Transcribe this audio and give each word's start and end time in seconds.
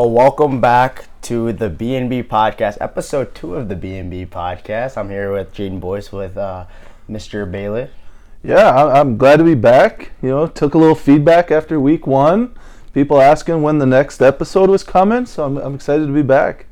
Well, 0.00 0.12
welcome 0.12 0.62
back 0.62 1.08
to 1.24 1.52
the 1.52 1.68
B&B 1.68 2.22
podcast, 2.22 2.78
episode 2.80 3.34
two 3.34 3.54
of 3.54 3.68
the 3.68 3.76
B&B 3.76 4.24
podcast. 4.24 4.96
I'm 4.96 5.10
here 5.10 5.30
with 5.30 5.52
Jayden 5.52 5.78
Boyce 5.78 6.10
with 6.10 6.38
uh, 6.38 6.64
Mr. 7.06 7.44
Bailey. 7.44 7.90
Yeah, 8.42 8.86
I'm 8.86 9.18
glad 9.18 9.40
to 9.40 9.44
be 9.44 9.54
back. 9.54 10.12
You 10.22 10.30
know, 10.30 10.46
took 10.46 10.72
a 10.72 10.78
little 10.78 10.94
feedback 10.94 11.50
after 11.50 11.78
week 11.78 12.06
one. 12.06 12.56
People 12.94 13.20
asking 13.20 13.60
when 13.60 13.76
the 13.76 13.84
next 13.84 14.22
episode 14.22 14.70
was 14.70 14.82
coming, 14.82 15.26
so 15.26 15.44
I'm, 15.44 15.58
I'm 15.58 15.74
excited 15.74 16.06
to 16.06 16.12
be 16.14 16.22
back. 16.22 16.64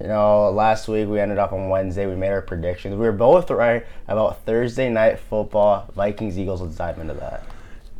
You 0.00 0.06
know, 0.06 0.50
last 0.50 0.88
week 0.88 1.06
we 1.06 1.20
ended 1.20 1.36
up 1.36 1.52
on 1.52 1.68
Wednesday. 1.68 2.06
We 2.06 2.16
made 2.16 2.30
our 2.30 2.40
predictions. 2.40 2.94
We 2.94 3.02
were 3.02 3.12
both 3.12 3.50
right 3.50 3.84
about 4.08 4.42
Thursday 4.46 4.88
night 4.88 5.18
football, 5.18 5.92
Vikings 5.94 6.38
Eagles. 6.38 6.62
Let's 6.62 6.76
dive 6.76 6.98
into 6.98 7.12
that. 7.12 7.44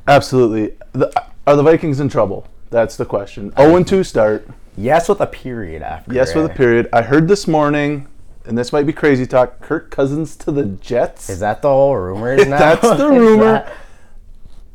Absolutely. 0.08 0.74
The, 0.92 1.12
are 1.46 1.54
the 1.54 1.62
Vikings 1.62 2.00
in 2.00 2.08
trouble? 2.08 2.48
That's 2.74 2.96
the 2.96 3.04
question. 3.04 3.52
0 3.56 3.76
and 3.76 3.86
2 3.86 4.02
start. 4.02 4.48
Yes, 4.76 5.08
with 5.08 5.20
a 5.20 5.28
period 5.28 5.80
after. 5.80 6.12
Yes, 6.12 6.34
with 6.34 6.46
a 6.46 6.48
period. 6.48 6.88
I 6.92 7.02
heard 7.02 7.28
this 7.28 7.46
morning, 7.46 8.08
and 8.46 8.58
this 8.58 8.72
might 8.72 8.84
be 8.84 8.92
crazy 8.92 9.28
talk 9.28 9.60
Kirk 9.60 9.92
Cousins 9.92 10.34
to 10.38 10.50
the 10.50 10.64
Jets. 10.64 11.30
Is 11.30 11.38
that 11.38 11.62
the 11.62 11.68
whole 11.68 11.94
rumors 11.96 12.44
now? 12.48 12.58
That's 12.58 12.98
the 12.98 13.08
rumor. 13.08 13.44
that- 13.52 13.72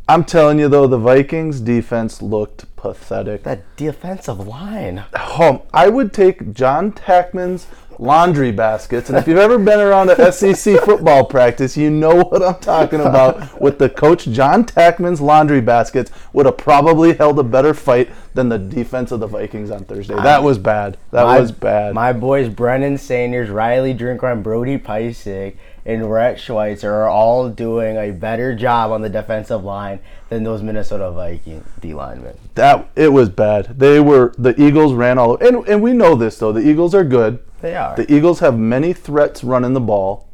I'm 0.09 0.23
telling 0.23 0.57
you, 0.57 0.67
though, 0.69 0.87
the 0.87 0.97
Vikings 0.97 1.61
defense 1.61 2.19
looked 2.19 2.75
pathetic. 2.75 3.43
That 3.43 3.61
defensive 3.77 4.39
line. 4.47 5.03
home. 5.15 5.61
I 5.71 5.87
would 5.87 6.13
take 6.13 6.51
John 6.53 6.91
Tackman's 6.93 7.67
laundry 7.99 8.51
baskets, 8.51 9.09
and 9.09 9.19
if 9.19 9.27
you've 9.27 9.37
ever 9.37 9.59
been 9.59 9.79
around 9.79 10.09
a 10.09 10.31
SEC 10.31 10.79
football 10.83 11.25
practice, 11.25 11.77
you 11.77 11.91
know 11.91 12.15
what 12.23 12.41
I'm 12.41 12.59
talking 12.59 13.01
about. 13.01 13.61
With 13.61 13.77
the 13.77 13.87
coach 13.87 14.25
John 14.29 14.65
Tackman's 14.65 15.21
laundry 15.21 15.61
baskets, 15.61 16.09
would 16.33 16.47
have 16.47 16.57
probably 16.57 17.13
held 17.13 17.37
a 17.37 17.43
better 17.43 17.75
fight 17.75 18.09
than 18.33 18.49
the 18.49 18.57
defense 18.57 19.11
of 19.11 19.19
the 19.19 19.27
Vikings 19.27 19.69
on 19.69 19.83
Thursday. 19.83 20.15
That 20.15 20.41
was 20.41 20.57
bad. 20.57 20.97
That 21.11 21.25
My- 21.25 21.39
was 21.39 21.51
bad. 21.51 21.93
My 21.93 22.13
boys 22.13 22.49
Brennan 22.49 22.97
Sanders, 22.97 23.51
Riley 23.51 23.93
Drinkwine, 23.93 24.41
Brody 24.41 24.79
Pisek, 24.79 25.55
and 25.85 26.11
Rhett 26.11 26.39
Schweitzer 26.39 26.93
are 26.93 27.09
all 27.09 27.49
doing 27.49 27.97
a 27.97 28.11
better 28.11 28.55
job 28.55 28.91
on 28.91 29.01
the 29.01 29.09
defensive 29.09 29.63
line 29.63 29.99
than 30.29 30.43
those 30.43 30.61
Minnesota 30.61 31.11
Viking 31.11 31.63
D 31.79 31.93
linemen. 31.93 32.37
that 32.55 32.89
it 32.95 33.11
was 33.13 33.29
bad. 33.29 33.79
They 33.79 33.99
were 33.99 34.33
the 34.37 34.59
Eagles 34.61 34.93
ran 34.93 35.17
all 35.17 35.31
over, 35.31 35.45
and 35.45 35.67
and 35.67 35.81
we 35.81 35.93
know 35.93 36.15
this 36.15 36.37
though. 36.37 36.51
The 36.51 36.67
Eagles 36.67 36.93
are 36.93 37.03
good. 37.03 37.39
They 37.61 37.75
are. 37.75 37.95
The 37.95 38.11
Eagles 38.13 38.39
have 38.39 38.57
many 38.57 38.93
threats 38.93 39.43
running 39.43 39.73
the 39.73 39.81
ball, 39.81 40.27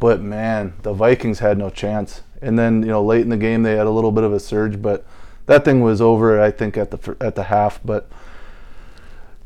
but 0.00 0.20
man, 0.20 0.74
the 0.82 0.92
Vikings 0.92 1.38
had 1.38 1.58
no 1.58 1.70
chance. 1.70 2.22
And 2.42 2.58
then 2.58 2.82
you 2.82 2.88
know 2.88 3.02
late 3.02 3.22
in 3.22 3.30
the 3.30 3.36
game 3.36 3.62
they 3.62 3.76
had 3.76 3.86
a 3.86 3.90
little 3.90 4.12
bit 4.12 4.24
of 4.24 4.32
a 4.32 4.40
surge, 4.40 4.82
but 4.82 5.06
that 5.46 5.64
thing 5.64 5.80
was 5.80 6.00
over. 6.00 6.40
I 6.40 6.50
think 6.50 6.76
at 6.76 6.90
the 6.90 7.16
at 7.20 7.34
the 7.34 7.44
half. 7.44 7.80
But 7.84 8.10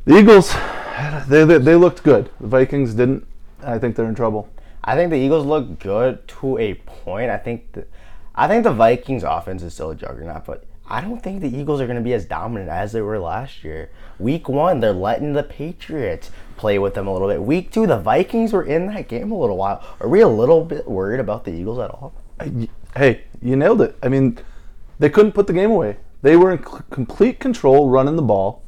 the 0.04 0.18
Eagles, 0.18 0.52
they 1.28 1.44
they, 1.44 1.58
they 1.58 1.74
looked 1.74 2.02
good. 2.02 2.30
The 2.40 2.46
Vikings 2.48 2.94
didn't. 2.94 3.26
I 3.62 3.78
think 3.78 3.96
they're 3.96 4.08
in 4.08 4.14
trouble. 4.14 4.48
I 4.84 4.94
think 4.94 5.10
the 5.10 5.16
Eagles 5.16 5.44
look 5.44 5.78
good 5.78 6.26
to 6.28 6.58
a 6.58 6.74
point. 6.74 7.30
I 7.30 7.36
think 7.36 7.72
the, 7.72 7.86
I 8.34 8.48
think 8.48 8.64
the 8.64 8.72
Vikings 8.72 9.24
offense 9.24 9.62
is 9.62 9.74
still 9.74 9.90
a 9.90 9.94
juggernaut, 9.94 10.46
but 10.46 10.64
I 10.86 11.00
don't 11.00 11.22
think 11.22 11.42
the 11.42 11.54
Eagles 11.54 11.80
are 11.80 11.86
going 11.86 11.98
to 11.98 12.02
be 12.02 12.14
as 12.14 12.24
dominant 12.24 12.70
as 12.70 12.92
they 12.92 13.02
were 13.02 13.18
last 13.18 13.62
year. 13.62 13.90
Week 14.18 14.48
one, 14.48 14.80
they're 14.80 14.92
letting 14.92 15.34
the 15.34 15.42
Patriots 15.42 16.30
play 16.56 16.78
with 16.78 16.94
them 16.94 17.06
a 17.06 17.12
little 17.12 17.28
bit. 17.28 17.42
Week 17.42 17.70
two, 17.70 17.86
the 17.86 17.98
Vikings 17.98 18.52
were 18.52 18.62
in 18.62 18.86
that 18.86 19.08
game 19.08 19.30
a 19.30 19.38
little 19.38 19.56
while. 19.56 19.84
Are 20.00 20.08
we 20.08 20.20
a 20.20 20.28
little 20.28 20.64
bit 20.64 20.88
worried 20.88 21.20
about 21.20 21.44
the 21.44 21.52
Eagles 21.52 21.78
at 21.78 21.90
all? 21.90 22.14
Hey, 22.96 23.24
you 23.42 23.54
nailed 23.54 23.82
it. 23.82 23.96
I 24.02 24.08
mean, 24.08 24.38
they 24.98 25.10
couldn't 25.10 25.32
put 25.32 25.46
the 25.46 25.52
game 25.52 25.70
away. 25.70 25.98
They 26.22 26.36
were 26.36 26.50
in 26.52 26.64
c- 26.64 26.78
complete 26.90 27.38
control 27.38 27.90
running 27.90 28.16
the 28.16 28.22
ball. 28.22 28.62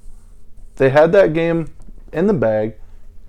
They 0.77 0.91
had 0.91 1.13
that 1.13 1.33
game 1.33 1.73
in 2.13 2.27
the 2.27 2.35
bag, 2.35 2.75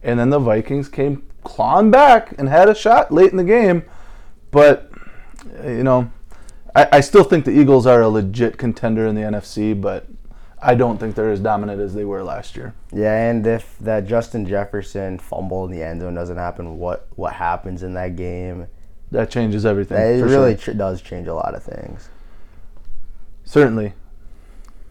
and 0.03 0.19
then 0.19 0.29
the 0.29 0.39
Vikings 0.39 0.89
came 0.89 1.23
clawing 1.43 1.91
back 1.91 2.33
and 2.37 2.49
had 2.49 2.69
a 2.69 2.75
shot 2.75 3.11
late 3.11 3.31
in 3.31 3.37
the 3.37 3.43
game. 3.43 3.83
But, 4.51 4.91
you 5.63 5.83
know, 5.83 6.11
I, 6.75 6.87
I 6.93 7.01
still 7.01 7.23
think 7.23 7.45
the 7.45 7.51
Eagles 7.51 7.85
are 7.85 8.01
a 8.01 8.09
legit 8.09 8.57
contender 8.57 9.05
in 9.05 9.15
the 9.15 9.21
NFC, 9.21 9.79
but 9.79 10.07
I 10.61 10.75
don't 10.75 10.99
think 10.99 11.15
they're 11.15 11.31
as 11.31 11.39
dominant 11.39 11.81
as 11.81 11.93
they 11.93 12.05
were 12.05 12.23
last 12.23 12.55
year. 12.55 12.73
Yeah, 12.93 13.29
and 13.29 13.45
if 13.47 13.77
that 13.79 14.05
Justin 14.05 14.45
Jefferson 14.45 15.17
fumble 15.17 15.65
in 15.65 15.71
the 15.71 15.81
end 15.81 16.01
zone 16.01 16.13
doesn't 16.13 16.37
happen, 16.37 16.77
what 16.77 17.07
what 17.15 17.33
happens 17.33 17.81
in 17.81 17.93
that 17.95 18.15
game? 18.15 18.67
That 19.09 19.31
changes 19.31 19.65
everything. 19.65 19.97
It 19.97 20.23
really 20.23 20.57
sure. 20.57 20.73
does 20.73 21.01
change 21.01 21.27
a 21.27 21.33
lot 21.33 21.55
of 21.55 21.63
things. 21.63 22.09
Certainly. 23.43 23.93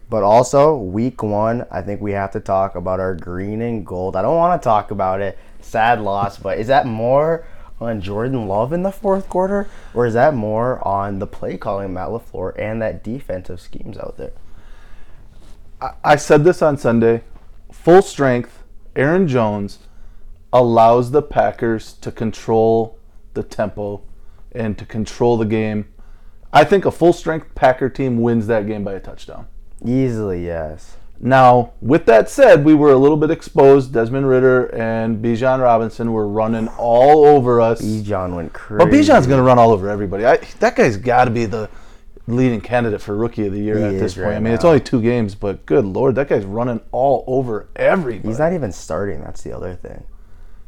But 0.09 0.23
also, 0.23 0.75
week 0.75 1.23
one, 1.23 1.65
I 1.71 1.81
think 1.81 2.01
we 2.01 2.11
have 2.11 2.31
to 2.31 2.41
talk 2.41 2.75
about 2.75 2.99
our 2.99 3.15
green 3.15 3.61
and 3.61 3.85
gold. 3.85 4.17
I 4.17 4.21
don't 4.21 4.35
want 4.35 4.61
to 4.61 4.63
talk 4.63 4.91
about 4.91 5.21
it. 5.21 5.39
Sad 5.61 6.01
loss, 6.01 6.37
but 6.37 6.57
is 6.57 6.67
that 6.67 6.85
more 6.85 7.45
on 7.79 8.01
Jordan 8.01 8.47
Love 8.47 8.73
in 8.73 8.83
the 8.83 8.91
fourth 8.91 9.27
quarter, 9.27 9.67
or 9.93 10.05
is 10.05 10.13
that 10.13 10.33
more 10.33 10.85
on 10.87 11.19
the 11.19 11.27
play 11.27 11.57
calling 11.57 11.93
Matt 11.93 12.09
LaFleur 12.09 12.53
and 12.59 12.81
that 12.81 13.03
defensive 13.03 13.59
schemes 13.59 13.97
out 13.97 14.17
there? 14.17 14.33
I- 15.81 15.93
I 16.03 16.15
said 16.15 16.43
this 16.43 16.61
on 16.61 16.77
Sunday. 16.77 17.23
Full 17.71 18.01
strength, 18.01 18.63
Aaron 18.95 19.27
Jones 19.27 19.79
allows 20.53 21.11
the 21.11 21.21
Packers 21.21 21.93
to 21.93 22.11
control 22.11 22.97
the 23.33 23.43
tempo 23.43 24.01
and 24.51 24.77
to 24.77 24.85
control 24.85 25.37
the 25.37 25.45
game. 25.45 25.85
I 26.53 26.65
think 26.65 26.85
a 26.85 26.91
full 26.91 27.13
strength 27.13 27.55
Packer 27.55 27.89
team 27.89 28.21
wins 28.21 28.47
that 28.47 28.67
game 28.67 28.83
by 28.83 28.93
a 28.93 28.99
touchdown. 28.99 29.47
Easily, 29.83 30.45
yes. 30.45 30.97
Now, 31.23 31.73
with 31.81 32.07
that 32.07 32.29
said, 32.29 32.65
we 32.65 32.73
were 32.73 32.91
a 32.91 32.97
little 32.97 33.15
bit 33.15 33.29
exposed. 33.29 33.93
Desmond 33.93 34.27
Ridder 34.27 34.65
and 34.75 35.23
Bijan 35.23 35.61
Robinson 35.61 36.13
were 36.13 36.27
running 36.27 36.67
all 36.79 37.25
over 37.25 37.61
us. 37.61 37.79
Bijan 37.79 38.35
went 38.35 38.53
crazy. 38.53 38.83
But 38.83 38.91
Bijan's 38.91 39.27
going 39.27 39.37
to 39.37 39.43
run 39.43 39.59
all 39.59 39.69
over 39.69 39.87
everybody. 39.87 40.25
I, 40.25 40.37
that 40.59 40.75
guy's 40.75 40.97
got 40.97 41.25
to 41.25 41.31
be 41.31 41.45
the 41.45 41.69
leading 42.25 42.59
candidate 42.59 43.01
for 43.01 43.15
rookie 43.15 43.45
of 43.45 43.53
the 43.53 43.59
year 43.59 43.77
He 43.77 43.83
at 43.83 43.99
this 43.99 44.15
point. 44.15 44.25
right 44.25 44.35
I 44.35 44.39
mean, 44.39 44.53
it's 44.53 44.65
only 44.65 44.79
two 44.79 44.99
games, 44.99 45.35
but 45.35 45.63
good 45.67 45.85
lord, 45.85 46.15
that 46.15 46.27
guy's 46.27 46.45
running 46.45 46.81
all 46.91 47.23
over 47.27 47.67
everybody. 47.75 48.27
He's 48.27 48.39
not 48.39 48.53
even 48.53 48.71
starting. 48.71 49.21
That's 49.21 49.43
the 49.43 49.55
other 49.55 49.75
thing. 49.75 50.03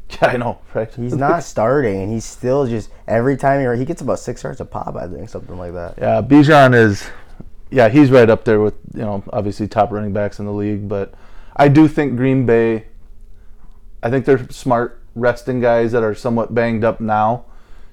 Yeah, 0.09 0.27
I 0.27 0.37
know, 0.37 0.59
right? 0.75 0.93
He's 0.93 1.15
not 1.15 1.43
starting, 1.43 2.01
and 2.01 2.11
he's 2.11 2.25
still 2.25 2.67
just 2.67 2.91
every 3.07 3.37
time 3.37 3.59
he 3.73 3.79
he 3.79 3.85
gets 3.85 4.01
about 4.01 4.19
six 4.19 4.43
yards 4.43 4.61
a 4.61 4.65
pop. 4.65 4.95
I 4.95 5.07
think 5.07 5.29
something 5.29 5.57
like 5.57 5.73
that. 5.73 5.95
yeah, 5.97 6.21
Bijan 6.21 6.75
is. 6.75 7.09
Yeah, 7.73 7.89
he's 7.89 8.11
right 8.11 8.29
up 8.29 8.45
there 8.45 8.59
with 8.59 8.75
you 8.94 9.01
know 9.01 9.23
obviously 9.34 9.67
top 9.67 9.91
running 9.91 10.13
backs 10.13 10.39
in 10.39 10.45
the 10.45 10.53
league. 10.53 10.88
But 10.88 11.13
I 11.56 11.67
do 11.67 11.88
think 11.88 12.16
Green 12.16 12.45
Bay. 12.45 12.85
I 14.03 14.09
think 14.09 14.25
they're 14.25 14.47
smart 14.50 15.01
resting 15.16 15.59
guys 15.59 15.91
that 15.91 16.03
are 16.03 16.13
somewhat 16.13 16.53
banged 16.53 16.83
up 16.83 17.01
now. 17.01 17.45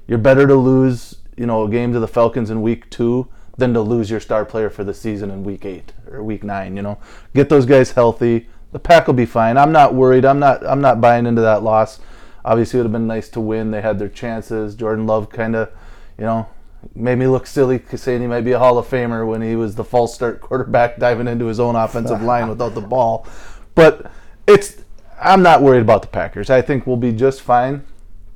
You're 0.06 0.18
better 0.18 0.46
to 0.46 0.54
lose 0.54 1.16
you 1.36 1.46
know 1.46 1.64
a 1.64 1.70
game 1.70 1.92
to 1.94 2.00
the 2.00 2.08
Falcons 2.08 2.50
in 2.50 2.60
week 2.60 2.90
two 2.90 3.28
than 3.56 3.72
to 3.74 3.80
lose 3.80 4.10
your 4.10 4.20
star 4.20 4.44
player 4.44 4.68
for 4.68 4.84
the 4.84 4.92
season 4.92 5.30
in 5.30 5.44
week 5.44 5.64
eight 5.64 5.92
or 6.10 6.22
week 6.22 6.44
nine. 6.44 6.76
You 6.76 6.82
know, 6.82 6.98
get 7.34 7.48
those 7.48 7.64
guys 7.64 7.92
healthy. 7.92 8.48
The 8.72 8.78
pack 8.78 9.06
will 9.06 9.14
be 9.14 9.26
fine. 9.26 9.56
I'm 9.56 9.72
not 9.72 9.94
worried. 9.94 10.24
I'm 10.24 10.38
not. 10.38 10.64
I'm 10.66 10.80
not 10.80 11.00
buying 11.00 11.26
into 11.26 11.40
that 11.42 11.62
loss. 11.62 12.00
Obviously, 12.44 12.78
it 12.78 12.82
would 12.82 12.86
have 12.86 12.92
been 12.92 13.06
nice 13.06 13.28
to 13.30 13.40
win. 13.40 13.70
They 13.70 13.80
had 13.80 13.98
their 13.98 14.08
chances. 14.08 14.74
Jordan 14.74 15.06
Love 15.06 15.30
kind 15.30 15.56
of, 15.56 15.70
you 16.18 16.24
know, 16.24 16.48
made 16.94 17.16
me 17.16 17.26
look 17.26 17.46
silly 17.46 17.82
saying 17.94 18.20
he 18.20 18.26
might 18.26 18.42
be 18.42 18.52
a 18.52 18.58
Hall 18.58 18.78
of 18.78 18.88
Famer 18.88 19.26
when 19.26 19.42
he 19.42 19.56
was 19.56 19.74
the 19.74 19.84
false 19.84 20.14
start 20.14 20.40
quarterback 20.40 20.98
diving 20.98 21.28
into 21.28 21.46
his 21.46 21.60
own 21.60 21.76
offensive 21.76 22.22
line 22.22 22.48
without 22.48 22.74
the 22.74 22.80
ball. 22.80 23.26
But 23.74 24.10
it's. 24.46 24.76
I'm 25.22 25.42
not 25.42 25.62
worried 25.62 25.82
about 25.82 26.00
the 26.02 26.08
Packers. 26.08 26.48
I 26.48 26.62
think 26.62 26.86
we'll 26.86 26.96
be 26.96 27.12
just 27.12 27.42
fine. 27.42 27.84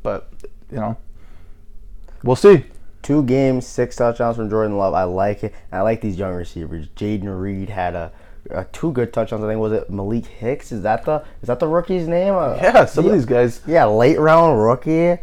But 0.02 0.30
you 0.70 0.76
know, 0.76 0.96
we'll 2.22 2.36
see. 2.36 2.64
Two 3.02 3.22
games, 3.22 3.66
six 3.66 3.96
touchdowns 3.96 4.36
from 4.36 4.48
Jordan 4.48 4.78
Love. 4.78 4.94
I 4.94 5.04
like 5.04 5.44
it. 5.44 5.54
I 5.70 5.80
like 5.82 6.00
these 6.00 6.18
young 6.18 6.34
receivers. 6.34 6.88
Jayden 6.88 7.38
Reed 7.40 7.68
had 7.68 7.94
a, 7.94 8.12
a 8.50 8.64
two 8.66 8.92
good 8.92 9.12
touchdowns. 9.12 9.44
I 9.44 9.48
think 9.48 9.60
was 9.60 9.72
it 9.72 9.90
Malik 9.90 10.26
Hicks? 10.26 10.72
Is 10.72 10.82
that 10.82 11.04
the 11.04 11.22
is 11.42 11.48
that 11.48 11.58
the 11.58 11.68
rookie's 11.68 12.08
name? 12.08 12.34
Uh, 12.34 12.54
Yeah, 12.56 12.84
some 12.86 13.06
of 13.06 13.12
these 13.12 13.26
guys. 13.26 13.60
Yeah, 13.66 13.84
late 13.86 14.18
round 14.18 14.62
rookie. 14.62 15.18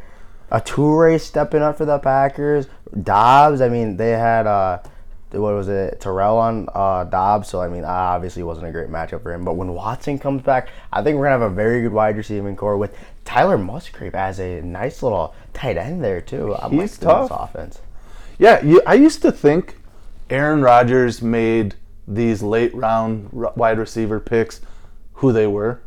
A 0.53 0.59
two 0.63 0.95
race 0.95 1.23
stepping 1.23 1.61
up 1.61 1.77
for 1.77 1.85
the 1.85 1.97
Packers. 1.97 2.67
Doubs. 3.03 3.61
I 3.61 3.69
mean, 3.69 3.97
they 3.97 4.11
had 4.11 4.47
uh, 4.47 4.79
what 5.31 5.53
was 5.53 5.67
it? 5.69 5.99
Terrell 6.01 6.37
on 6.37 6.67
uh, 6.73 7.03
Doubs. 7.05 7.49
So 7.49 7.61
I 7.61 7.67
mean, 7.67 7.83
obviously, 7.85 8.41
it 8.41 8.45
wasn't 8.45 8.67
a 8.67 8.71
great 8.71 8.89
matchup 8.89 9.23
for 9.23 9.33
him. 9.33 9.45
But 9.45 9.55
when 9.55 9.73
Watson 9.73 10.19
comes 10.19 10.41
back, 10.41 10.69
I 10.91 11.01
think 11.01 11.17
we're 11.17 11.25
gonna 11.25 11.39
have 11.43 11.51
a 11.51 11.55
very 11.55 11.81
good 11.81 11.93
wide 11.93 12.17
receiving 12.17 12.55
core 12.55 12.77
with 12.77 12.95
Tyler 13.25 13.57
Musgrave 13.57 14.15
as 14.15 14.39
a 14.39 14.61
nice 14.61 15.01
little 15.03 15.33
tight 15.53 15.77
end 15.77 16.03
there 16.03 16.21
too. 16.21 16.55
I'm 16.55 16.71
He's 16.71 16.79
liking 16.79 16.85
this 16.85 16.97
tough. 16.97 17.31
offense. 17.31 17.81
Yeah, 18.39 18.63
you, 18.65 18.81
I 18.87 18.95
used 18.95 19.21
to 19.21 19.31
think 19.31 19.77
Aaron 20.29 20.61
Rodgers 20.61 21.21
made 21.21 21.75
these 22.07 22.41
late 22.41 22.73
round 22.73 23.29
r- 23.35 23.53
wide 23.55 23.77
receiver 23.77 24.19
picks 24.19 24.61
who 25.13 25.31
they 25.31 25.45
were. 25.47 25.79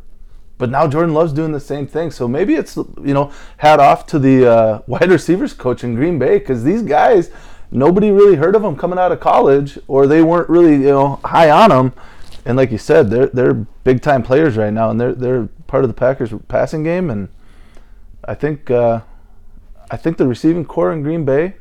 But 0.57 0.69
now 0.69 0.87
Jordan 0.87 1.13
Love's 1.13 1.33
doing 1.33 1.51
the 1.51 1.59
same 1.59 1.85
thing. 1.85 2.11
So 2.11 2.27
maybe 2.27 2.55
it's, 2.55 2.77
you 2.77 3.13
know, 3.13 3.31
hat 3.57 3.79
off 3.79 4.05
to 4.07 4.19
the 4.19 4.49
uh, 4.49 4.81
wide 4.87 5.09
receivers 5.09 5.53
coach 5.53 5.83
in 5.83 5.95
Green 5.95 6.17
Bay 6.17 6.39
because 6.39 6.63
these 6.63 6.81
guys, 6.81 7.29
nobody 7.71 8.11
really 8.11 8.35
heard 8.35 8.55
of 8.55 8.61
them 8.61 8.75
coming 8.75 8.97
out 8.97 9.11
of 9.11 9.19
college 9.19 9.77
or 9.87 10.07
they 10.07 10.21
weren't 10.21 10.49
really, 10.49 10.73
you 10.73 10.91
know, 10.91 11.19
high 11.25 11.49
on 11.49 11.69
them. 11.69 11.93
and 12.45 12.57
like 12.57 12.71
you 12.71 12.77
said, 12.77 13.09
they're 13.09 13.27
they're 13.27 13.53
big 13.53 14.01
time 14.01 14.23
players 14.23 14.55
right 14.55 14.71
now, 14.71 14.89
and 14.91 15.01
they're 15.01 15.13
they're 15.13 15.49
part 15.67 15.83
of 15.83 15.89
the 15.89 15.93
Packers 15.93 16.31
passing 16.47 16.83
game, 16.83 17.09
and 17.09 17.27
I 18.23 18.35
think 18.35 18.69
uh, 18.69 19.01
I 19.89 19.97
think 19.97 20.17
the 20.17 20.27
receiving 20.27 20.63
core 20.63 20.93
in 20.93 21.01
Green 21.01 21.25
Bay, 21.25 21.55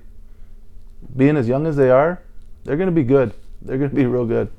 being 1.17 1.37
as 1.37 1.49
young 1.49 1.67
as 1.67 1.77
they 1.77 1.91
are, 1.91 2.23
they're 2.65 2.77
going 2.77 2.89
to 2.89 2.93
be 2.93 3.03
good. 3.03 3.33
They're 3.63 3.79
going 3.79 3.91
to 3.91 3.97
be 3.97 4.07
real 4.07 4.27
good. 4.27 4.51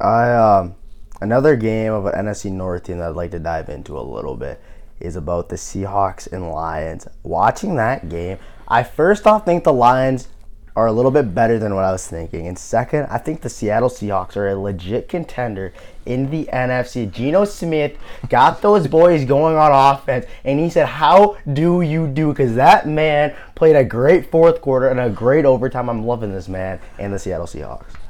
I 0.00 0.32
um, 0.32 0.74
another 1.24 1.56
game 1.56 1.90
of 1.90 2.04
an 2.04 2.26
NFC 2.26 2.52
North 2.52 2.84
team 2.84 2.98
that 2.98 3.08
I'd 3.08 3.16
like 3.16 3.30
to 3.30 3.38
dive 3.38 3.70
into 3.70 3.98
a 3.98 4.02
little 4.02 4.36
bit 4.36 4.60
is 5.00 5.16
about 5.16 5.48
the 5.48 5.56
Seahawks 5.56 6.30
and 6.30 6.50
Lions. 6.50 7.08
Watching 7.22 7.76
that 7.76 8.10
game, 8.10 8.38
I 8.68 8.82
first 8.82 9.26
off 9.26 9.46
think 9.46 9.64
the 9.64 9.72
Lions 9.72 10.28
are 10.76 10.86
a 10.86 10.92
little 10.92 11.10
bit 11.10 11.34
better 11.34 11.58
than 11.58 11.74
what 11.74 11.84
I 11.84 11.92
was 11.92 12.06
thinking. 12.06 12.46
And 12.46 12.58
second, 12.58 13.06
I 13.06 13.16
think 13.16 13.40
the 13.40 13.48
Seattle 13.48 13.88
Seahawks 13.88 14.36
are 14.36 14.48
a 14.48 14.54
legit 14.54 15.08
contender 15.08 15.72
in 16.04 16.30
the 16.30 16.44
NFC. 16.52 17.10
Geno 17.10 17.46
Smith 17.46 17.96
got 18.28 18.60
those 18.60 18.86
boys 18.86 19.24
going 19.24 19.56
on 19.56 19.72
offense, 19.72 20.26
and 20.44 20.60
he 20.60 20.68
said, 20.68 20.86
How 20.86 21.38
do 21.50 21.80
you 21.80 22.06
do? 22.06 22.28
Because 22.28 22.54
that 22.56 22.86
man 22.86 23.34
played 23.54 23.76
a 23.76 23.84
great 23.84 24.30
fourth 24.30 24.60
quarter 24.60 24.88
and 24.88 25.00
a 25.00 25.08
great 25.08 25.46
overtime. 25.46 25.88
I'm 25.88 26.04
loving 26.04 26.32
this 26.32 26.48
man 26.48 26.80
and 26.98 27.14
the 27.14 27.18
Seattle 27.18 27.46
Seahawks. 27.46 28.03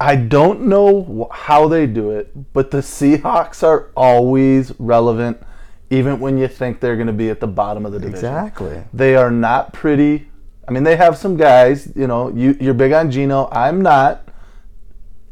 I 0.00 0.16
don't 0.16 0.62
know 0.62 1.28
how 1.30 1.68
they 1.68 1.86
do 1.86 2.10
it, 2.10 2.52
but 2.54 2.70
the 2.70 2.78
Seahawks 2.78 3.62
are 3.62 3.90
always 3.94 4.72
relevant, 4.78 5.42
even 5.90 6.18
when 6.20 6.38
you 6.38 6.48
think 6.48 6.80
they're 6.80 6.96
going 6.96 7.06
to 7.06 7.12
be 7.12 7.28
at 7.28 7.38
the 7.40 7.46
bottom 7.46 7.84
of 7.84 7.92
the 7.92 7.98
division. 7.98 8.16
Exactly. 8.16 8.82
They 8.94 9.14
are 9.14 9.30
not 9.30 9.74
pretty. 9.74 10.28
I 10.66 10.72
mean, 10.72 10.84
they 10.84 10.96
have 10.96 11.18
some 11.18 11.36
guys. 11.36 11.92
You 11.94 12.06
know, 12.06 12.30
you 12.30 12.56
you're 12.60 12.74
big 12.74 12.92
on 12.92 13.10
Geno. 13.10 13.48
I'm 13.52 13.82
not. 13.82 14.26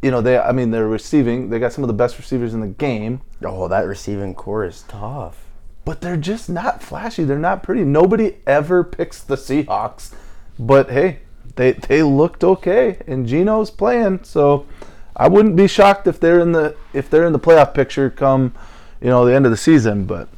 You 0.03 0.11
know, 0.11 0.21
they. 0.21 0.37
I 0.39 0.53
mean, 0.53 0.71
they're 0.71 0.87
receiving. 0.87 1.49
They 1.49 1.59
got 1.59 1.73
some 1.73 1.83
of 1.83 1.89
the 1.89 1.95
best 1.95 2.19
receivers 2.19 2.53
in 2.55 2.61
the 2.61 2.67
game, 2.69 3.23
Oh, 3.45 3.69
that 3.69 3.87
receiving 3.87 4.35
core 4.35 4.65
is 4.67 4.83
tough. 4.89 5.47
but 5.85 6.01
they're 6.03 6.17
just 6.19 6.51
not 6.51 6.83
flashy. 6.83 7.25
They're 7.25 7.39
not 7.39 7.63
pretty. 7.63 7.85
Nobody 7.85 8.37
ever 8.47 8.85
picks 8.85 9.23
the 9.23 9.37
Seahawks, 9.37 10.13
but 10.59 10.91
hey, 10.91 11.21
they 11.57 11.73
they 11.73 12.03
looked 12.03 12.45
okay, 12.45 13.01
and 13.07 13.27
Geno's 13.27 13.71
playing. 13.71 14.21
So 14.25 14.67
I 15.17 15.29
wouldn't 15.29 15.57
be 15.57 15.67
shocked 15.67 16.07
if 16.07 16.21
they're 16.21 16.41
in 16.41 16.53
the 16.53 16.77
if 16.93 17.11
they're 17.11 17.27
in 17.27 17.33
the 17.33 17.39
playoff 17.41 17.75
picture 17.75 18.11
come, 18.11 18.55
you 19.01 19.09
know, 19.09 19.25
the 19.25 19.35
end 19.35 19.45
of 19.47 19.51
the 19.51 19.57
season. 19.57 20.05
But 20.05 20.29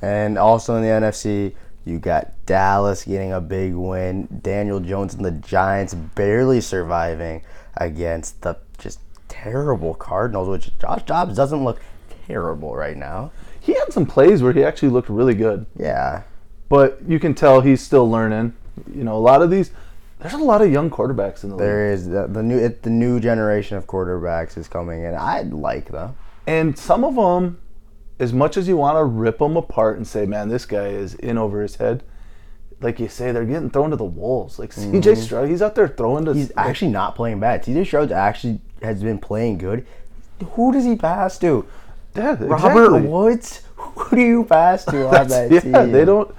And 0.00 0.38
also 0.38 0.76
in 0.76 0.82
the 0.82 0.88
NFC, 0.88 1.54
you 1.84 1.98
got 1.98 2.32
Dallas 2.46 3.04
getting 3.04 3.32
a 3.32 3.40
big 3.40 3.74
win. 3.74 4.28
Daniel 4.42 4.80
Jones 4.80 5.14
and 5.14 5.24
the 5.24 5.30
Giants 5.32 5.94
barely 5.94 6.60
surviving 6.60 7.42
against 7.76 8.42
the 8.42 8.56
just 8.78 9.00
terrible 9.28 9.94
Cardinals, 9.94 10.48
which 10.48 10.70
Josh 10.78 11.02
Dobbs 11.04 11.36
doesn't 11.36 11.64
look 11.64 11.80
terrible 12.26 12.74
right 12.76 12.96
now. 12.96 13.32
he 13.60 13.72
had 13.74 13.92
some 13.92 14.06
plays 14.06 14.42
where 14.42 14.52
he 14.52 14.62
actually 14.64 14.88
looked 14.90 15.08
really 15.08 15.34
good. 15.34 15.66
Yeah. 15.76 16.22
but 16.68 16.98
you 17.06 17.18
can 17.18 17.34
tell 17.34 17.60
he's 17.60 17.80
still 17.82 18.10
learning. 18.10 18.54
You 18.94 19.04
know, 19.04 19.16
a 19.16 19.20
lot 19.20 19.42
of 19.42 19.50
these. 19.50 19.70
There's 20.22 20.34
a 20.34 20.38
lot 20.38 20.62
of 20.62 20.70
young 20.72 20.88
quarterbacks 20.88 21.42
in 21.44 21.50
the 21.50 21.56
league, 21.56 21.64
There 21.64 21.92
is 21.92 22.08
the, 22.08 22.26
the 22.28 22.42
new 22.42 22.58
it, 22.58 22.82
the 22.82 22.90
new 22.90 23.18
generation 23.20 23.76
of 23.76 23.86
quarterbacks 23.86 24.56
is 24.56 24.68
coming 24.68 25.02
in. 25.04 25.14
I 25.14 25.42
like 25.42 25.90
them. 25.90 26.14
and 26.46 26.78
some 26.78 27.04
of 27.04 27.16
them, 27.16 27.58
as 28.18 28.32
much 28.32 28.56
as 28.56 28.68
you 28.68 28.76
want 28.76 28.96
to 28.98 29.04
rip 29.04 29.38
them 29.38 29.56
apart 29.56 29.96
and 29.96 30.06
say, 30.06 30.24
"Man, 30.26 30.48
this 30.48 30.64
guy 30.64 30.86
is 30.88 31.14
in 31.14 31.38
over 31.38 31.60
his 31.60 31.76
head," 31.76 32.04
like 32.80 33.00
you 33.00 33.08
say, 33.08 33.32
they're 33.32 33.44
getting 33.44 33.70
thrown 33.70 33.90
to 33.90 33.96
the 33.96 34.04
wolves. 34.04 34.58
Like 34.58 34.72
C.J. 34.80 35.12
Mm-hmm. 35.12 35.20
Stroud, 35.22 35.48
he's 35.48 35.62
out 35.62 35.74
there 35.74 35.88
throwing 35.88 36.24
to. 36.26 36.34
He's 36.34 36.52
actually 36.56 36.92
not 36.92 37.16
playing 37.16 37.40
bad. 37.40 37.64
CJ 37.64 37.86
Stroud 37.86 38.12
actually 38.12 38.60
has 38.82 39.02
been 39.02 39.18
playing 39.18 39.58
good. 39.58 39.86
Who 40.52 40.72
does 40.72 40.84
he 40.84 40.96
pass 40.96 41.38
to? 41.38 41.66
yeah, 42.14 42.36
Robert. 42.40 43.00
Woods? 43.00 43.62
Who 43.76 44.16
do 44.16 44.22
you 44.22 44.44
pass 44.44 44.84
to 44.86 45.08
on 45.08 45.28
that 45.28 45.50
yeah, 45.50 45.60
team? 45.60 45.92
they 45.92 46.04
don't. 46.04 46.32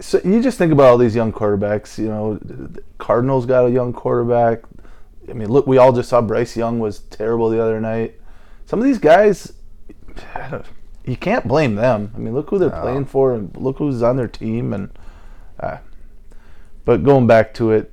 So 0.00 0.20
you 0.24 0.40
just 0.42 0.58
think 0.58 0.72
about 0.72 0.86
all 0.86 0.98
these 0.98 1.16
young 1.16 1.32
quarterbacks. 1.32 1.98
You 1.98 2.08
know, 2.08 2.34
the 2.36 2.82
Cardinals 2.98 3.46
got 3.46 3.66
a 3.66 3.70
young 3.70 3.92
quarterback. 3.92 4.62
I 5.28 5.32
mean, 5.32 5.48
look, 5.48 5.66
we 5.66 5.76
all 5.78 5.92
just 5.92 6.08
saw 6.08 6.20
Bryce 6.20 6.56
Young 6.56 6.78
was 6.78 7.00
terrible 7.00 7.50
the 7.50 7.62
other 7.62 7.80
night. 7.80 8.14
Some 8.66 8.78
of 8.78 8.84
these 8.84 8.98
guys, 8.98 9.52
you 11.04 11.16
can't 11.16 11.46
blame 11.46 11.74
them. 11.74 12.12
I 12.14 12.18
mean, 12.18 12.34
look 12.34 12.50
who 12.50 12.58
they're 12.58 12.70
playing 12.70 13.06
for, 13.06 13.34
and 13.34 13.54
look 13.56 13.78
who's 13.78 14.02
on 14.02 14.16
their 14.16 14.28
team. 14.28 14.72
And 14.72 14.90
uh, 15.58 15.78
but 16.84 17.02
going 17.02 17.26
back 17.26 17.52
to 17.54 17.72
it, 17.72 17.92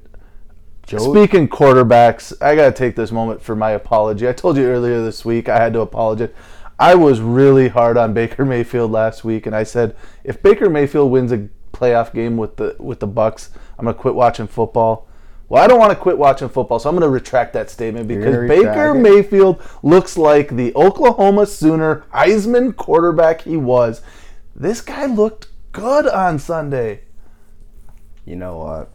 Joe- 0.86 1.12
Speaking 1.12 1.48
quarterbacks, 1.48 2.34
I 2.42 2.56
got 2.56 2.66
to 2.66 2.72
take 2.72 2.96
this 2.96 3.12
moment 3.12 3.42
for 3.42 3.56
my 3.56 3.72
apology. 3.72 4.28
I 4.28 4.34
told 4.34 4.57
you 4.57 4.66
earlier 4.66 5.02
this 5.02 5.25
week 5.25 5.50
I 5.50 5.57
had 5.57 5.74
to 5.74 5.81
apologize. 5.81 6.30
I 6.78 6.94
was 6.96 7.22
really 7.22 7.69
hard 7.69 7.98
on 7.98 8.13
Baker 8.13 8.46
Mayfield 8.46 8.92
last 8.92 9.24
week, 9.24 9.46
and 9.46 9.56
I 9.56 9.63
said 9.63 9.96
if 10.24 10.44
Baker 10.44 10.69
Mayfield 10.69 11.10
wins 11.10 11.31
a 11.31 11.50
playoff 11.75 12.13
game 12.13 12.38
with 12.38 12.56
the 12.57 12.75
with 12.80 13.00
the 13.00 13.07
Bucs, 13.07 13.50
I'm 13.77 13.86
gonna 13.86 13.98
quit 13.98 14.16
watching 14.16 14.48
football. 14.48 15.07
Well, 15.48 15.63
I 15.63 15.68
don't 15.68 15.80
want 15.80 15.92
to 15.92 15.95
quit 15.95 16.18
watching 16.18 16.50
football, 16.50 16.80
so 16.80 16.89
I'm 16.89 16.95
going 16.95 17.07
to 17.07 17.10
retract 17.10 17.54
that 17.54 17.69
statement 17.69 18.07
because 18.07 18.48
Baker? 18.48 18.95
Mayfield 18.95 19.62
looks 19.83 20.18
like 20.18 20.56
the 20.56 20.74
Oklahoma 20.75 21.45
Sooner 21.45 22.04
Heisman 22.12 22.75
quarterback 22.75 23.42
he 23.42 23.56
was. 23.56 24.01
This 24.56 24.81
guy 24.81 25.06
looked 25.06 25.50
good 25.72 26.07
on 26.07 26.39
Sunday. 26.39 27.01
You 28.25 28.38
know 28.38 28.57
what? 28.57 28.92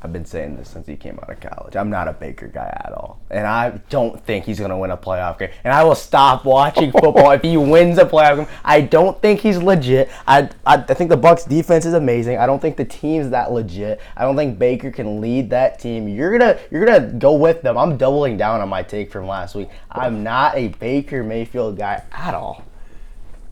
I've 0.00 0.12
been 0.12 0.24
saying 0.24 0.56
this 0.56 0.68
since 0.68 0.86
he 0.86 0.94
came 0.94 1.18
out 1.20 1.28
of 1.28 1.40
college. 1.40 1.74
I'm 1.74 1.90
not 1.90 2.06
a 2.06 2.12
Baker 2.12 2.46
guy 2.46 2.72
at 2.84 2.92
all. 2.92 3.20
And 3.30 3.44
I 3.46 3.80
don't 3.90 4.24
think 4.24 4.44
he's 4.44 4.58
going 4.60 4.70
to 4.70 4.76
win 4.76 4.92
a 4.92 4.96
playoff 4.96 5.40
game. 5.40 5.50
And 5.64 5.72
I 5.74 5.82
will 5.82 5.96
stop 5.96 6.44
watching 6.44 6.92
football 6.92 7.32
if 7.32 7.42
he 7.42 7.56
wins 7.56 7.98
a 7.98 8.04
playoff 8.04 8.36
game. 8.36 8.46
I 8.64 8.80
don't 8.80 9.20
think 9.20 9.40
he's 9.40 9.58
legit. 9.58 10.08
I, 10.24 10.50
I, 10.64 10.76
I 10.76 10.94
think 10.94 11.10
the 11.10 11.18
Bucs 11.18 11.48
defense 11.48 11.84
is 11.84 11.94
amazing. 11.94 12.38
I 12.38 12.46
don't 12.46 12.62
think 12.62 12.76
the 12.76 12.84
team's 12.84 13.30
that 13.30 13.50
legit. 13.50 14.00
I 14.16 14.22
don't 14.22 14.36
think 14.36 14.56
Baker 14.56 14.92
can 14.92 15.20
lead 15.20 15.50
that 15.50 15.80
team. 15.80 16.08
You're 16.08 16.38
going 16.38 16.54
to 16.54 16.60
you're 16.70 16.84
going 16.84 17.02
to 17.02 17.18
go 17.18 17.32
with 17.32 17.62
them. 17.62 17.76
I'm 17.76 17.96
doubling 17.96 18.36
down 18.36 18.60
on 18.60 18.68
my 18.68 18.84
take 18.84 19.10
from 19.10 19.26
last 19.26 19.56
week. 19.56 19.68
I'm 19.90 20.22
not 20.22 20.56
a 20.56 20.68
Baker 20.68 21.24
Mayfield 21.24 21.76
guy 21.76 22.04
at 22.12 22.34
all. 22.34 22.64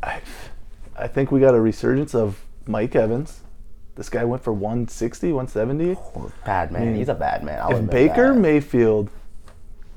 I, 0.00 0.20
I 0.96 1.08
think 1.08 1.32
we 1.32 1.40
got 1.40 1.54
a 1.54 1.60
resurgence 1.60 2.14
of 2.14 2.44
Mike 2.66 2.94
Evans. 2.94 3.42
This 3.96 4.10
guy 4.10 4.24
went 4.24 4.44
for 4.44 4.52
160, 4.52 5.32
170. 5.32 5.96
Bad 6.44 6.70
man. 6.70 6.94
He's 6.94 7.08
a 7.08 7.14
bad 7.14 7.42
man. 7.42 7.58
I'll 7.60 7.76
If 7.76 7.90
Baker 7.90 8.34
that. 8.34 8.38
Mayfield 8.38 9.10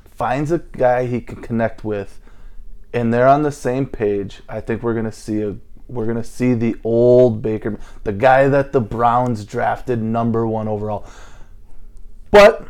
finds 0.06 0.51
a 0.51 0.60
guy 0.60 1.06
he 1.06 1.20
can 1.20 1.41
connect 1.41 1.84
with, 1.84 2.22
and 2.94 3.13
they're 3.13 3.27
on 3.27 3.44
the 3.44 3.51
same 3.51 3.86
page, 3.86 4.41
I 4.48 4.62
think 4.62 4.84
we're 4.84 4.94
gonna 4.94 5.12
see 5.12 5.41
a 5.41 5.58
we're 5.89 6.06
gonna 6.06 6.24
see 6.24 6.53
the 6.53 6.77
old 6.84 7.41
Baker, 7.41 7.77
the 8.06 8.13
guy 8.13 8.48
that 8.48 8.72
the 8.72 8.79
Browns 8.79 9.44
drafted 9.44 10.01
number 10.01 10.48
one 10.48 10.70
overall. 10.70 11.06
But 12.32 12.65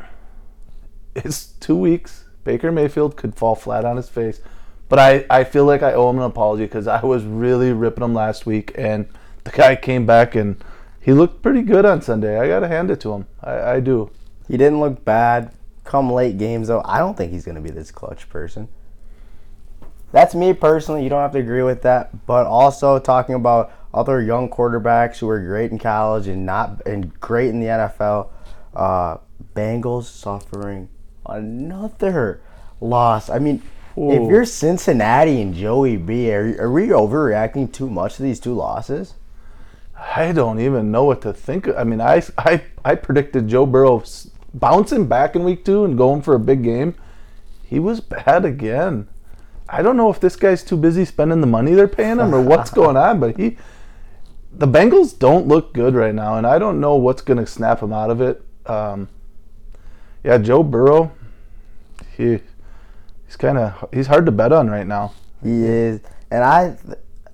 it's 1.16 1.46
two 1.46 1.76
weeks. 1.76 2.26
Baker 2.44 2.72
Mayfield 2.72 3.18
could 3.18 3.36
fall 3.36 3.56
flat 3.56 3.86
on 3.86 3.98
his 3.98 4.10
face. 4.10 4.42
But 4.88 4.98
I, 4.98 5.26
I 5.30 5.44
feel 5.44 5.66
like 5.66 5.84
I 5.84 5.94
owe 5.94 6.10
him 6.10 6.18
an 6.18 6.24
apology 6.24 6.64
because 6.64 6.88
I 6.88 7.06
was 7.06 7.24
really 7.24 7.72
ripping 7.72 8.04
him 8.04 8.16
last 8.16 8.48
week, 8.48 8.72
and 8.76 9.08
the 9.44 9.52
guy 9.52 9.76
came 9.76 10.08
back 10.08 10.34
and 10.34 10.64
he 11.10 11.14
looked 11.14 11.42
pretty 11.42 11.64
good 11.64 11.86
on 11.86 12.04
Sunday. 12.04 12.40
I 12.40 12.48
gotta 12.48 12.68
hand 12.68 12.92
it 12.92 13.00
to 13.02 13.14
him. 13.14 13.26
I, 13.42 13.62
I 13.62 13.80
do. 13.80 14.12
He 14.48 14.58
didn't 14.58 14.80
look 14.80 15.04
bad. 15.04 15.52
Come 15.84 16.14
late 16.14 16.38
games 16.38 16.68
though, 16.68 16.84
I 16.86 17.00
don't 17.00 17.18
think 17.18 17.32
he's 17.32 17.44
gonna 17.44 17.62
be 17.62 17.72
this 17.72 17.90
clutch 17.90 18.30
person. 18.30 18.68
That's 20.12 20.36
me 20.36 20.54
personally. 20.54 21.04
You 21.04 21.10
don't 21.10 21.22
have 21.22 21.32
to 21.32 21.40
agree 21.40 21.64
with 21.64 21.82
that, 21.82 22.28
but 22.28 22.46
also 22.46 23.00
talking 23.00 23.34
about 23.34 23.72
other 23.92 24.22
young 24.22 24.52
quarterbacks 24.52 25.18
who 25.18 25.28
are 25.30 25.40
great 25.40 25.72
in 25.72 25.80
college 25.80 26.28
and 26.28 26.46
not 26.46 26.86
and 26.86 27.20
great 27.20 27.50
in 27.50 27.60
the 27.60 27.66
NFL. 27.66 28.28
Uh, 28.76 29.18
Bengals 29.56 30.04
suffering 30.04 30.90
another 31.26 32.40
loss. 32.82 33.32
I 33.32 33.40
mean, 33.40 33.64
if 33.98 34.30
you're 34.30 34.46
Cincinnati 34.46 35.42
and 35.42 35.56
Joey 35.56 35.98
B, 35.98 36.32
are, 36.32 36.56
are 36.62 36.72
we 36.72 36.90
overreacting 36.90 37.74
too 37.74 37.90
much 37.90 38.18
to 38.18 38.22
these 38.22 38.40
two 38.40 38.54
losses? 38.54 39.16
I 40.00 40.32
don't 40.32 40.60
even 40.60 40.92
know 40.92 41.04
what 41.04 41.22
to 41.24 41.34
think. 41.34 41.68
of- 41.68 41.78
I 41.78 41.84
mean, 41.84 42.02
I, 42.02 42.22
I, 42.38 42.64
I 42.86 42.96
predicted 42.96 43.48
Joe 43.48 43.66
Burrow 43.66 44.04
bouncing 44.54 45.08
back 45.08 45.36
in 45.36 45.44
week 45.44 45.66
two 45.66 45.84
and 45.86 45.98
going 45.98 46.22
for 46.22 46.36
a 46.36 46.40
big 46.40 46.64
game. 46.64 46.96
He 47.66 47.80
was 47.80 48.00
bad 48.00 48.46
again. 48.46 49.08
I 49.68 49.84
don't 49.84 49.98
know 49.98 50.10
if 50.10 50.20
this 50.20 50.36
guy's 50.36 50.64
too 50.64 50.78
busy 50.78 51.06
spending 51.06 51.42
the 51.42 51.48
money 51.48 51.76
they're 51.76 51.88
paying 51.88 52.18
him 52.18 52.34
or 52.34 52.42
what's 52.42 52.72
going 52.80 52.98
on, 52.98 53.20
but 53.20 53.38
he, 53.38 53.58
the 54.52 54.68
Bengals 54.68 55.18
don't 55.18 55.48
look 55.48 55.74
good 55.74 55.94
right 55.94 56.16
now, 56.16 56.38
and 56.38 56.48
I 56.48 56.58
don't 56.58 56.80
know 56.80 56.96
what's 56.96 57.22
going 57.22 57.38
to 57.38 57.46
snap 57.46 57.82
him 57.84 57.94
out 57.94 58.10
of 58.10 58.22
it. 58.22 58.42
Um, 58.66 59.08
yeah, 60.24 60.38
Joe 60.40 60.64
Burrow, 60.64 61.12
he, 62.18 62.40
he's 63.28 63.36
kind 63.38 63.58
of 63.60 63.88
he's 63.94 64.08
hard 64.08 64.26
to 64.26 64.32
bet 64.32 64.52
on 64.52 64.70
right 64.70 64.88
now. 64.88 65.14
He 65.44 65.64
is, 65.66 66.02
and 66.32 66.44
I, 66.44 66.78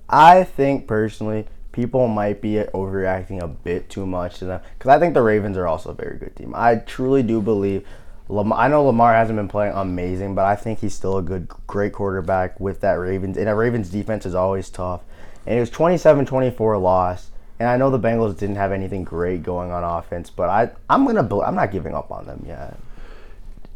I 0.08 0.44
think 0.44 0.86
personally, 0.86 1.46
people 1.76 2.08
might 2.08 2.40
be 2.40 2.54
overreacting 2.54 3.42
a 3.42 3.46
bit 3.46 3.90
too 3.90 4.06
much 4.06 4.38
to 4.38 4.46
them 4.46 4.60
because 4.78 4.88
I 4.88 4.98
think 4.98 5.12
the 5.12 5.20
Ravens 5.20 5.58
are 5.58 5.66
also 5.66 5.90
a 5.90 5.94
very 5.94 6.16
good 6.16 6.34
team. 6.34 6.54
I 6.56 6.76
truly 6.76 7.22
do 7.22 7.42
believe 7.42 7.86
Lamar, 8.30 8.58
I 8.58 8.68
know 8.68 8.82
Lamar 8.82 9.12
hasn't 9.12 9.36
been 9.36 9.46
playing 9.46 9.74
amazing, 9.74 10.34
but 10.34 10.46
I 10.46 10.56
think 10.56 10.80
he's 10.80 10.94
still 10.94 11.18
a 11.18 11.22
good, 11.22 11.48
great 11.66 11.92
quarterback 11.92 12.58
with 12.58 12.80
that 12.80 12.94
Ravens. 12.94 13.36
And 13.36 13.46
that 13.46 13.54
Ravens 13.54 13.90
defense 13.90 14.24
is 14.24 14.34
always 14.34 14.70
tough. 14.70 15.02
And 15.46 15.58
it 15.58 15.60
was 15.60 15.70
27-24 15.70 16.80
loss. 16.80 17.30
And 17.60 17.68
I 17.68 17.76
know 17.76 17.90
the 17.90 18.00
Bengals 18.00 18.38
didn't 18.38 18.56
have 18.56 18.72
anything 18.72 19.04
great 19.04 19.42
going 19.42 19.70
on 19.70 19.84
offense, 19.84 20.30
but 20.30 20.48
I 20.48 20.70
I'm 20.90 21.06
gonna 21.06 21.40
I'm 21.40 21.54
not 21.54 21.70
giving 21.70 21.94
up 21.94 22.10
on 22.10 22.26
them 22.26 22.42
yet. 22.46 22.78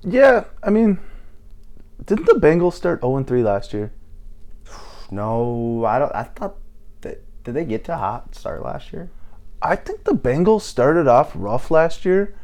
Yeah, 0.02 0.44
I 0.62 0.70
mean, 0.70 0.98
didn't 2.04 2.26
the 2.26 2.34
Bengals 2.34 2.74
start 2.74 3.02
0 3.02 3.22
3 3.24 3.42
last 3.42 3.72
year? 3.72 3.92
No, 5.10 5.84
I 5.86 5.98
don't. 5.98 6.14
I 6.14 6.24
thought 6.24 6.56
did 7.44 7.54
they 7.54 7.64
get 7.64 7.84
to 7.84 7.94
a 7.94 7.96
hot 7.96 8.34
start 8.34 8.62
last 8.62 8.92
year? 8.92 9.10
I 9.62 9.76
think 9.76 10.04
the 10.04 10.14
Bengals 10.14 10.62
started 10.62 11.06
off 11.06 11.32
rough 11.34 11.70
last 11.70 12.04
year 12.04 12.34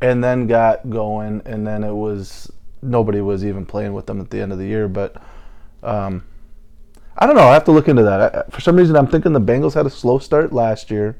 and 0.00 0.22
then 0.22 0.46
got 0.46 0.88
going, 0.88 1.42
and 1.44 1.66
then 1.66 1.84
it 1.84 1.92
was 1.92 2.50
nobody 2.82 3.20
was 3.20 3.44
even 3.44 3.66
playing 3.66 3.92
with 3.92 4.06
them 4.06 4.20
at 4.20 4.30
the 4.30 4.40
end 4.40 4.52
of 4.52 4.58
the 4.58 4.66
year. 4.66 4.88
But 4.88 5.16
um, 5.82 6.24
I 7.18 7.26
don't 7.26 7.36
know. 7.36 7.48
I 7.48 7.54
have 7.54 7.64
to 7.64 7.72
look 7.72 7.88
into 7.88 8.02
that. 8.04 8.34
I, 8.34 8.50
for 8.50 8.60
some 8.60 8.76
reason, 8.76 8.96
I'm 8.96 9.06
thinking 9.06 9.32
the 9.32 9.40
Bengals 9.40 9.74
had 9.74 9.86
a 9.86 9.90
slow 9.90 10.18
start 10.18 10.52
last 10.52 10.90
year. 10.90 11.16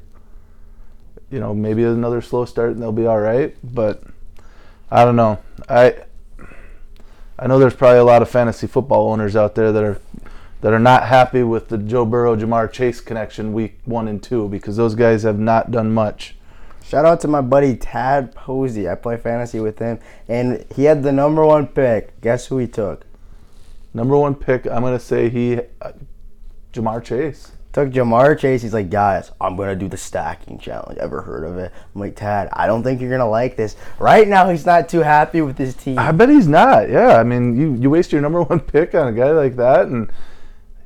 You 1.29 1.39
know, 1.39 1.53
maybe 1.53 1.83
another 1.83 2.21
slow 2.21 2.45
start 2.45 2.71
and 2.71 2.81
they'll 2.81 2.91
be 2.91 3.05
all 3.05 3.19
right. 3.19 3.55
But 3.63 4.03
I 4.89 5.05
don't 5.05 5.15
know. 5.15 5.39
I 5.69 5.95
I 7.39 7.47
know 7.47 7.57
there's 7.57 7.75
probably 7.75 7.99
a 7.99 8.03
lot 8.03 8.21
of 8.21 8.29
fantasy 8.29 8.67
football 8.67 9.11
owners 9.11 9.35
out 9.35 9.55
there 9.55 9.71
that 9.71 9.83
are 9.83 9.99
that 10.61 10.73
are 10.73 10.79
not 10.79 11.07
happy 11.07 11.43
with 11.43 11.69
the 11.69 11.77
Joe 11.77 12.05
Burrow 12.05 12.35
Ja'Marr 12.35 12.71
Chase 12.71 13.01
connection 13.01 13.51
week 13.53 13.79
one 13.85 14.07
and 14.07 14.21
two 14.21 14.47
because 14.47 14.77
those 14.77 14.95
guys 14.95 15.23
have 15.23 15.39
not 15.39 15.71
done 15.71 15.91
much. 15.91 16.35
Shout 16.83 17.05
out 17.05 17.19
to 17.21 17.27
my 17.27 17.41
buddy 17.41 17.75
Tad 17.75 18.35
Posey. 18.35 18.89
I 18.89 18.95
play 18.95 19.17
fantasy 19.17 19.59
with 19.59 19.79
him, 19.79 19.99
and 20.27 20.65
he 20.75 20.85
had 20.85 21.03
the 21.03 21.11
number 21.11 21.45
one 21.45 21.67
pick. 21.67 22.19
Guess 22.21 22.47
who 22.47 22.57
he 22.57 22.67
took? 22.67 23.05
Number 23.93 24.17
one 24.17 24.35
pick, 24.35 24.65
I'm 24.67 24.81
gonna 24.81 24.99
say 24.99 25.29
he, 25.29 25.59
uh, 25.81 25.91
Ja'Marr 26.73 27.03
Chase. 27.03 27.51
Took 27.73 27.89
Ja'Marr 27.89 28.37
Chase. 28.37 28.61
He's 28.61 28.73
like, 28.73 28.89
guys, 28.89 29.31
I'm 29.39 29.55
gonna 29.55 29.75
do 29.75 29.87
the 29.87 29.97
stacking 29.97 30.59
challenge. 30.59 30.97
Ever 30.97 31.21
heard 31.21 31.45
of 31.45 31.57
it? 31.57 31.71
I'm 31.95 32.01
like, 32.01 32.15
Tad, 32.15 32.49
I 32.51 32.67
don't 32.67 32.83
think 32.83 32.99
you're 32.99 33.09
gonna 33.09 33.29
like 33.29 33.55
this. 33.55 33.77
Right 33.97 34.27
now, 34.27 34.49
he's 34.49 34.65
not 34.65 34.89
too 34.89 34.99
happy 34.99 35.41
with 35.41 35.57
his 35.57 35.75
team. 35.75 35.97
I 35.97 36.11
bet 36.11 36.29
he's 36.29 36.47
not. 36.47 36.89
Yeah, 36.89 37.17
I 37.17 37.23
mean, 37.23 37.55
you 37.59 37.75
you 37.75 37.89
waste 37.89 38.11
your 38.11 38.21
number 38.21 38.41
one 38.43 38.59
pick 38.59 38.93
on 38.95 39.07
a 39.07 39.13
guy 39.13 39.31
like 39.31 39.55
that, 39.55 39.87
and 39.87 40.11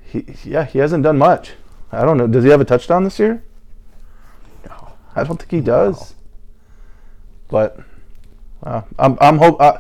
he 0.06 0.26
yeah 0.44 0.66
he 0.66 0.80
hasn't 0.80 1.04
done 1.04 1.18
much. 1.18 1.54
I 1.92 2.04
don't 2.04 2.18
know. 2.18 2.28
Does 2.28 2.44
he 2.44 2.50
have 2.50 2.62
a 2.62 2.66
touchdown 2.66 3.04
this 3.04 3.20
year? 3.20 3.44
No. 4.68 4.94
I 5.16 5.24
don't 5.24 5.38
think 5.38 5.52
he 5.52 5.62
does. 5.62 6.16
But 7.50 7.80
uh, 8.64 8.82
I'm 8.98 9.18
I'm 9.22 9.38
hope 9.38 9.62
uh, 9.62 9.80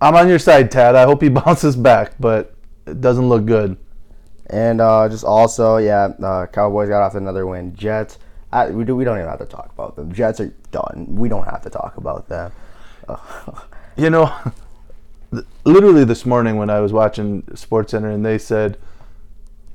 I'm 0.00 0.14
on 0.14 0.28
your 0.28 0.38
side, 0.38 0.70
Tad. 0.70 0.94
I 0.94 1.04
hope 1.04 1.22
he 1.22 1.28
bounces 1.40 1.76
back, 1.76 2.14
but 2.18 2.54
it 2.86 3.00
doesn't 3.00 3.28
look 3.28 3.46
good. 3.46 3.76
And 4.48 4.80
uh, 4.80 5.08
just 5.08 5.24
also, 5.24 5.78
yeah, 5.78 6.10
uh, 6.22 6.46
Cowboys 6.46 6.88
got 6.88 7.02
off 7.02 7.16
another 7.16 7.46
win. 7.46 7.74
Jets, 7.74 8.18
I, 8.52 8.70
we 8.70 8.84
do. 8.84 8.94
We 8.94 9.04
don't 9.04 9.18
even 9.18 9.28
have 9.28 9.40
to 9.40 9.46
talk 9.46 9.72
about 9.74 9.96
them. 9.96 10.12
Jets 10.12 10.40
are 10.40 10.54
done. 10.70 11.06
We 11.16 11.28
don't 11.28 11.44
have 11.44 11.62
to 11.62 11.70
talk 11.70 11.96
about 11.96 12.28
them. 12.28 12.52
You 13.98 14.10
know, 14.10 14.30
literally 15.64 16.04
this 16.04 16.26
morning 16.26 16.56
when 16.58 16.68
I 16.68 16.80
was 16.80 16.92
watching 16.92 17.40
SportsCenter 17.44 18.14
and 18.14 18.26
they 18.26 18.36
said 18.36 18.76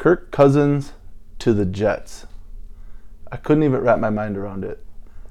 Kirk 0.01 0.31
Cousins 0.31 0.93
to 1.38 1.53
the 1.53 1.63
Jets. 1.63 2.25
I 3.31 3.38
couldn't 3.38 3.62
even 3.62 3.81
wrap 3.81 4.00
my 4.00 4.10
mind 4.10 4.36
around 4.36 4.63
it. 4.63 4.84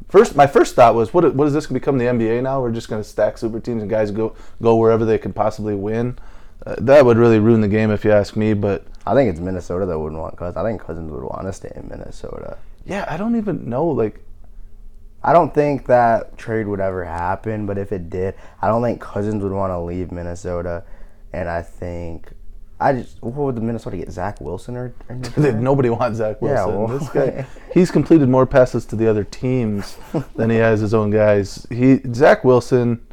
First, 0.08 0.36
my 0.36 0.46
first 0.46 0.76
thought 0.76 0.94
was, 0.94 1.12
what, 1.12 1.34
what 1.34 1.48
is 1.48 1.52
this 1.52 1.66
going 1.66 1.74
to 1.74 1.80
become 1.80 1.98
the 1.98 2.04
NBA 2.04 2.44
now? 2.44 2.60
We're 2.60 2.70
just 2.70 2.88
going 2.88 3.02
to 3.02 3.08
stack 3.08 3.36
super 3.36 3.58
teams 3.58 3.82
and 3.82 3.90
guys 3.90 4.12
go 4.12 4.36
go 4.62 4.76
wherever 4.76 5.04
they 5.04 5.18
can 5.18 5.32
possibly 5.32 5.74
win. 5.74 6.20
Uh, 6.64 6.76
that 6.78 7.04
would 7.04 7.18
really 7.18 7.40
ruin 7.40 7.62
the 7.62 7.66
game 7.66 7.90
if 7.90 8.04
you 8.04 8.12
ask 8.12 8.36
me. 8.36 8.54
But 8.54 8.86
I 9.04 9.12
think 9.12 9.28
it's 9.28 9.40
Minnesota 9.40 9.86
that 9.86 9.98
wouldn't 9.98 10.20
want 10.20 10.36
Cousins. 10.36 10.56
I 10.56 10.62
think 10.62 10.80
Cousins 10.80 11.10
would 11.10 11.24
want 11.24 11.42
to 11.48 11.52
stay 11.52 11.72
in 11.74 11.88
Minnesota. 11.88 12.56
yeah, 12.86 13.06
I 13.08 13.16
don't 13.16 13.34
even 13.34 13.68
know. 13.68 13.88
Like, 13.88 14.22
I 15.24 15.32
don't 15.32 15.52
think 15.52 15.86
that 15.86 16.38
trade 16.38 16.68
would 16.68 16.78
ever 16.78 17.04
happen, 17.04 17.66
but 17.66 17.76
if 17.76 17.90
it 17.90 18.08
did, 18.08 18.36
I 18.62 18.68
don't 18.68 18.84
think 18.84 19.00
Cousins 19.00 19.42
would 19.42 19.50
want 19.50 19.72
to 19.72 19.80
leave 19.80 20.12
Minnesota. 20.12 20.84
And 21.32 21.48
I 21.48 21.60
think 21.62 22.30
I 22.80 22.94
just 22.94 23.22
what 23.22 23.34
would 23.34 23.56
the 23.56 23.60
Minnesota 23.60 23.98
get? 23.98 24.10
Zach 24.10 24.40
Wilson 24.40 24.74
or, 24.76 24.92
or 25.08 25.14
nobody 25.52 25.90
wants 25.90 26.18
Zach 26.18 26.38
Yeah, 26.40 26.64
Wilson. 26.64 26.78
well- 26.78 26.98
this 26.98 27.08
guy, 27.44 27.46
he's 27.74 27.90
completed 27.90 28.28
more 28.28 28.46
passes 28.46 28.86
to 28.86 28.96
the 28.96 29.06
other 29.06 29.24
teams 29.24 29.98
than 30.34 30.48
he 30.50 30.56
has 30.56 30.80
his 30.80 30.94
own 30.94 31.10
guys. 31.10 31.66
He 31.70 32.00
Zach 32.14 32.42
Wilson, 32.44 33.06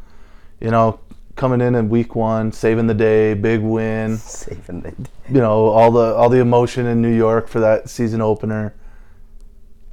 you 0.61 0.71
know, 0.71 0.99
coming 1.35 1.59
in 1.61 1.75
in 1.75 1.89
week 1.89 2.15
one, 2.15 2.51
saving 2.51 2.87
the 2.87 2.93
day, 2.93 3.33
big 3.33 3.61
win. 3.61 4.17
saving 4.19 4.81
the 4.81 4.91
day. 4.91 5.09
You 5.29 5.41
know, 5.41 5.65
all 5.67 5.91
the 5.91 6.15
all 6.15 6.29
the 6.29 6.39
emotion 6.39 6.85
in 6.85 7.01
New 7.01 7.13
York 7.15 7.47
for 7.49 7.59
that 7.59 7.89
season 7.89 8.21
opener. 8.21 8.73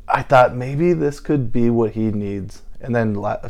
I 0.07 0.23
thought 0.23 0.55
maybe 0.55 0.93
this 0.93 1.19
could 1.19 1.51
be 1.51 1.71
what 1.71 1.93
he 1.93 2.13
needs, 2.13 2.63
and 2.81 2.95
then 2.95 3.15
la- 3.15 3.49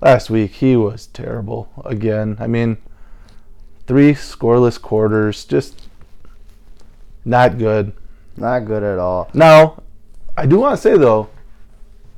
last 0.00 0.30
week 0.30 0.52
he 0.52 0.74
was 0.74 1.06
terrible 1.06 1.68
again. 1.84 2.36
I 2.40 2.46
mean, 2.46 2.78
three 3.86 4.12
scoreless 4.12 4.80
quarters, 4.80 5.44
just 5.44 5.88
not 7.24 7.58
good. 7.58 7.92
not 8.36 8.60
good 8.66 8.82
at 8.82 8.98
all. 8.98 9.30
Now, 9.34 9.82
I 10.36 10.46
do 10.46 10.58
want 10.58 10.76
to 10.76 10.82
say 10.82 10.96
though, 10.96 11.28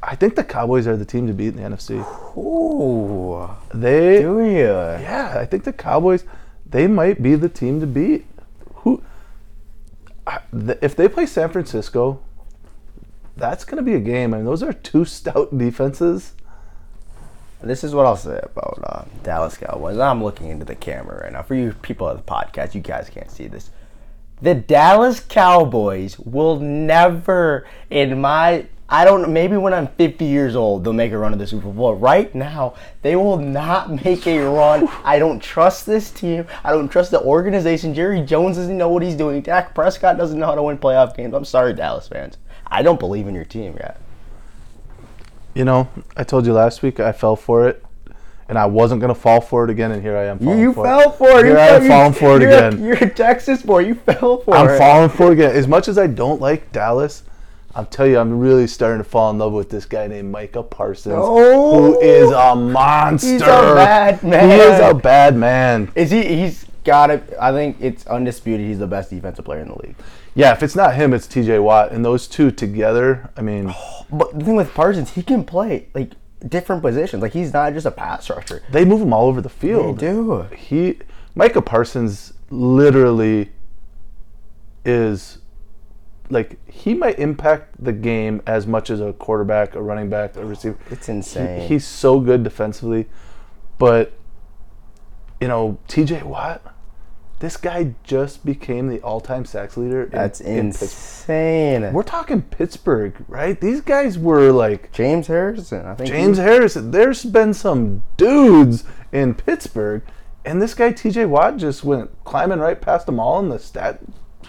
I 0.03 0.15
think 0.15 0.37
the 0.37 0.45
Cowboys 0.45 0.87
are 0.87 0.97
the 0.97 1.05
team 1.05 1.27
to 1.27 1.33
beat 1.33 1.49
in 1.49 1.57
the 1.57 1.63
NFC. 1.63 1.99
Ooh, 2.37 3.49
They, 3.77 4.21
do 4.23 4.41
you? 4.45 4.63
yeah, 4.63 5.37
I 5.39 5.45
think 5.45 5.65
the 5.65 5.73
Cowboys, 5.73 6.25
they 6.65 6.87
might 6.87 7.23
be 7.23 7.35
the 7.35 7.49
team 7.49 7.81
to 7.81 7.87
beat. 7.87 8.27
Who, 8.77 9.03
if 10.81 10.95
they 10.95 11.09
play 11.09 11.27
San 11.27 11.51
Francisco, 11.51 12.21
that's 13.37 13.65
going 13.65 13.77
to 13.77 13.83
be 13.83 13.95
a 13.95 14.01
game. 14.01 14.35
I 14.35 14.39
mean, 14.39 14.47
those 14.47 14.63
are 14.63 14.73
two 14.73 15.05
stout 15.17 15.57
defenses. 15.57 16.35
This 17.61 17.83
is 17.83 17.93
what 17.93 18.07
I'll 18.07 18.17
say 18.17 18.39
about 18.43 18.81
uh, 18.85 19.05
Dallas 19.25 19.57
Cowboys. 19.57 19.99
I'm 19.99 20.23
looking 20.23 20.49
into 20.49 20.65
the 20.65 20.77
camera 20.77 21.23
right 21.25 21.33
now. 21.33 21.43
For 21.43 21.57
you 21.57 21.73
people 21.83 22.09
at 22.09 22.17
the 22.17 22.23
podcast, 22.23 22.75
you 22.75 22.81
guys 22.81 23.11
can't 23.11 23.31
see 23.31 23.49
this. 23.49 23.71
The 24.41 24.55
Dallas 24.55 25.19
Cowboys 25.19 26.17
will 26.21 26.61
never, 26.61 27.67
in 27.91 28.21
my, 28.21 28.67
I 28.89 29.05
don't, 29.05 29.33
maybe 29.33 29.57
when 29.57 29.75
I'm 29.75 29.89
50 29.89 30.25
years 30.25 30.55
old, 30.55 30.85
they'll 30.85 30.93
make 30.93 31.11
a 31.11 31.19
run 31.19 31.33
of 31.33 31.41
the 31.41 31.49
Super 31.49 31.69
Bowl. 31.71 31.97
Right 31.97 32.33
now, 32.33 32.75
they 33.03 33.17
will 33.17 33.39
not 33.39 33.91
make 34.05 34.29
a 34.29 34.39
run. 34.39 34.89
I 35.03 35.19
don't 35.19 35.43
trust 35.43 35.85
this 35.85 36.13
team. 36.13 36.47
I 36.63 36.71
don't 36.71 36.89
trust 36.89 37.11
the 37.11 37.21
organization. 37.21 37.93
Jerry 37.93 38.21
Jones 38.21 38.57
doesn't 38.57 38.79
know 38.79 38.89
what 38.89 39.03
he's 39.03 39.17
doing. 39.17 39.43
Dak 39.43 39.75
Prescott 39.75 40.17
doesn't 40.17 40.39
know 40.39 40.47
how 40.47 40.55
to 40.55 40.63
win 40.63 40.79
playoff 40.79 41.17
games. 41.17 41.35
I'm 41.35 41.45
sorry, 41.45 41.75
Dallas 41.75 42.07
fans. 42.07 42.37
I 42.69 42.83
don't 42.83 43.01
believe 43.01 43.27
in 43.27 43.35
your 43.35 43.45
team 43.45 43.75
yet. 43.81 44.01
You 45.55 45.65
know, 45.65 45.89
I 46.17 46.25
told 46.25 46.47
you 46.47 46.53
last 46.53 46.83
week 46.83 47.01
I 47.01 47.13
fell 47.13 47.35
for 47.37 47.69
it, 47.69 47.85
and 48.49 48.57
I 48.59 48.67
wasn't 48.67 49.01
going 49.01 49.13
to 49.15 49.21
fall 49.21 49.41
for 49.41 49.65
it 49.65 49.71
again, 49.71 49.91
and 49.93 50.01
here 50.03 50.17
I 50.17 50.25
am. 50.27 50.39
You, 50.39 50.45
falling 50.47 50.61
you 50.61 50.73
for 50.73 50.85
fell 50.85 51.11
for 51.13 51.31
it. 51.41 51.45
Here 51.47 51.55
You 51.55 51.59
I 51.59 51.67
am 51.69 51.89
falling 51.89 52.13
for 52.13 52.37
it 52.37 52.43
you're 52.43 52.51
a- 52.51 52.69
again. 52.69 52.85
you're 52.85 52.95
a 52.97 53.11
Texas 53.11 53.63
boy. 53.63 53.81
You 53.81 53.95
fell 53.95 54.39
for 54.39 54.55
it. 54.55 54.59
I'm 54.59 54.79
falling 54.79 55.09
for 55.11 55.29
it 55.31 55.33
again. 55.33 55.55
As 55.57 55.67
much 55.67 55.89
as 55.89 55.99
I 55.99 56.07
don't 56.07 56.41
like 56.41 56.71
Dallas, 56.73 57.25
I'll 57.75 57.87
tell 57.87 58.07
you, 58.07 58.19
I'm 58.19 58.39
really 58.39 58.67
starting 58.67 58.99
to 58.99 59.09
fall 59.09 59.31
in 59.31 59.39
love 59.39 59.53
with 59.53 59.69
this 59.71 59.85
guy 59.85 60.07
named 60.07 60.31
Micah 60.31 60.63
Parsons, 60.63 61.15
Oh. 61.19 61.93
who 61.95 62.01
is 62.01 62.31
a 62.31 62.55
monster. 62.55 63.29
He's 63.33 63.43
a 63.43 63.47
bad 63.47 64.23
man. 64.23 64.51
He 64.51 64.57
is 64.57 64.81
a 64.81 64.95
bad 64.95 65.37
man. 65.37 65.91
Is 65.95 66.11
he? 66.11 66.25
He's 66.25 66.67
got 66.85 67.11
it. 67.11 67.35
I 67.41 67.53
think 67.53 67.77
it's 67.81 68.07
undisputed. 68.07 68.67
He's 68.67 68.79
the 68.79 68.87
best 68.87 69.11
defensive 69.11 69.45
player 69.45 69.61
in 69.61 69.69
the 69.69 69.79
league. 69.83 69.97
Yeah, 70.35 70.53
if 70.53 70.63
it's 70.63 70.77
not 70.77 70.95
him, 70.95 71.13
it's 71.13 71.27
T.J. 71.27 71.59
Watt, 71.59 71.91
and 71.93 72.05
those 72.05 72.29
two 72.29 72.51
together. 72.51 73.31
I 73.37 73.43
mean, 73.43 73.75
But 74.11 74.39
the 74.39 74.45
thing 74.45 74.57
with 74.57 74.73
Parsons, 74.75 75.11
he 75.11 75.23
can 75.23 75.45
play 75.45 75.89
like 75.95 76.13
different 76.47 76.81
positions. 76.83 77.21
Like 77.23 77.33
he's 77.33 77.53
not 77.53 77.73
just 77.75 77.85
a 77.87 77.91
pass 77.91 78.31
rusher. 78.31 78.63
they 78.71 78.85
move 78.85 79.01
him 79.03 79.13
all 79.13 79.27
over 79.27 79.41
the 79.41 79.49
field. 79.51 79.99
They 79.99 80.07
do. 80.13 80.43
He, 80.57 80.99
Micah 81.35 81.61
Parsons, 81.63 82.33
literally 82.51 83.51
is 84.85 85.39
like 86.31 86.57
he 86.71 86.95
might 86.95 87.19
impact 87.19 87.83
the 87.83 87.93
game 87.93 88.41
as 88.47 88.67
much 88.67 88.91
as 88.91 89.01
a 89.01 89.13
quarterback, 89.15 89.75
a 89.75 89.83
running 89.83 90.09
back, 90.09 90.37
a 90.37 90.45
receiver. 90.45 90.79
It's 90.91 91.07
He- 91.07 91.13
insane. 91.13 91.69
he's 91.69 91.85
so 91.87 92.21
good 92.21 92.43
defensively, 92.45 93.07
but 93.79 94.13
you 95.41 95.49
know, 95.49 95.79
T.J. 95.89 96.23
Watt, 96.25 96.63
this 97.41 97.57
guy 97.57 97.95
just 98.03 98.45
became 98.45 98.89
the 98.89 99.01
all-time 99.01 99.45
sacks 99.45 99.77
leader. 99.77 100.05
in- 100.05 100.11
That's 100.11 100.41
in 100.41 100.67
Pittsburgh. 100.73 100.89
insane. 100.89 101.93
We're 101.93 102.03
talking 102.03 102.43
Pittsburgh, 102.43 103.15
right? 103.29 103.61
These 103.61 103.81
guys 103.81 104.19
were 104.19 104.51
like 104.51 104.91
James 104.93 105.27
Harrison. 105.29 105.87
I 105.87 105.95
think 105.95 106.09
James 106.11 106.39
he- 106.39 106.43
Harrison. 106.45 106.91
There's 106.91 107.25
been 107.25 107.55
some 107.55 108.03
dudes 108.17 108.85
in 109.13 109.35
Pittsburgh, 109.35 110.03
and 110.45 110.61
this 110.61 110.75
guy 110.75 110.93
T.J. 110.93 111.27
Watt 111.27 111.57
just 111.59 111.85
went 111.85 112.11
climbing 112.25 112.59
right 112.59 112.81
past 112.81 113.07
them 113.07 113.21
all 113.21 113.39
in 113.41 113.49
the 113.51 113.59
stat. 113.59 114.01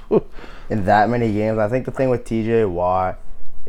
in 0.69 0.85
that 0.85 1.09
many 1.09 1.31
games. 1.33 1.57
I 1.59 1.67
think 1.67 1.85
the 1.85 1.91
thing 1.91 2.09
with 2.09 2.23
TJ 2.25 2.69
Watt 2.69 3.19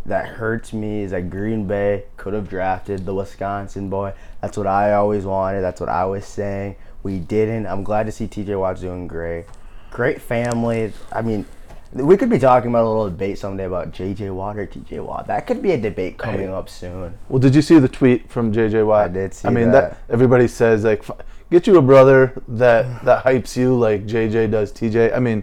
that 0.07 0.27
hurts 0.27 0.73
me 0.73 1.03
is 1.03 1.11
that 1.11 1.29
Green 1.29 1.67
Bay 1.67 2.05
could 2.17 2.33
have 2.33 2.49
drafted 2.49 3.05
the 3.05 3.15
Wisconsin 3.15 3.91
boy. 3.91 4.15
That's 4.41 4.57
what 4.57 4.67
I 4.67 4.95
always 4.95 5.25
wanted. 5.27 5.61
That's 5.61 5.81
what 5.81 5.91
I 5.91 6.05
was 6.07 6.25
saying. 6.25 6.77
We 7.03 7.19
didn't. 7.19 7.67
I'm 7.67 7.83
glad 7.83 8.07
to 8.07 8.13
see 8.13 8.27
TJ 8.27 8.59
Watt's 8.59 8.81
doing 8.81 9.07
great. 9.09 9.47
Great 9.91 10.21
family. 10.21 10.93
I 11.13 11.23
mean, 11.23 11.47
we 11.93 12.17
could 12.17 12.31
be 12.31 12.39
talking 12.39 12.71
about 12.71 12.85
a 12.85 12.89
little 12.89 13.11
debate 13.11 13.39
someday 13.39 13.65
about 13.65 13.93
JJ 13.93 14.33
Watt 14.33 14.57
or 14.57 14.67
TJ 14.67 15.05
Watt. 15.05 15.27
That 15.27 15.47
could 15.47 15.61
be 15.61 15.73
a 15.73 15.79
debate 15.79 16.19
coming 16.19 16.49
up 16.49 16.69
soon. 16.69 17.15
Well, 17.29 17.41
did 17.41 17.55
you 17.55 17.63
see 17.63 17.79
the 17.79 17.89
tweet 17.89 18.31
from 18.31 18.53
JJ 18.53 18.87
Watt? 18.87 19.07
I 19.07 19.09
did 19.09 19.35
see 19.35 19.49
I 19.49 19.51
mean, 19.51 19.73
that. 19.73 19.91
that 19.91 19.99
everybody 20.09 20.47
says 20.47 20.85
like, 20.85 21.01
"F- 21.01 21.19
get 21.51 21.67
you 21.67 21.77
a 21.79 21.83
brother 21.83 22.41
that 22.47 23.05
that 23.05 23.25
hypes 23.25 23.57
you 23.57 23.75
like 23.75 24.07
JJ 24.07 24.51
does 24.51 24.73
TJ. 24.73 25.15
I 25.15 25.19
mean, 25.19 25.43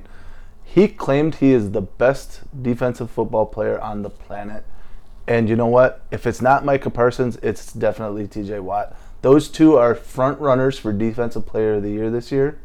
he 0.64 0.88
claimed 0.88 1.36
he 1.36 1.52
is 1.52 1.72
the 1.72 1.82
best 1.82 2.42
defensive 2.62 3.12
football 3.12 3.46
player 3.46 3.80
on 3.80 4.04
the 4.04 4.10
planet. 4.10 4.64
And 5.28 5.50
you 5.50 5.58
know 5.58 5.68
what? 5.68 6.02
If 6.12 6.26
it's 6.26 6.42
not 6.42 6.64
Micah 6.64 6.90
Parsons, 6.90 7.36
it's 7.38 7.74
definitely 7.74 8.28
TJ 8.28 8.62
Watt. 8.62 8.98
Those 9.22 9.50
two 9.50 9.76
are 9.78 9.96
front 9.96 10.40
runners 10.40 10.78
for 10.78 10.94
defensive 10.94 11.46
player 11.46 11.76
of 11.76 11.84
the 11.84 11.92
year 11.92 12.10
this 12.10 12.32
year. 12.32 12.60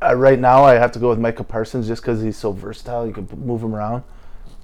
Uh, 0.00 0.14
right 0.14 0.38
now, 0.38 0.64
I 0.64 0.74
have 0.74 0.92
to 0.92 0.98
go 0.98 1.08
with 1.08 1.18
Micah 1.18 1.44
Parsons 1.44 1.88
just 1.88 2.02
because 2.02 2.22
he's 2.22 2.36
so 2.36 2.52
versatile. 2.52 3.06
You 3.06 3.12
can 3.12 3.28
move 3.44 3.62
him 3.62 3.74
around. 3.74 4.04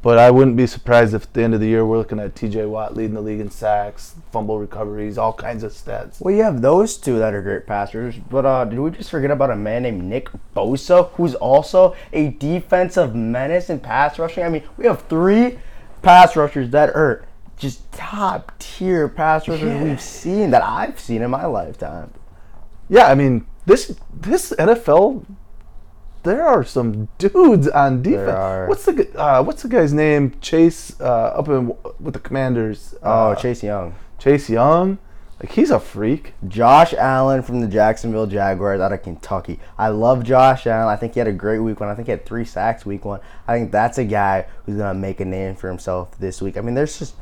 But 0.05 0.19
I 0.19 0.31
wouldn't 0.31 0.59
be 0.59 0.67
surprised 0.67 1.15
if 1.15 1.23
at 1.23 1.33
the 1.33 1.43
end 1.43 1.55
of 1.55 1.61
the 1.61 1.67
year 1.67 1.87
we're 1.87 1.97
looking 1.97 2.21
at 2.21 2.35
TJ 2.35 2.69
Watt 2.69 2.95
leading 2.95 3.15
the 3.15 3.23
league 3.23 3.41
in 3.41 3.51
sacks, 3.51 4.15
fumble 4.31 4.59
recoveries, 4.59 5.17
all 5.17 5.33
kinds 5.33 5.63
of 5.63 5.73
stats. 5.73 6.21
Well, 6.21 6.35
you 6.35 6.43
have 6.43 6.61
those 6.61 6.99
two 6.99 7.19
that 7.19 7.33
are 7.33 7.41
great 7.41 7.67
passers, 7.67 8.17
but 8.17 8.45
uh, 8.45 8.67
did 8.67 8.79
we 8.79 8.91
just 8.91 9.11
forget 9.11 9.31
about 9.31 9.51
a 9.51 9.57
man 9.57 9.85
named 9.85 10.05
Nick 10.05 10.29
Bosa, 10.55 11.11
who's 11.13 11.35
also 11.35 11.97
a 12.13 12.29
defensive 12.33 13.15
menace 13.15 13.71
in 13.71 13.81
pass 13.81 14.19
rushing? 14.19 14.45
I 14.45 14.51
mean, 14.51 14.63
we 14.77 14.85
have 14.85 15.07
three 15.09 15.59
pass 16.03 16.37
rushers 16.37 16.69
that 16.69 16.91
are 16.91 17.25
just 17.57 17.91
top 17.93 18.53
tier 18.59 19.09
pass 19.09 19.47
rushers 19.49 19.69
Yeah. 19.69 19.83
we've 19.85 20.01
seen 20.01 20.51
that 20.51 20.63
I've 20.63 20.99
seen 20.99 21.23
in 21.23 21.31
my 21.31 21.47
lifetime. 21.47 22.13
Yeah, 22.89 23.07
I 23.07 23.15
mean 23.15 23.47
this 23.67 23.97
this 24.13 24.53
NFL, 24.59 25.25
there 26.23 26.47
are 26.47 26.65
some 26.65 27.09
dudes 27.19 27.69
on 27.69 28.03
defense. 28.03 28.69
What's 28.69 28.85
the 28.85 29.09
uh, 29.19 29.43
what's 29.43 29.63
the 29.63 29.69
guy's 29.69 29.93
name? 29.93 30.35
Chase 30.41 30.99
uh, 31.01 31.05
up 31.05 31.49
in 31.49 31.69
with 32.01 32.15
the 32.15 32.21
Commanders. 32.21 32.95
Oh, 33.03 33.31
uh, 33.31 33.35
Chase 33.35 33.63
Young. 33.63 33.95
Chase 34.19 34.49
Young, 34.49 34.99
like 35.43 35.53
he's 35.53 35.71
a 35.71 35.79
freak. 35.81 36.33
Josh 36.49 36.95
Allen 36.95 37.43
from 37.43 37.61
the 37.61 37.69
Jacksonville 37.69 38.27
Jaguars 38.27 38.81
out 38.81 38.93
of 38.93 39.03
Kentucky. 39.03 39.61
I 39.79 39.89
love 39.89 40.25
Josh 40.25 40.67
Allen. 40.67 40.89
I 40.93 40.97
think 40.97 41.15
he 41.15 41.21
had 41.21 41.29
a 41.29 41.33
great 41.33 41.59
week 41.59 41.81
one. 41.81 41.89
I 41.91 41.95
think 41.95 42.07
he 42.09 42.11
had 42.13 42.25
three 42.25 42.45
sacks 42.45 42.87
week 42.87 43.05
one. 43.05 43.21
I 43.47 43.57
think 43.59 43.71
that's 43.71 43.99
a 43.99 44.05
guy 44.05 44.47
who's 44.65 44.77
gonna 44.77 44.95
make 44.99 45.21
a 45.21 45.25
name 45.25 45.57
for 45.57 45.69
himself 45.69 46.19
this 46.19 46.41
week. 46.41 46.57
I 46.57 46.61
mean, 46.63 46.75
there's 46.75 46.99
just 46.99 47.15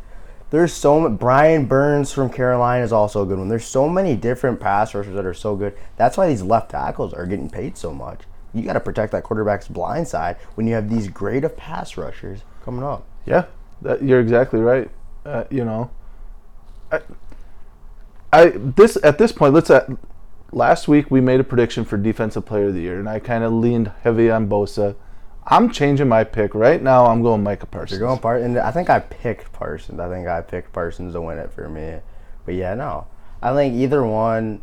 there's 0.52 0.73
so. 0.73 1.09
Brian 1.09 1.64
Burns 1.64 2.12
from 2.12 2.28
Carolina 2.28 2.85
is 2.85 2.92
also 2.92 3.23
a 3.23 3.26
good 3.26 3.38
one. 3.38 3.49
There's 3.49 3.64
so 3.64 3.88
many 3.88 4.14
different 4.14 4.61
pass 4.61 4.94
rushers 4.94 5.14
that 5.14 5.25
are 5.25 5.32
so 5.32 5.56
good. 5.56 5.75
That's 5.97 6.18
why 6.18 6.28
these 6.28 6.42
left 6.42 6.71
tackles 6.71 7.14
are 7.14 7.26
getting 7.26 7.49
paid 7.49 7.78
so 7.78 7.92
much. 7.92 8.21
You 8.52 8.62
got 8.62 8.75
to 8.75 8.80
protect 8.80 9.12
that 9.12 9.23
quarterback's 9.23 9.66
blind 9.66 10.06
side 10.06 10.37
when 10.54 10.66
you 10.66 10.75
have 10.75 10.90
these 10.90 11.09
great 11.09 11.42
of 11.42 11.56
pass 11.56 11.97
rushers 11.97 12.40
coming 12.62 12.85
up. 12.85 13.06
Yeah, 13.25 13.47
that, 13.80 14.02
you're 14.02 14.21
exactly 14.21 14.61
right. 14.61 14.90
Uh, 15.25 15.44
you 15.50 15.64
know, 15.64 15.90
I, 16.90 17.00
I 18.30 18.52
this 18.54 18.99
at 19.02 19.16
this 19.16 19.32
point, 19.32 19.54
let's 19.54 19.71
at 19.71 19.88
last 20.52 20.87
week 20.87 21.11
we 21.11 21.23
made 21.23 21.40
a 21.40 21.44
prediction 21.44 21.87
for 21.87 21.97
defensive 21.97 22.44
player 22.44 22.66
of 22.66 22.75
the 22.75 22.82
year, 22.82 22.99
and 22.99 23.09
I 23.09 23.21
kind 23.21 23.42
of 23.42 23.54
leaned 23.54 23.90
heavy 24.02 24.30
on 24.30 24.49
Bosa. 24.50 24.97
I'm 25.47 25.71
changing 25.71 26.09
my 26.09 26.25
pick 26.25 26.55
right 26.55 26.81
now. 26.81 27.07
I'm 27.07 27.23
going 27.23 27.43
Micah 27.43 27.67
Parsons. 27.67 27.99
You're 27.99 28.07
going 28.09 28.21
Parsons. 28.21 28.47
And 28.57 28.59
I 28.59 28.71
think 28.71 28.89
I 28.91 29.00
picked 29.00 29.52
Parsons. 29.52 29.99
I 29.99 30.09
think 30.09 30.28
I 30.28 30.41
picked 30.41 30.73
Parsons 30.73 31.15
to 31.15 31.21
win 31.21 31.39
it 31.39 31.52
for 31.52 31.69
me. 31.69 31.97
But 32.45 32.55
yeah, 32.55 32.75
no. 32.75 33.07
I 33.43 33.52
think 33.55 33.75
either 33.75 34.05
one, 34.05 34.63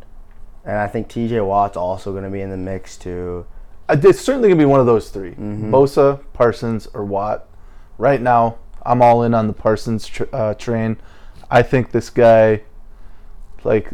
and 0.63 0.77
I 0.77 0.87
think 0.87 1.09
TJ 1.09 1.45
Watt's 1.45 1.75
also 1.75 2.11
going 2.11 2.23
to 2.23 2.29
be 2.29 2.41
in 2.41 2.49
the 2.49 2.57
mix 2.57 2.95
too. 2.97 3.45
Uh, 3.89 3.97
It's 4.03 4.21
certainly 4.21 4.47
gonna 4.49 4.59
be 4.59 4.65
one 4.65 4.79
of 4.79 4.85
those 4.85 5.09
3 5.09 5.31
Mm-hmm. 5.31 5.73
Bosa, 5.73 6.21
Parsons, 6.33 6.87
or 6.93 7.03
Watt. 7.03 7.47
Right 7.97 8.21
now, 8.21 8.57
I'm 8.85 9.01
all 9.01 9.23
in 9.23 9.33
on 9.33 9.47
the 9.47 9.53
Parsons 9.53 10.07
tr- 10.07 10.23
uh, 10.31 10.53
train. 10.53 10.97
I 11.51 11.61
think 11.63 11.91
this 11.91 12.09
guy, 12.09 12.61
like, 13.63 13.91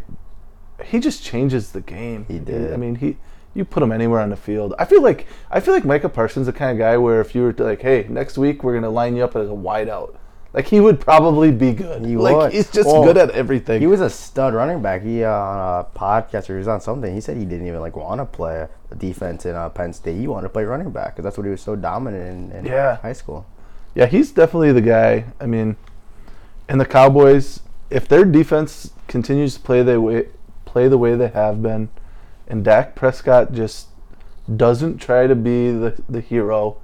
he 0.84 1.00
just 1.00 1.24
changes 1.24 1.72
the 1.72 1.80
game. 1.80 2.26
He 2.28 2.38
did. 2.38 2.72
I 2.72 2.76
mean, 2.76 2.96
he. 2.96 3.16
You 3.56 3.64
put 3.64 3.82
him 3.82 3.90
anywhere 3.92 4.20
on 4.20 4.30
the 4.30 4.36
field. 4.36 4.74
I 4.78 4.84
feel 4.84 5.02
like 5.02 5.26
I 5.50 5.60
feel 5.60 5.72
like 5.74 5.84
Micah 5.84 6.08
Parsons 6.08 6.46
is 6.46 6.52
the 6.52 6.58
kind 6.58 6.70
of 6.72 6.78
guy 6.78 6.96
where 6.96 7.20
if 7.20 7.34
you 7.34 7.42
were 7.42 7.52
to 7.54 7.64
like, 7.64 7.82
hey, 7.82 8.06
next 8.08 8.36
week 8.38 8.62
we're 8.62 8.74
gonna 8.74 8.90
line 8.90 9.16
you 9.16 9.24
up 9.24 9.34
as 9.36 9.48
a 9.48 9.52
wideout, 9.52 10.14
like 10.52 10.66
he 10.66 10.78
would 10.80 11.00
probably 11.00 11.50
be 11.50 11.72
good. 11.72 12.04
He 12.04 12.16
like 12.16 12.36
would. 12.36 12.52
he's 12.52 12.70
just 12.70 12.86
Well, 12.86 13.02
good 13.04 13.16
at 13.16 13.30
everything. 13.30 13.80
He 13.80 13.86
was 13.86 14.00
a 14.00 14.10
stud 14.10 14.54
running 14.54 14.82
back. 14.82 15.02
He 15.02 15.24
uh, 15.24 15.30
on 15.32 15.80
a 15.80 15.98
podcast 15.98 16.50
or 16.50 16.54
he 16.54 16.58
was 16.58 16.68
on 16.68 16.80
something. 16.80 17.14
He 17.14 17.20
said 17.20 17.36
he 17.36 17.44
didn't 17.46 17.66
even 17.66 17.80
like 17.80 17.96
want 17.96 18.20
to 18.20 18.26
play 18.26 18.68
defense 18.98 19.46
in 19.46 19.54
uh, 19.56 19.68
Penn 19.70 19.92
State. 19.92 20.16
He 20.18 20.26
wanted 20.28 20.48
to 20.48 20.52
play 20.52 20.64
running 20.64 20.90
back 20.90 21.14
because 21.14 21.24
that's 21.24 21.38
what 21.38 21.44
he 21.44 21.50
was 21.50 21.60
so 21.62 21.76
dominant 21.76 22.52
in, 22.52 22.58
in 22.58 22.64
Yeah. 22.66 22.96
high 22.96 23.12
school. 23.14 23.46
Yeah, 23.94 24.06
he's 24.06 24.30
definitely 24.32 24.72
the 24.72 24.82
guy. 24.82 25.24
I 25.40 25.46
mean, 25.46 25.76
and 26.68 26.78
the 26.80 26.84
Cowboys, 26.86 27.60
if 27.88 28.06
their 28.06 28.24
defense 28.26 28.90
continues 29.08 29.54
to 29.54 29.60
play 29.60 29.82
the 29.82 29.98
way 30.00 30.28
play 30.66 30.88
the 30.88 30.98
way 30.98 31.14
they 31.14 31.28
have 31.28 31.62
been, 31.62 31.88
and 32.46 32.64
Dak 32.64 32.94
Prescott 32.94 33.52
just 33.52 33.88
doesn't 34.54 34.98
try 34.98 35.26
to 35.26 35.34
be 35.34 35.70
the, 35.70 36.00
the 36.08 36.20
hero, 36.20 36.78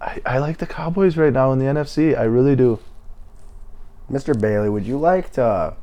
I, 0.00 0.20
I 0.24 0.38
like 0.38 0.58
the 0.58 0.66
Cowboys 0.66 1.16
right 1.16 1.32
now 1.32 1.52
in 1.52 1.58
the 1.58 1.64
NFC. 1.64 2.16
I 2.16 2.24
really 2.24 2.54
do. 2.54 2.78
Mr. 4.10 4.38
Bailey, 4.38 4.68
would 4.68 4.86
you 4.86 4.98
like 4.98 5.32
to 5.32 5.74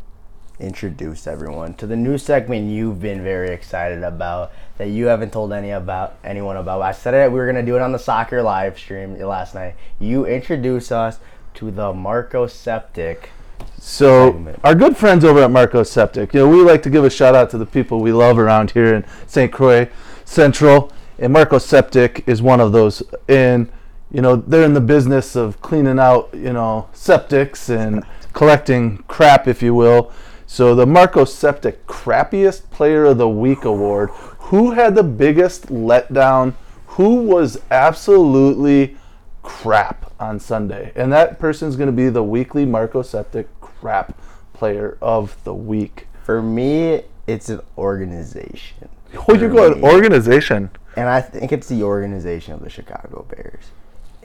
introduce 0.58 1.28
everyone 1.28 1.74
to 1.74 1.86
the 1.86 1.98
new 1.98 2.18
segment 2.18 2.72
you've 2.72 3.02
been 3.02 3.22
very 3.22 3.50
excited 3.50 4.04
about 4.04 4.54
that 4.78 4.88
you 4.88 5.08
haven't 5.08 5.34
told 5.34 5.52
any 5.52 5.70
about 5.72 6.18
anyone 6.24 6.56
about? 6.56 6.82
I 6.82 6.94
said 6.94 7.14
it 7.14 7.32
we 7.32 7.40
were 7.40 7.46
gonna 7.46 7.62
do 7.62 7.76
it 7.76 7.82
on 7.82 7.92
the 7.92 8.00
soccer 8.00 8.42
live 8.42 8.80
stream 8.80 9.20
last 9.20 9.54
night. 9.54 9.76
You 10.00 10.26
introduce 10.26 10.92
us 10.92 11.20
to 11.56 11.72
the 11.72 11.94
Marco 11.94 12.48
Septic. 12.48 13.32
So 13.80 14.56
our 14.64 14.76
good 14.76 14.98
friends 14.98 15.24
over 15.24 15.44
at 15.44 15.52
Marco 15.52 15.84
Septic, 15.84 16.34
you 16.34 16.40
know, 16.40 16.50
we 16.50 16.62
like 16.62 16.82
to 16.84 16.90
give 16.90 17.04
a 17.04 17.10
shout 17.10 17.36
out 17.36 17.50
to 17.52 17.58
the 17.58 17.66
people 17.66 18.00
we 18.00 18.12
love 18.12 18.40
around 18.40 18.72
here 18.72 18.94
in 18.94 19.06
St. 19.28 19.52
Croix 19.52 19.90
Central, 20.26 20.92
and 21.20 21.32
Marco 21.32 21.60
Septic 21.60 22.24
is 22.28 22.42
one 22.42 22.60
of 22.60 22.72
those. 22.72 23.04
And 23.28 23.72
you 24.12 24.22
know, 24.22 24.38
they're 24.38 24.64
in 24.64 24.74
the 24.74 24.82
business 24.82 25.36
of 25.36 25.62
cleaning 25.62 26.00
out, 26.00 26.30
you 26.34 26.54
know, 26.54 26.88
septics 26.94 27.70
and 27.70 28.04
collecting 28.34 29.00
crap, 29.08 29.48
if 29.48 29.62
you 29.62 29.74
will. 29.74 30.12
So 30.48 30.76
the 30.76 30.86
Marco 30.86 31.26
Septic 31.26 31.86
Crappiest 31.88 32.70
Player 32.70 33.06
of 33.06 33.18
the 33.18 33.28
Week 33.28 33.66
award. 33.66 34.12
Who 34.40 34.72
had 34.72 34.96
the 34.96 35.04
biggest 35.04 35.68
letdown? 35.68 36.54
Who 36.88 37.24
was 37.24 37.60
absolutely 37.72 38.96
crap 39.46 40.12
on 40.20 40.40
Sunday. 40.40 40.92
And 40.96 41.14
that 41.14 41.38
person's 41.40 41.76
going 41.76 41.88
to 41.88 41.94
be 41.94 42.10
the 42.10 42.24
weekly 42.24 42.66
Marco 42.66 43.04
Septic 43.04 43.48
crap 43.62 44.20
player 44.54 44.98
of 45.02 45.42
the 45.44 45.54
week. 45.54 46.08
For 46.24 46.42
me, 46.42 47.04
it's 47.28 47.50
an 47.50 47.62
organization. 47.78 48.90
Oh, 49.28 49.36
you're 49.36 49.50
going 49.50 49.84
organization. 49.84 50.72
And 50.98 51.08
I 51.08 51.22
think 51.22 51.52
it's 51.52 51.70
the 51.70 51.84
organization 51.84 52.56
of 52.56 52.62
the 52.62 52.70
Chicago 52.70 53.26
Bears. 53.30 53.66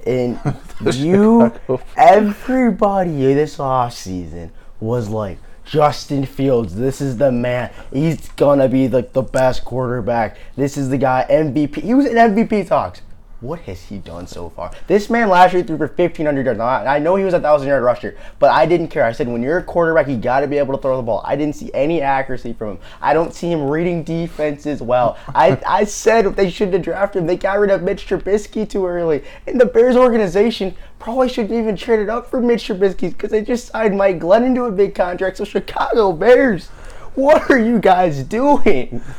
And 0.07 0.41
you, 0.95 1.53
Chicago 1.67 1.83
everybody 1.99 3.35
this 3.35 3.59
offseason 3.59 4.51
was 4.81 5.11
like, 5.11 5.37
Justin 5.67 6.25
Fields, 6.25 6.75
this 6.75 7.01
is 7.01 7.19
the 7.19 7.31
man. 7.31 7.71
He's 7.93 8.29
gonna 8.31 8.69
be 8.69 8.89
like 8.89 9.13
the 9.13 9.23
best 9.23 9.65
quarterback. 9.65 10.39
This 10.57 10.77
is 10.77 10.89
the 10.89 10.99
guy, 10.99 11.27
MVP. 11.31 11.83
He 11.83 11.95
was 11.95 12.07
in 12.07 12.17
MVP 12.17 12.67
talks. 12.67 13.03
What 13.41 13.61
has 13.61 13.83
he 13.85 13.97
done 13.97 14.27
so 14.27 14.51
far? 14.51 14.71
This 14.87 15.09
man 15.09 15.31
last 15.31 15.55
year 15.55 15.63
threw 15.63 15.79
for 15.79 15.87
1,500 15.87 16.45
yards. 16.45 16.59
Now, 16.59 16.67
I 16.67 16.99
know 16.99 17.17
he 17.17 17.25
was 17.25 17.33
a 17.33 17.39
1,000 17.39 17.69
yard 17.69 17.83
rusher, 17.83 18.19
but 18.39 18.51
I 18.51 18.67
didn't 18.67 18.89
care. 18.89 19.05
I 19.05 19.13
said, 19.13 19.29
when 19.29 19.43
you're 19.43 19.57
a 19.57 19.63
quarterback, 19.63 20.09
you 20.09 20.19
got 20.19 20.41
to 20.41 20.47
be 20.47 20.59
able 20.59 20.77
to 20.77 20.83
throw 20.83 20.99
the 20.99 21.03
ball. 21.03 21.23
I 21.25 21.37
didn't 21.37 21.57
see 21.57 21.71
any 21.73 22.03
accuracy 22.03 22.53
from 22.53 22.73
him. 22.73 22.79
I 23.01 23.15
don't 23.15 23.33
see 23.33 23.51
him 23.51 23.63
reading 23.63 24.05
defenses 24.05 24.83
well. 24.83 25.17
I, 25.29 25.59
I 25.67 25.85
said 25.85 26.27
they 26.37 26.51
shouldn't 26.51 26.75
have 26.75 26.83
drafted 26.83 27.23
him. 27.23 27.27
They 27.27 27.37
got 27.37 27.59
rid 27.59 27.71
of 27.71 27.83
Mitch 27.83 28.07
Trubisky 28.07 28.69
too 28.69 28.87
early. 28.87 29.25
And 29.47 29.59
the 29.59 29.67
Bears 29.67 29.97
organization 29.97 30.77
probably 30.99 31.31
shouldn't 31.31 31.59
even 31.59 31.77
trade 31.77 32.01
it 32.01 32.11
up 32.11 32.29
for 32.29 32.43
Mitch 32.43 32.69
Trubisky 32.69 33.09
because 33.09 33.31
they 33.31 33.41
just 33.43 33.69
signed 33.69 33.97
Mike 33.97 34.19
Glennon 34.21 34.55
to 34.57 34.65
a 34.65 34.71
big 34.71 34.95
contract. 34.95 35.39
So, 35.39 35.45
Chicago 35.45 36.13
Bears, 36.13 36.69
what 37.15 37.51
are 37.51 37.59
you 37.59 37.79
guys 37.79 38.23
doing? 38.23 39.03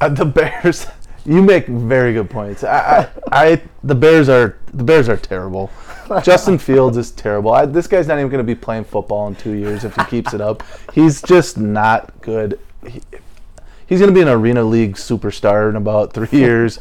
Uh, 0.00 0.08
the 0.08 0.24
Bears. 0.24 0.86
You 1.26 1.42
make 1.42 1.66
very 1.66 2.12
good 2.12 2.28
points. 2.28 2.64
I, 2.64 3.08
I, 3.32 3.46
I, 3.46 3.62
the 3.82 3.94
Bears 3.94 4.28
are 4.28 4.58
the 4.72 4.84
Bears 4.84 5.08
are 5.08 5.16
terrible. 5.16 5.70
Justin 6.22 6.58
Fields 6.58 6.96
is 6.98 7.10
terrible. 7.12 7.52
I, 7.52 7.64
this 7.64 7.86
guy's 7.86 8.06
not 8.06 8.18
even 8.18 8.28
going 8.28 8.44
to 8.44 8.54
be 8.54 8.54
playing 8.54 8.84
football 8.84 9.26
in 9.28 9.34
two 9.34 9.52
years 9.52 9.84
if 9.84 9.96
he 9.96 10.04
keeps 10.04 10.34
it 10.34 10.40
up. 10.40 10.62
He's 10.92 11.22
just 11.22 11.56
not 11.56 12.20
good. 12.20 12.60
He, 12.86 13.00
he's 13.86 14.00
going 14.00 14.10
to 14.10 14.14
be 14.14 14.20
an 14.20 14.28
arena 14.28 14.62
league 14.62 14.96
superstar 14.96 15.70
in 15.70 15.76
about 15.76 16.12
three 16.12 16.28
years. 16.30 16.78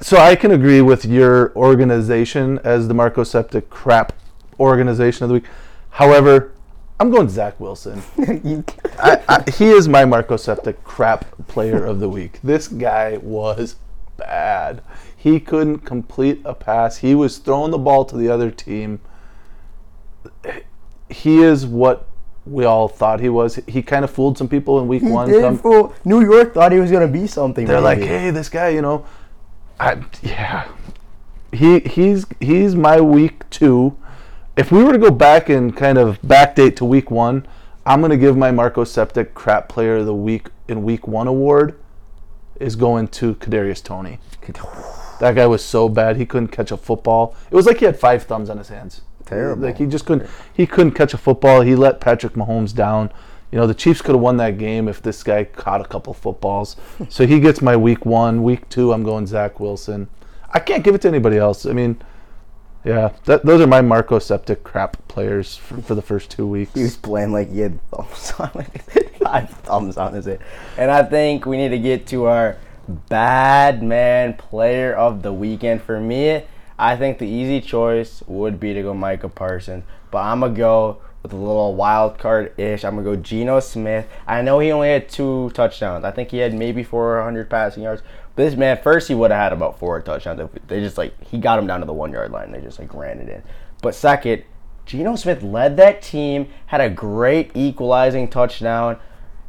So 0.00 0.16
I 0.16 0.36
can 0.36 0.52
agree 0.52 0.80
with 0.80 1.04
your 1.04 1.54
organization 1.54 2.60
as 2.64 2.88
the 2.88 2.94
Marco 2.94 3.24
Septic 3.24 3.68
crap 3.68 4.14
organization 4.58 5.24
of 5.24 5.28
the 5.28 5.34
week. 5.34 5.44
However, 5.90 6.52
I'm 7.02 7.10
going 7.10 7.28
Zach 7.28 7.58
Wilson. 7.58 8.00
I, 9.00 9.20
I, 9.28 9.50
he 9.50 9.70
is 9.70 9.88
my 9.88 10.04
Marco 10.04 10.36
Septic 10.36 10.84
crap 10.84 11.24
player 11.48 11.84
of 11.84 11.98
the 11.98 12.08
week. 12.08 12.38
This 12.44 12.68
guy 12.68 13.16
was 13.16 13.74
bad. 14.16 14.82
He 15.16 15.40
couldn't 15.40 15.80
complete 15.80 16.40
a 16.44 16.54
pass. 16.54 16.98
He 16.98 17.16
was 17.16 17.38
throwing 17.38 17.72
the 17.72 17.78
ball 17.78 18.04
to 18.04 18.16
the 18.16 18.28
other 18.28 18.52
team. 18.52 19.00
He 21.08 21.42
is 21.42 21.66
what 21.66 22.06
we 22.46 22.64
all 22.64 22.86
thought 22.86 23.18
he 23.18 23.28
was. 23.28 23.56
He 23.66 23.82
kind 23.82 24.04
of 24.04 24.10
fooled 24.12 24.38
some 24.38 24.48
people 24.48 24.78
in 24.78 24.86
week 24.86 25.02
he 25.02 25.08
one. 25.08 25.28
did 25.28 25.58
fool. 25.58 25.92
New 26.04 26.20
York 26.20 26.54
thought 26.54 26.70
he 26.70 26.78
was 26.78 26.92
gonna 26.92 27.08
be 27.08 27.26
something. 27.26 27.66
they're 27.66 27.80
like, 27.80 27.98
hey, 27.98 28.30
this 28.30 28.48
guy, 28.48 28.68
you 28.68 28.80
know, 28.80 29.04
I 29.80 30.00
yeah, 30.22 30.68
he 31.50 31.80
he's 31.80 32.26
he's 32.38 32.76
my 32.76 33.00
week 33.00 33.50
two. 33.50 33.98
If 34.54 34.70
we 34.70 34.84
were 34.84 34.92
to 34.92 34.98
go 34.98 35.10
back 35.10 35.48
and 35.48 35.74
kind 35.74 35.96
of 35.96 36.20
backdate 36.20 36.76
to 36.76 36.84
week 36.84 37.10
one, 37.10 37.46
I'm 37.86 38.02
gonna 38.02 38.18
give 38.18 38.36
my 38.36 38.50
Marco 38.50 38.84
Septic 38.84 39.32
crap 39.32 39.66
player 39.66 39.96
of 39.96 40.06
the 40.06 40.14
week 40.14 40.48
in 40.68 40.82
week 40.82 41.08
one 41.08 41.26
award 41.26 41.80
is 42.60 42.76
going 42.76 43.08
to 43.08 43.34
Kadarius 43.36 43.82
Toney. 43.82 44.18
That 45.20 45.36
guy 45.36 45.46
was 45.46 45.64
so 45.64 45.88
bad 45.88 46.16
he 46.16 46.26
couldn't 46.26 46.48
catch 46.48 46.70
a 46.70 46.76
football. 46.76 47.34
It 47.50 47.56
was 47.56 47.64
like 47.64 47.78
he 47.78 47.86
had 47.86 47.98
five 47.98 48.24
thumbs 48.24 48.50
on 48.50 48.58
his 48.58 48.68
hands. 48.68 49.00
Terrible. 49.24 49.62
Like 49.62 49.78
he 49.78 49.86
just 49.86 50.04
couldn't 50.04 50.28
he 50.52 50.66
couldn't 50.66 50.92
catch 50.92 51.14
a 51.14 51.18
football. 51.18 51.62
He 51.62 51.74
let 51.74 51.98
Patrick 51.98 52.34
Mahomes 52.34 52.74
down. 52.74 53.10
You 53.50 53.58
know, 53.58 53.66
the 53.66 53.74
Chiefs 53.74 54.02
could 54.02 54.14
have 54.14 54.20
won 54.20 54.36
that 54.36 54.58
game 54.58 54.86
if 54.86 55.00
this 55.00 55.22
guy 55.22 55.44
caught 55.44 55.80
a 55.80 55.84
couple 55.84 56.12
footballs. 56.12 56.76
so 57.08 57.26
he 57.26 57.40
gets 57.40 57.62
my 57.62 57.74
week 57.74 58.04
one. 58.04 58.42
Week 58.42 58.68
two, 58.68 58.92
I'm 58.92 59.02
going 59.02 59.26
Zach 59.26 59.60
Wilson. 59.60 60.08
I 60.50 60.58
can't 60.58 60.84
give 60.84 60.94
it 60.94 61.00
to 61.02 61.08
anybody 61.08 61.38
else. 61.38 61.64
I 61.64 61.72
mean, 61.72 62.02
yeah, 62.84 63.12
that, 63.24 63.44
those 63.44 63.60
are 63.60 63.66
my 63.66 63.80
Marco 63.80 64.18
Septic 64.18 64.64
crap 64.64 64.96
players 65.08 65.56
for, 65.56 65.80
for 65.82 65.94
the 65.94 66.02
first 66.02 66.30
two 66.30 66.46
weeks. 66.46 66.74
He 66.74 66.82
was 66.82 66.96
playing 66.96 67.32
like 67.32 67.50
he 67.50 67.60
had 67.60 67.78
thumbs 67.90 68.32
on 68.38 68.50
like 68.54 68.82
five 69.18 69.50
thumbs 69.50 69.96
on 69.96 70.14
his 70.14 70.26
head. 70.26 70.40
And 70.76 70.90
I 70.90 71.04
think 71.04 71.46
we 71.46 71.56
need 71.56 71.70
to 71.70 71.78
get 71.78 72.06
to 72.08 72.24
our 72.24 72.56
bad 73.08 73.82
man 73.82 74.34
player 74.34 74.94
of 74.94 75.22
the 75.22 75.32
weekend. 75.32 75.82
For 75.82 76.00
me, 76.00 76.44
I 76.78 76.96
think 76.96 77.18
the 77.18 77.28
easy 77.28 77.60
choice 77.60 78.22
would 78.26 78.58
be 78.58 78.74
to 78.74 78.82
go 78.82 78.94
Micah 78.94 79.28
Parsons. 79.28 79.84
But 80.10 80.24
I'm 80.24 80.40
gonna 80.40 80.54
go 80.54 80.98
with 81.22 81.32
a 81.32 81.36
little 81.36 81.74
wild 81.74 82.18
card 82.18 82.52
ish. 82.58 82.84
I'm 82.84 82.96
gonna 82.96 83.04
go 83.04 83.16
Geno 83.16 83.60
Smith. 83.60 84.08
I 84.26 84.42
know 84.42 84.58
he 84.58 84.72
only 84.72 84.88
had 84.88 85.08
two 85.08 85.50
touchdowns. 85.50 86.04
I 86.04 86.10
think 86.10 86.30
he 86.30 86.38
had 86.38 86.52
maybe 86.52 86.82
400 86.82 87.48
passing 87.48 87.84
yards. 87.84 88.02
But 88.34 88.44
this 88.44 88.54
man, 88.56 88.78
first 88.82 89.08
he 89.08 89.14
would 89.14 89.30
have 89.30 89.40
had 89.40 89.52
about 89.52 89.78
four 89.78 90.00
touchdowns. 90.00 90.48
They 90.66 90.80
just 90.80 90.96
like 90.96 91.14
he 91.22 91.38
got 91.38 91.58
him 91.58 91.66
down 91.66 91.80
to 91.80 91.86
the 91.86 91.92
one 91.92 92.12
yard 92.12 92.32
line. 92.32 92.50
They 92.50 92.60
just 92.60 92.78
like 92.78 92.94
ran 92.94 93.18
it 93.18 93.28
in. 93.28 93.42
But 93.82 93.94
second, 93.94 94.44
Geno 94.86 95.16
Smith 95.16 95.42
led 95.42 95.76
that 95.76 96.02
team, 96.02 96.48
had 96.66 96.80
a 96.80 96.88
great 96.88 97.50
equalizing 97.54 98.28
touchdown 98.28 98.98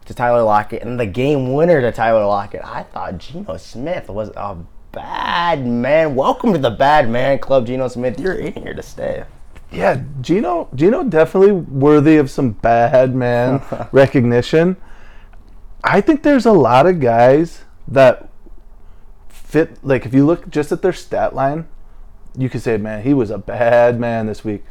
to 0.06 0.14
Tyler 0.14 0.44
Lockett, 0.44 0.82
and 0.82 1.00
the 1.00 1.06
game 1.06 1.54
winner 1.54 1.80
to 1.82 1.92
Tyler 1.92 2.26
Lockett. 2.26 2.64
I 2.64 2.84
thought 2.84 3.18
Geno 3.18 3.58
Smith 3.58 4.10
was 4.10 4.30
a 4.36 4.58
bad 4.92 5.66
man. 5.66 6.16
Welcome 6.16 6.52
to 6.54 6.60
the 6.60 6.70
bad 6.70 7.10
man 7.10 7.40
club, 7.40 7.66
Geno 7.66 7.88
Smith. 7.88 8.20
You're 8.20 8.36
in 8.36 8.54
here 8.54 8.74
to 8.74 8.84
stay. 8.84 9.24
Yeah, 9.72 10.04
Geno 10.22 10.70
Geno 10.76 11.04
definitely 11.04 11.54
worthy 11.54 12.18
of 12.18 12.30
some 12.30 12.52
bad 12.52 13.16
man 13.16 13.62
recognition. 13.92 14.78
I 15.84 16.02
think 16.02 16.24
there's 16.24 16.46
a 16.46 16.52
lot 16.52 16.86
of 16.86 17.00
guys 17.00 17.64
that 17.88 18.30
fit 19.54 19.78
like 19.84 20.06
if 20.06 20.14
you 20.14 20.26
look 20.26 20.50
just 20.50 20.72
at 20.72 20.82
their 20.82 20.92
stat 20.94 21.36
line, 21.36 21.68
you 22.36 22.50
could 22.50 22.62
say, 22.62 22.78
man, 22.78 23.04
he 23.04 23.14
was 23.14 23.30
a 23.30 23.38
bad 23.38 24.00
man 24.00 24.26
this 24.26 24.44
week. 24.44 24.64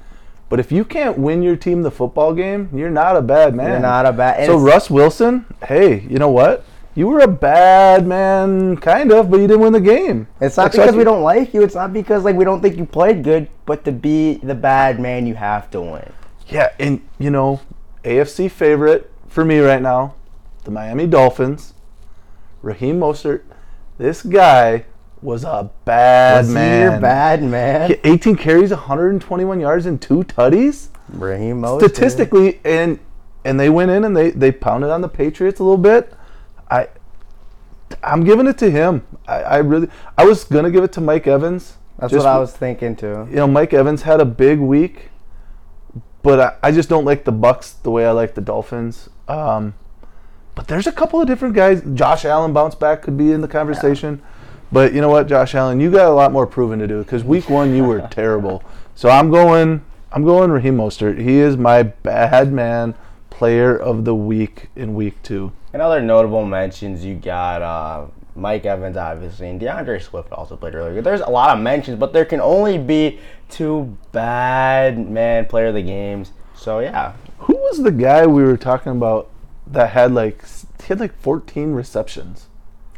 But 0.49 0.59
if 0.61 0.71
you 0.73 0.85
can't 0.85 1.17
win 1.17 1.43
your 1.43 1.57
team 1.57 1.83
the 1.83 1.91
football 1.91 2.35
game, 2.35 2.69
you're 2.75 2.91
not 2.91 3.17
a 3.17 3.23
bad 3.23 3.55
man. 3.55 3.71
You're 3.71 3.79
not 3.81 4.05
a 4.05 4.13
bad- 4.13 4.45
So 4.47 4.59
Russ 4.59 4.91
Wilson, 4.91 5.47
hey, 5.67 6.01
you 6.01 6.19
know 6.19 6.29
what? 6.29 6.65
You 6.95 7.07
were 7.09 7.21
a 7.21 7.29
bad 7.29 8.07
man, 8.07 8.77
kind 8.77 9.13
of, 9.13 9.31
but 9.31 9.41
you 9.41 9.47
didn't 9.47 9.63
win 9.63 9.73
the 9.73 9.81
game. 9.81 10.27
It's 10.43 10.59
not 10.59 10.73
because 10.73 10.95
we 10.95 11.05
don't 11.05 11.23
like 11.23 11.55
you. 11.55 11.63
It's 11.63 11.75
not 11.75 11.93
because 11.95 12.25
like 12.25 12.37
we 12.37 12.45
don't 12.45 12.61
think 12.61 12.77
you 12.77 12.85
played 12.85 13.23
good. 13.25 13.49
But 13.65 13.85
to 13.87 13.93
be 13.93 14.35
the 14.43 14.55
bad 14.55 15.01
man, 15.01 15.27
you 15.27 15.35
have 15.37 15.71
to 15.71 15.81
win. 15.81 16.13
Yeah, 16.49 16.69
and 16.79 17.01
you 17.19 17.31
know, 17.31 17.61
AFC 18.05 18.51
favorite 18.51 19.11
for 19.29 19.43
me 19.45 19.61
right 19.61 19.81
now, 19.81 20.17
the 20.65 20.71
Miami 20.71 21.07
Dolphins, 21.07 21.73
Raheem 22.61 22.99
Mostert. 23.01 23.43
This 24.03 24.23
guy 24.23 24.85
was 25.23 25.45
a 25.45 25.71
bad 25.85 26.39
Was 26.39 26.49
he 26.49 26.55
man. 26.55 26.91
your 26.91 27.01
bad 27.01 27.41
man? 27.41 27.95
18 28.03 28.35
carries, 28.35 28.71
121 28.71 29.61
yards, 29.61 29.87
and 29.87 30.03
two 30.03 30.25
tutties. 30.25 30.89
Raheem. 31.09 31.65
Statistically, 31.79 32.61
and 32.65 32.99
and 33.45 33.61
they 33.61 33.71
went 33.71 33.93
in 33.93 34.03
and 34.03 34.17
they 34.17 34.31
they 34.31 34.51
pounded 34.51 34.91
on 34.91 35.03
the 35.03 35.09
Patriots 35.09 35.61
a 35.61 35.63
little 35.63 35.79
bit. 35.79 36.13
I 36.69 36.89
I'm 38.03 38.25
giving 38.25 38.49
it 38.49 38.59
to 38.59 38.73
him. 38.73 39.07
I, 39.29 39.43
I 39.43 39.57
really 39.59 39.89
I 40.19 40.25
was 40.25 40.43
gonna 40.43 40.73
give 40.73 40.83
it 40.83 40.91
to 40.95 41.01
Mike 41.01 41.29
Evans. 41.29 41.77
That's 41.97 42.11
Just 42.13 42.27
what 42.27 42.35
I 42.35 42.41
was 42.41 42.53
thinking 42.53 42.97
too. 42.97 43.29
you 43.31 43.37
know, 43.37 43.47
Mike 43.47 43.73
Evans 43.73 44.03
had 44.03 44.21
a 44.21 44.25
big 44.25 44.59
week, 44.59 45.11
but 46.25 46.41
I, 46.41 46.57
I 46.71 46.73
just 46.73 46.89
don't 46.89 47.05
like 47.05 47.23
the 47.23 47.33
Bucs 47.33 47.81
the 47.85 47.93
way 47.93 48.05
I 48.05 48.11
like 48.11 48.35
the 48.35 48.41
Dolphins. 48.41 49.11
Um, 49.29 49.75
but 50.55 50.69
there's 50.69 50.87
a 50.87 50.93
couple 50.93 51.21
of 51.21 51.27
different 51.27 51.55
guys. 51.55 51.83
Josh 51.95 52.25
Allen 52.25 52.53
bounce 52.53 52.75
back 52.75 53.03
could 53.03 53.17
be 53.17 53.33
in 53.33 53.41
the 53.41 53.49
conversation, 53.49 54.23
but 54.71 54.93
you 54.93 55.01
know 55.01 55.09
what, 55.09 55.27
Josh 55.27 55.55
Allen, 55.55 55.81
you 55.81 55.91
got 55.91 56.07
a 56.07 56.15
lot 56.15 56.33
more 56.33 56.47
proving 56.47 56.79
to 56.79 56.87
do 56.87 57.03
because 57.03 57.25
week 57.25 57.49
one 57.49 57.75
you 57.75 57.85
were 57.85 58.01
terrible. 58.11 58.63
So 58.95 59.09
I'm 59.09 59.31
going, 59.31 59.85
I'm 60.13 60.25
going 60.25 60.51
Raheem 60.51 60.77
Mostert. 60.77 61.19
He 61.19 61.39
is 61.39 61.57
my 61.57 61.83
bad 61.83 62.53
man 62.53 62.95
player 63.31 63.77
of 63.77 64.05
the 64.05 64.15
week 64.15 64.69
in 64.77 64.95
week 64.95 65.23
two. 65.23 65.53
And 65.73 65.81
other 65.81 66.03
notable 66.03 66.45
mentions, 66.45 67.05
you 67.05 67.15
got 67.15 67.63
uh, 67.63 68.07
Mike 68.37 68.67
Evans, 68.67 68.97
obviously, 68.97 69.49
and 69.49 69.61
DeAndre 69.61 70.01
Swift 70.03 70.31
also 70.33 70.57
played 70.57 70.75
really 70.75 70.95
good. 70.95 71.05
There's 71.05 71.23
a 71.23 71.31
lot 71.31 71.57
of 71.57 71.63
mentions, 71.63 71.99
but 71.99 72.13
there 72.13 72.25
can 72.25 72.41
only 72.41 72.79
be 72.79 73.19
two 73.49 73.97
bad 74.13 75.11
man 75.11 75.47
player 75.47 75.69
of 75.69 75.75
the 75.75 75.83
games. 75.83 76.33
So 76.55 76.81
yeah, 76.81 77.15
Who 77.39 77.57
was 77.57 77.83
the 77.83 77.91
guy 77.91 78.27
we 78.27 78.43
were 78.43 78.57
talking 78.57 78.93
about 78.93 79.31
that 79.67 79.91
had 79.91 80.13
like 80.13 80.45
he 80.81 80.89
had 80.89 81.01
like 81.01 81.19
14 81.21 81.73
receptions? 81.73 82.49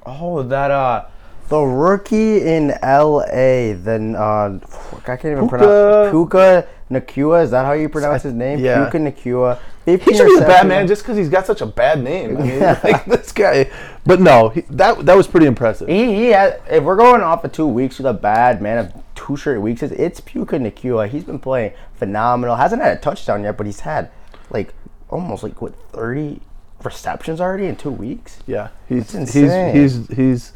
Oh, 0.07 0.43
that 0.43 0.71
uh, 0.71 1.07
the 1.49 1.61
rookie 1.61 2.43
in 2.43 2.73
L.A. 2.83 3.75
Then 3.75 4.17
uh, 4.17 4.59
I 5.07 5.17
can't 5.17 5.25
even 5.27 5.49
pronounce 5.49 6.11
Puka 6.11 6.67
Nacua. 6.91 7.45
Is 7.45 7.51
that 7.51 7.65
how 7.65 7.73
you 7.73 7.89
pronounce 7.89 8.23
his 8.23 8.33
name? 8.33 8.59
yeah. 8.59 8.89
Puka 8.89 8.99
Nacua. 8.99 9.59
He 9.85 9.99
should 9.99 10.27
be 10.27 10.39
the 10.39 10.47
bad 10.47 10.67
man 10.67 10.87
just 10.87 11.03
because 11.03 11.19
he's 11.19 11.29
got 11.29 11.47
such 11.47 11.61
a 11.61 11.67
bad 11.67 12.03
name. 12.03 12.39
I 12.39 12.41
mean, 12.41 12.61
like 12.85 13.05
this 13.05 13.33
guy. 13.33 13.71
But 14.07 14.21
no, 14.21 14.49
he, 14.49 14.63
that 14.71 15.05
that 15.05 15.15
was 15.15 15.27
pretty 15.27 15.47
impressive. 15.47 15.89
He, 15.89 16.15
he 16.15 16.27
has, 16.29 16.59
if 16.71 16.83
we're 16.83 16.97
going 16.97 17.21
off 17.21 17.45
of 17.45 17.53
two 17.53 17.67
weeks 17.67 17.99
with 17.99 18.07
a 18.07 18.15
bad 18.15 18.63
man 18.63 18.79
of 18.79 18.95
two 19.15 19.37
straight 19.37 19.59
weeks, 19.59 19.83
it's, 19.83 19.93
it's 19.93 20.21
Puka 20.21 20.57
Nacua. 20.57 21.09
He's 21.09 21.25
been 21.25 21.39
playing 21.39 21.73
phenomenal. 21.97 22.57
Hasn't 22.57 22.81
had 22.81 22.97
a 22.97 23.01
touchdown 23.01 23.43
yet, 23.43 23.59
but 23.59 23.67
he's 23.67 23.81
had 23.81 24.11
like 24.49 24.73
almost 25.11 25.43
like 25.43 25.61
what 25.61 25.75
thirty 25.93 26.41
receptions 26.85 27.41
already 27.41 27.67
in 27.67 27.77
two 27.77 27.91
weeks. 27.91 28.39
Yeah, 28.47 28.69
he's 28.89 29.13
he's 29.13 29.35
insane. 29.35 29.75
he's 29.75 30.09
he's. 30.09 30.53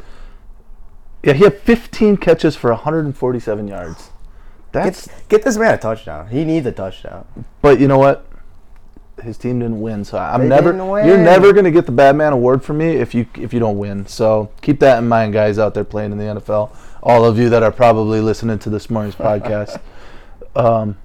Yeah, 1.22 1.32
he 1.32 1.44
had 1.44 1.58
15 1.58 2.16
catches 2.18 2.54
for 2.54 2.70
147 2.70 3.66
yards. 3.66 4.10
That's 4.70 5.06
Get, 5.08 5.28
get 5.28 5.42
this 5.42 5.56
man 5.56 5.74
a 5.74 5.78
touchdown. 5.78 6.28
He 6.28 6.44
needs 6.44 6.64
a 6.66 6.72
touchdown. 6.72 7.26
but 7.60 7.80
you 7.80 7.88
know 7.88 7.98
what? 7.98 8.24
His 9.22 9.36
team 9.36 9.58
didn't 9.58 9.80
win, 9.80 10.04
so 10.04 10.16
I'm 10.16 10.42
They 10.42 10.48
never. 10.48 10.72
You're 11.04 11.18
never 11.18 11.52
gonna 11.52 11.72
get 11.72 11.86
the 11.86 11.92
bad 11.92 12.14
man 12.14 12.32
award 12.32 12.62
from 12.62 12.78
me 12.78 12.90
if 12.90 13.14
you 13.16 13.26
if 13.34 13.52
you 13.52 13.58
don't 13.58 13.78
win. 13.78 14.06
So 14.06 14.52
keep 14.60 14.78
that 14.80 14.98
in 14.98 15.08
mind, 15.08 15.32
guys 15.32 15.58
out 15.58 15.74
there 15.74 15.82
playing 15.82 16.12
in 16.12 16.18
the 16.18 16.24
NFL. 16.24 16.70
All 17.02 17.24
of 17.24 17.36
you 17.36 17.48
that 17.48 17.64
are 17.64 17.72
probably 17.72 18.20
listening 18.20 18.60
to 18.60 18.70
this 18.70 18.88
morning's 18.90 19.16
podcast. 19.16 19.80
Um, 20.56 20.96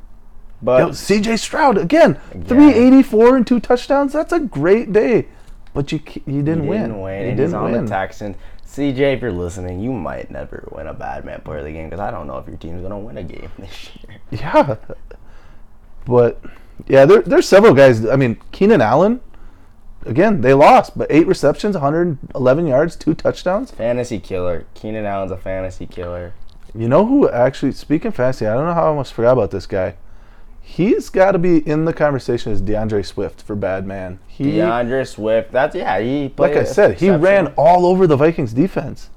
But 0.64 0.92
CJ 0.92 1.40
Stroud 1.40 1.78
again, 1.78 2.16
384 2.32 3.36
and 3.36 3.46
two 3.46 3.60
touchdowns. 3.60 4.14
That's 4.14 4.32
a 4.32 4.40
great 4.40 4.94
day, 4.94 5.28
but 5.74 5.92
you 5.92 6.00
you 6.26 6.42
didn't, 6.42 6.68
win. 6.68 6.68
He 6.68 6.68
win. 6.68 6.82
didn't 6.82 7.02
win. 7.02 7.22
You 7.22 7.28
and 7.28 7.38
didn't 7.38 7.50
he's 7.50 7.54
on 7.54 7.72
the 7.86 7.86
Texans. 7.90 8.38
CJ, 8.66 9.16
if 9.16 9.22
you're 9.22 9.32
listening, 9.32 9.82
you 9.82 9.92
might 9.92 10.32
never 10.32 10.68
win 10.72 10.88
a 10.88 10.94
bad 10.94 11.26
man 11.26 11.42
player 11.42 11.60
of 11.60 11.66
the 11.66 11.72
game 11.72 11.90
because 11.90 12.00
I 12.00 12.10
don't 12.12 12.28
know 12.28 12.38
if 12.38 12.48
your 12.48 12.58
team's 12.58 12.82
gonna 12.82 12.98
win 12.98 13.18
a 13.18 13.24
game 13.24 13.52
this 13.60 13.90
year. 13.96 14.20
Yeah, 14.32 14.78
but 16.06 16.42
yeah, 16.88 17.06
there, 17.06 17.22
there's 17.22 17.48
several 17.48 17.74
guys. 17.74 18.06
I 18.06 18.16
mean, 18.16 18.38
Keenan 18.52 18.82
Allen. 18.82 19.22
Again, 20.06 20.42
they 20.42 20.54
lost, 20.54 20.98
but 20.98 21.08
eight 21.10 21.28
receptions, 21.28 21.76
111 21.76 22.68
yards, 22.68 22.98
two 22.98 23.14
touchdowns. 23.14 23.72
Fantasy 23.72 24.20
killer. 24.20 24.66
Keenan 24.74 25.06
Allen's 25.06 25.32
a 25.32 25.38
fantasy 25.38 25.86
killer. 25.86 26.34
You 26.76 26.90
know 26.90 27.06
who 27.06 27.30
actually? 27.30 27.72
Speaking 27.72 28.12
fantasy, 28.12 28.46
I 28.46 28.54
don't 28.54 28.66
know 28.66 28.74
how 28.74 28.84
I 28.84 28.88
almost 28.88 29.14
forgot 29.14 29.34
about 29.34 29.52
this 29.52 29.66
guy. 29.66 29.96
He's 30.66 31.10
got 31.10 31.34
to 31.34 31.40
be 31.40 31.58
in 31.68 31.86
the 31.86 31.94
conversation 31.94 32.52
as 32.52 32.62
DeAndre 32.62 33.06
Swift 33.06 33.42
for 33.42 33.56
bad 33.56 33.86
man. 33.86 34.20
He, 34.28 34.54
DeAndre 34.54 35.06
Swift. 35.08 35.52
That's 35.52 35.76
yeah. 35.76 36.00
He 36.00 36.34
like 36.38 36.54
I 36.54 36.64
said, 36.64 37.00
he 37.00 37.10
ran 37.10 37.48
all 37.58 37.86
over 37.86 38.08
the 38.08 38.16
Vikings 38.16 38.54
defense. 38.54 39.10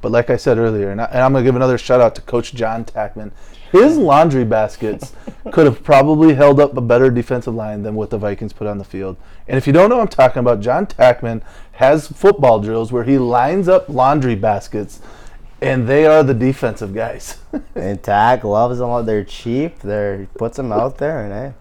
But 0.00 0.12
like 0.12 0.30
I 0.30 0.36
said 0.36 0.58
earlier, 0.58 0.90
and, 0.90 1.00
I, 1.00 1.06
and 1.06 1.18
I'm 1.18 1.32
going 1.32 1.44
to 1.44 1.48
give 1.48 1.56
another 1.56 1.78
shout 1.78 2.00
out 2.00 2.14
to 2.16 2.20
Coach 2.22 2.52
John 2.52 2.84
Tackman. 2.84 3.32
His 3.72 3.96
laundry 3.96 4.44
baskets 4.44 5.12
could 5.52 5.66
have 5.66 5.82
probably 5.82 6.34
held 6.34 6.60
up 6.60 6.76
a 6.76 6.80
better 6.80 7.10
defensive 7.10 7.54
line 7.54 7.82
than 7.82 7.94
what 7.94 8.10
the 8.10 8.18
Vikings 8.18 8.52
put 8.52 8.66
on 8.66 8.78
the 8.78 8.84
field. 8.84 9.16
And 9.46 9.56
if 9.56 9.66
you 9.66 9.72
don't 9.72 9.90
know 9.90 9.96
what 9.96 10.02
I'm 10.02 10.08
talking 10.08 10.40
about, 10.40 10.60
John 10.60 10.86
Tackman 10.86 11.42
has 11.72 12.08
football 12.08 12.60
drills 12.60 12.92
where 12.92 13.04
he 13.04 13.18
lines 13.18 13.68
up 13.68 13.88
laundry 13.88 14.34
baskets, 14.34 15.00
and 15.60 15.88
they 15.88 16.06
are 16.06 16.22
the 16.22 16.34
defensive 16.34 16.94
guys. 16.94 17.38
And 17.74 18.02
Tack 18.02 18.44
loves 18.44 18.78
them. 18.78 19.06
They're 19.06 19.24
cheap. 19.24 19.80
They're 19.80 20.18
he 20.20 20.26
puts 20.26 20.56
them 20.56 20.72
out 20.72 20.98
there, 20.98 21.20
and 21.24 21.32
hey, 21.32 21.54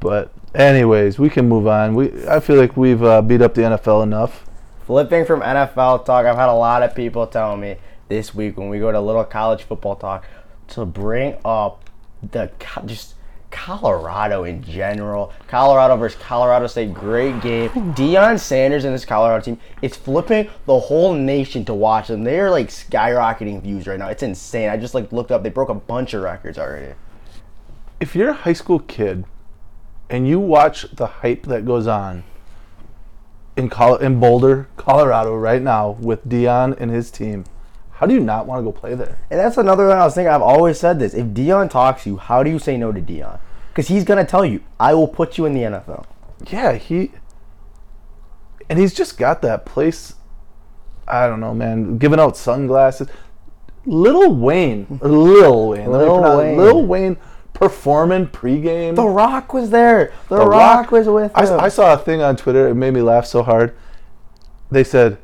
but 0.00 0.32
anyways, 0.54 1.18
we 1.18 1.28
can 1.28 1.48
move 1.48 1.66
on. 1.66 1.94
We 1.94 2.26
I 2.28 2.40
feel 2.40 2.56
like 2.56 2.76
we've 2.76 3.02
uh, 3.02 3.22
beat 3.22 3.42
up 3.42 3.54
the 3.54 3.62
NFL 3.62 4.02
enough. 4.02 4.46
flipping 4.86 5.24
from 5.24 5.40
NFL 5.40 6.04
talk, 6.04 6.26
I've 6.26 6.36
had 6.36 6.48
a 6.48 6.54
lot 6.54 6.82
of 6.82 6.94
people 6.94 7.26
telling 7.26 7.60
me 7.60 7.76
this 8.08 8.34
week 8.34 8.56
when 8.56 8.68
we 8.68 8.78
go 8.78 8.92
to 8.92 9.00
little 9.00 9.24
college 9.24 9.62
football 9.62 9.96
talk 9.96 10.24
to 10.68 10.84
bring 10.84 11.36
up 11.44 11.90
the 12.30 12.50
just 12.84 13.15
Colorado 13.56 14.44
in 14.44 14.62
general. 14.62 15.32
Colorado 15.48 15.96
versus 15.96 16.20
Colorado 16.22 16.66
State, 16.66 16.92
great 16.94 17.40
game. 17.40 17.70
Deion 17.94 18.38
Sanders 18.38 18.84
and 18.84 18.94
this 18.94 19.04
Colorado 19.04 19.42
team, 19.42 19.58
it's 19.82 19.96
flipping 19.96 20.48
the 20.66 20.78
whole 20.78 21.14
nation 21.14 21.64
to 21.64 21.74
watch 21.74 22.08
them. 22.08 22.22
They're 22.22 22.50
like 22.50 22.68
skyrocketing 22.68 23.62
views 23.62 23.86
right 23.86 23.98
now. 23.98 24.08
It's 24.08 24.22
insane. 24.22 24.68
I 24.68 24.76
just 24.76 24.94
like 24.94 25.10
looked 25.10 25.32
up. 25.32 25.42
They 25.42 25.48
broke 25.48 25.70
a 25.70 25.74
bunch 25.74 26.14
of 26.14 26.22
records 26.22 26.58
already. 26.58 26.94
if 27.98 28.14
you're 28.14 28.28
a 28.30 28.34
high 28.34 28.52
school 28.52 28.78
kid 28.78 29.24
and 30.10 30.28
you 30.28 30.38
watch 30.38 30.82
the 30.92 31.06
hype 31.06 31.44
that 31.46 31.64
goes 31.64 31.86
on 31.86 32.22
in 33.56 33.70
Col- 33.70 33.96
in 33.96 34.20
Boulder, 34.20 34.68
Colorado 34.76 35.34
right 35.34 35.62
now 35.62 35.96
with 35.98 36.28
Deion 36.28 36.78
and 36.78 36.90
his 36.90 37.10
team, 37.10 37.44
how 37.92 38.06
do 38.06 38.12
you 38.12 38.20
not 38.20 38.46
want 38.46 38.60
to 38.60 38.64
go 38.64 38.70
play 38.70 38.94
there? 38.94 39.18
And 39.30 39.40
that's 39.40 39.56
another 39.56 39.88
one 39.88 39.96
I 39.96 40.04
was 40.04 40.14
thinking. 40.14 40.30
I've 40.30 40.42
always 40.42 40.78
said 40.78 40.98
this. 40.98 41.14
If 41.14 41.28
Deion 41.28 41.70
talks 41.70 42.04
to 42.04 42.10
you, 42.10 42.16
how 42.18 42.42
do 42.42 42.50
you 42.50 42.58
say 42.58 42.76
no 42.76 42.92
to 42.92 43.00
Deion? 43.00 43.40
Because 43.76 43.88
he's 43.88 44.04
gonna 44.04 44.24
tell 44.24 44.42
you, 44.42 44.62
"I 44.80 44.94
will 44.94 45.06
put 45.06 45.36
you 45.36 45.44
in 45.44 45.52
the 45.52 45.62
NFL." 45.62 46.06
Yeah, 46.50 46.72
he 46.72 47.10
and 48.70 48.78
he's 48.78 48.94
just 48.94 49.18
got 49.18 49.42
that 49.42 49.66
place. 49.66 50.14
I 51.06 51.28
don't 51.28 51.40
know, 51.40 51.52
man. 51.52 51.98
Giving 51.98 52.18
out 52.18 52.38
sunglasses. 52.38 53.06
Lil 53.84 54.34
Wayne, 54.34 54.86
Lil 55.02 55.68
Wayne, 55.68 55.92
Lil 55.92 56.38
Wayne. 56.38 56.56
Lil 56.56 56.86
Wayne 56.86 57.16
performing 57.52 58.28
pregame. 58.28 58.96
The 58.96 59.06
Rock 59.06 59.52
was 59.52 59.68
there. 59.68 60.10
The, 60.30 60.38
The 60.38 60.46
Rock, 60.46 60.90
was 60.90 61.06
with 61.06 61.32
I, 61.34 61.44
him. 61.44 61.60
I 61.60 61.68
saw 61.68 61.92
a 61.92 61.98
thing 61.98 62.22
on 62.22 62.36
Twitter. 62.36 62.68
It 62.68 62.74
made 62.76 62.94
me 62.94 63.02
laugh 63.02 63.26
so 63.26 63.42
hard. 63.42 63.76
They 64.70 64.84
said, 64.84 65.18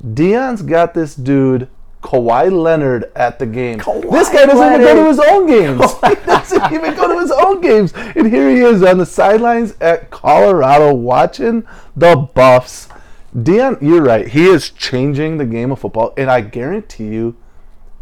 Deion's 0.00 0.62
got 0.62 0.94
this 0.94 1.16
dude, 1.16 1.68
Kawhi 2.04 2.52
Leonard, 2.52 3.10
at 3.16 3.38
the 3.38 3.46
game. 3.46 3.80
Kawhi 3.80 4.10
this 4.10 4.28
guy 4.28 4.44
doesn't 4.44 4.74
even 4.74 4.80
go 4.82 4.94
to 4.94 5.08
his 5.08 5.18
own 5.18 5.46
games. 5.46 5.80
he 6.06 6.26
doesn't 6.26 6.72
even 6.72 6.94
go 6.94 7.08
to 7.08 7.18
his 7.18 7.30
own 7.30 7.60
games. 7.62 7.94
And 7.94 8.26
here 8.30 8.50
he 8.50 8.60
is 8.60 8.82
on 8.82 8.98
the 8.98 9.06
sidelines 9.06 9.74
at 9.80 10.10
Colorado 10.10 10.94
watching 10.94 11.66
the 11.96 12.14
Buffs. 12.14 12.88
Deion, 13.34 13.80
you're 13.80 14.02
right. 14.02 14.28
He 14.28 14.44
is 14.46 14.68
changing 14.70 15.38
the 15.38 15.46
game 15.46 15.72
of 15.72 15.80
football. 15.80 16.12
And 16.18 16.30
I 16.30 16.42
guarantee 16.42 17.08
you, 17.08 17.36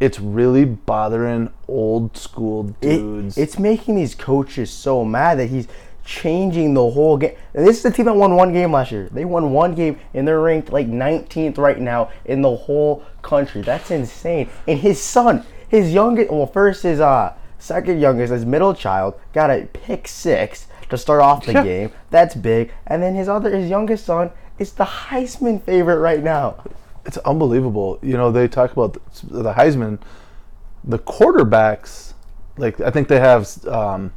it's 0.00 0.18
really 0.18 0.64
bothering 0.64 1.52
old 1.68 2.16
school 2.16 2.74
It- 2.80 2.98
dudes. 2.98 3.38
it's 3.38 3.56
making 3.56 3.94
these 3.94 4.16
coaches 4.16 4.70
so 4.70 5.04
mad 5.04 5.38
that 5.38 5.46
he's 5.46 5.68
changing 6.04 6.74
the 6.74 6.90
whole 6.90 7.16
game. 7.16 7.36
This 7.52 7.78
is 7.78 7.82
the 7.82 7.90
team 7.90 8.06
that 8.06 8.14
won 8.14 8.34
one 8.36 8.52
game 8.52 8.72
last 8.72 8.92
year. 8.92 9.08
They 9.10 9.24
won 9.24 9.52
one 9.52 9.74
game 9.74 9.98
and 10.14 10.26
they're 10.26 10.40
ranked 10.40 10.72
like 10.72 10.88
19th 10.88 11.58
right 11.58 11.78
now 11.80 12.10
in 12.24 12.42
the 12.42 12.54
whole 12.54 13.04
country. 13.22 13.62
That's 13.62 13.90
insane. 13.90 14.50
And 14.66 14.78
his 14.78 15.00
son, 15.00 15.44
his 15.68 15.92
youngest, 15.92 16.30
well, 16.30 16.46
first 16.46 16.82
his 16.82 17.00
uh 17.00 17.34
second 17.58 18.00
youngest, 18.00 18.32
his 18.32 18.44
middle 18.44 18.74
child, 18.74 19.14
got 19.32 19.50
a 19.50 19.66
pick 19.72 20.08
six 20.08 20.66
to 20.88 20.98
start 20.98 21.22
off 21.22 21.46
the 21.46 21.52
game. 21.54 21.92
That's 22.10 22.34
big. 22.34 22.72
And 22.86 23.02
then 23.02 23.14
his 23.14 23.28
other, 23.28 23.56
his 23.56 23.70
youngest 23.70 24.04
son 24.04 24.30
is 24.58 24.72
the 24.72 24.84
Heisman 24.84 25.62
favorite 25.62 25.98
right 25.98 26.22
now. 26.22 26.62
it's 27.06 27.18
unbelievable. 27.18 27.98
You 28.02 28.16
know, 28.16 28.30
they 28.30 28.48
talk 28.48 28.72
about 28.72 28.94
the, 28.94 29.42
the 29.42 29.52
Heisman, 29.54 29.98
the 30.84 30.98
quarterbacks. 30.98 32.14
Like 32.58 32.80
I 32.80 32.90
think 32.90 33.08
they 33.08 33.18
have 33.18 33.64
um, 33.66 34.12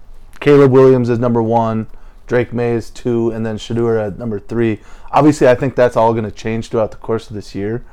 Caleb 0.45 0.73
Williams 0.73 1.09
is 1.09 1.17
number 1.17 1.41
one, 1.41 1.87
Drake 2.27 2.53
Maye 2.53 2.73
is 2.73 2.91
two, 2.91 3.31
and 3.31 3.43
then 3.43 3.57
Shedeur 3.57 3.99
at 3.99 4.19
number 4.19 4.39
three. 4.39 4.79
Obviously, 5.11 5.47
I 5.47 5.55
think 5.55 5.75
that's 5.75 5.97
all 5.97 6.13
going 6.13 6.23
to 6.23 6.29
change 6.29 6.69
throughout 6.69 6.91
the 6.91 6.97
course 6.97 7.31
of 7.31 7.35
this 7.35 7.55
year. 7.55 7.83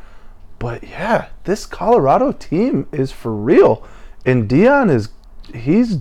But 0.58 0.84
yeah, 0.84 1.28
this 1.44 1.64
Colorado 1.64 2.30
team 2.30 2.88
is 2.92 3.10
for 3.10 3.34
real, 3.34 3.88
and 4.26 4.50
Deion 4.50 4.90
is 4.90 5.08
he's. 5.54 6.00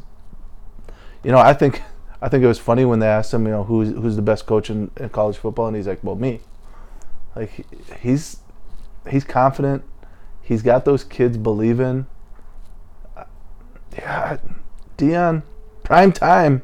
You 1.24 1.32
know, 1.32 1.38
I 1.38 1.54
think 1.54 1.84
I 2.22 2.28
think 2.28 2.44
it 2.44 2.48
was 2.48 2.60
funny 2.60 2.84
when 2.84 3.00
they 3.00 3.08
asked 3.08 3.34
him, 3.34 3.46
you 3.46 3.52
know, 3.52 3.64
who's 3.64 3.94
who's 3.94 4.18
the 4.18 4.22
best 4.22 4.46
coach 4.46 4.70
in, 4.70 4.92
in 4.98 5.08
college 5.08 5.38
football, 5.38 5.68
and 5.68 5.78
he's 5.78 5.88
like, 5.88 6.04
well, 6.04 6.18
me. 6.18 6.42
Like 7.34 7.52
he- 7.52 7.66
he's 8.02 8.40
he's 9.10 9.24
confident. 9.24 9.86
He's 10.42 10.64
got 10.64 10.84
those 10.84 11.06
kids 11.06 11.38
believing. 11.38 12.08
Yeah, 13.98 14.38
Deion, 14.98 15.44
prime 15.92 16.14
time. 16.14 16.62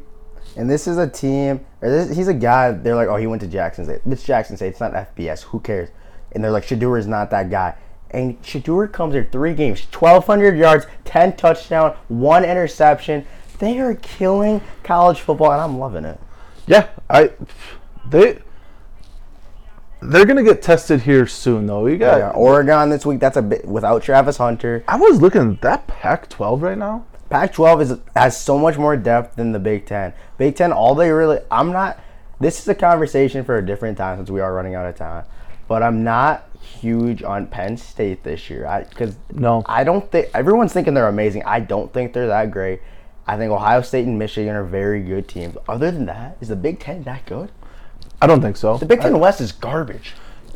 And 0.56 0.70
this 0.70 0.88
is 0.88 0.98
a 0.98 1.06
team, 1.06 1.66
or 1.82 1.90
this, 1.90 2.16
he's 2.16 2.30
a 2.30 2.34
guy, 2.34 2.72
they're 2.72 2.96
like, 2.96 3.10
oh, 3.10 3.18
he 3.18 3.28
went 3.28 3.42
to 3.42 3.48
Jackson 3.48 3.84
State. 3.84 4.00
It's 4.06 4.24
Jackson 4.24 4.56
State, 4.56 4.70
it's 4.70 4.80
not 4.80 4.94
FBS, 4.94 5.44
who 5.44 5.60
cares? 5.60 5.90
And 6.32 6.42
they're 6.42 6.50
like, 6.50 6.64
Shedeur 6.64 6.98
is 6.98 7.08
not 7.08 7.30
that 7.32 7.50
guy. 7.50 7.76
And 8.12 8.42
Shedeur 8.42 8.90
comes 8.90 9.14
here 9.14 9.28
three 9.30 9.54
games, 9.54 9.82
1,200 9.82 10.58
yards, 10.58 10.86
10 11.04 11.36
touchdown, 11.36 11.98
one 12.08 12.46
interception. 12.46 13.28
They 13.60 13.80
are 13.80 13.96
killing 13.96 14.62
college 14.84 15.20
football, 15.20 15.52
and 15.52 15.60
I'm 15.60 15.78
loving 15.78 16.06
it. 16.06 16.20
Yeah, 16.66 16.88
I 17.10 17.32
they 18.10 18.40
they're 20.02 20.26
gonna 20.26 20.44
get 20.44 20.62
tested 20.62 21.02
here 21.02 21.28
soon 21.28 21.66
though. 21.66 21.86
You 21.88 21.98
got 21.98 22.18
Yeah, 22.18 22.30
Oregon 22.30 22.90
this 22.90 23.06
week, 23.06 23.20
that's 23.20 23.38
a 23.38 23.42
bit 23.42 23.66
without 23.66 24.04
Travis 24.04 24.38
Hunter. 24.38 24.84
I 24.88 24.96
was 24.96 25.22
looking 25.22 25.54
at 25.54 25.62
that 25.62 25.88
Pac-12 25.88 26.62
right 26.62 26.78
now. 26.78 27.06
Pac-12 27.30 27.82
is 27.82 27.94
has 28.16 28.40
so 28.40 28.58
much 28.58 28.78
more 28.78 28.96
depth 28.96 29.36
than 29.36 29.52
the 29.52 29.60
Big 29.60 29.86
Ten. 29.86 30.14
Big 30.38 30.56
Ten, 30.56 30.72
all 30.72 30.96
they 30.96 31.12
really, 31.12 31.40
I'm 31.52 31.72
not. 31.72 32.00
This 32.40 32.60
is 32.60 32.68
a 32.68 32.76
conversation 32.76 33.44
for 33.44 33.58
a 33.58 33.66
different 33.66 33.98
time 33.98 34.18
since 34.18 34.30
we 34.30 34.42
are 34.42 34.54
running 34.54 34.76
out 34.76 34.86
of 34.86 34.96
time. 34.96 35.26
But 35.68 35.84
I'm 35.84 36.04
not 36.04 36.48
huge 36.62 37.24
on 37.24 37.48
Penn 37.48 37.78
State 37.78 38.24
this 38.24 38.50
year. 38.50 38.86
because 38.90 39.18
No. 39.34 39.64
I 39.66 39.84
don't 39.84 40.10
think 40.12 40.30
everyone's 40.34 40.72
thinking 40.72 40.94
they're 40.94 41.08
amazing. 41.08 41.44
I 41.46 41.60
don't 41.60 41.92
think 41.92 42.14
they're 42.14 42.28
that 42.28 42.52
great. 42.52 42.82
I 43.26 43.36
think 43.36 43.52
Ohio 43.52 43.82
State 43.82 44.06
and 44.06 44.18
Michigan 44.18 44.56
are 44.56 44.64
very 44.64 45.02
good 45.02 45.28
teams. 45.28 45.58
Other 45.68 45.92
than 45.92 46.06
that, 46.06 46.38
is 46.40 46.48
the 46.48 46.56
Big 46.56 46.80
Ten 46.80 47.04
that 47.04 47.26
good? 47.26 47.52
I 48.22 48.28
don't 48.28 48.42
think 48.42 48.56
so. 48.58 48.78
The 48.78 48.86
Big 48.86 49.02
Ten 49.02 49.20
West 49.20 49.42
is 49.42 49.52
garbage. 49.52 50.14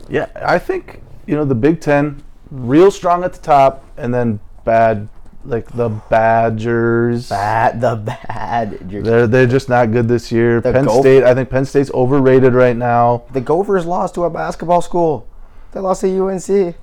Yeah, 0.10 0.28
I 0.36 0.58
think 0.58 1.02
you 1.26 1.36
know 1.36 1.46
the 1.46 1.56
Big 1.56 1.82
Ten, 1.82 2.24
real 2.50 2.90
strong 2.90 3.24
at 3.24 3.34
the 3.34 3.42
top, 3.42 3.84
and 3.98 4.14
then 4.14 4.40
bad, 4.64 5.10
like 5.46 5.72
the 5.76 5.90
Badgers. 5.90 7.30
Bad, 7.30 7.82
the 7.82 7.96
bad. 7.96 8.80
They're 8.90 9.28
they're 9.28 9.48
just 9.48 9.70
not 9.70 9.92
good 9.92 10.08
this 10.08 10.32
year. 10.32 10.62
The 10.62 10.72
Penn 10.74 10.86
Gophers- 10.86 11.02
State, 11.02 11.24
I 11.24 11.34
think 11.34 11.50
Penn 11.50 11.66
State's 11.66 11.92
overrated 11.94 12.54
right 12.54 12.76
now. 12.76 13.24
The 13.32 13.42
Gophers 13.42 13.86
lost 13.86 14.16
to 14.16 14.24
a 14.26 14.30
basketball 14.30 14.82
school. 14.82 15.28
They 15.72 15.80
lost 15.80 16.02
to 16.02 16.08
UNC. 16.28 16.76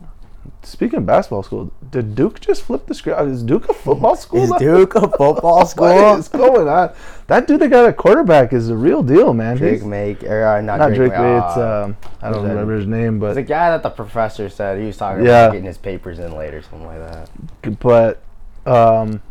Speaking 0.63 0.99
of 0.99 1.07
basketball 1.07 1.43
school, 1.43 1.71
did 1.91 2.15
Duke 2.15 2.41
just 2.41 2.63
flip 2.63 2.87
the 2.87 2.95
script? 2.95 3.21
Is 3.23 3.43
Duke 3.43 3.69
a 3.69 3.75
football 3.75 4.17
school? 4.17 4.43
Is 4.43 4.51
now? 4.51 4.59
Duke 4.59 4.95
a 4.97 5.01
football 5.17 5.65
school? 5.67 5.87
What 5.95 6.19
is 6.19 6.29
going 6.29 6.67
on? 6.69 6.93
That 7.27 7.47
dude 7.47 7.61
they 7.61 7.69
got 7.69 7.87
a 7.89 7.93
quarterback 7.93 8.53
is 8.53 8.69
the 8.69 8.77
real 8.77 9.03
deal, 9.03 9.35
man. 9.35 9.57
Drake 9.57 9.75
He's- 9.75 9.85
Make, 9.85 10.25
or 10.25 10.45
uh, 10.45 10.61
not, 10.63 10.79
not 10.79 10.87
Drake, 10.89 11.11
Drake 11.11 11.13
Maye. 11.13 11.37
Uh, 11.39 11.47
It's 11.49 11.57
um, 11.59 11.97
I 12.23 12.31
don't 12.31 12.43
that? 12.45 12.49
remember 12.51 12.77
his 12.77 12.87
name, 12.87 13.19
but 13.21 13.35
the 13.35 13.43
guy 13.43 13.71
that 13.71 13.83
the 13.83 13.91
professor 13.91 14.49
said 14.49 14.79
he 14.81 14.87
was 14.87 14.97
talking 14.97 15.25
Yeah. 15.25 15.45
about 15.45 15.53
getting 15.53 15.67
his 15.67 15.79
papers 15.79 16.19
in 16.19 16.35
late 16.35 16.55
or 16.55 16.63
something 16.63 16.87
like 16.87 16.99
that. 16.99 17.79
but 17.79 18.23
um, 18.69 19.23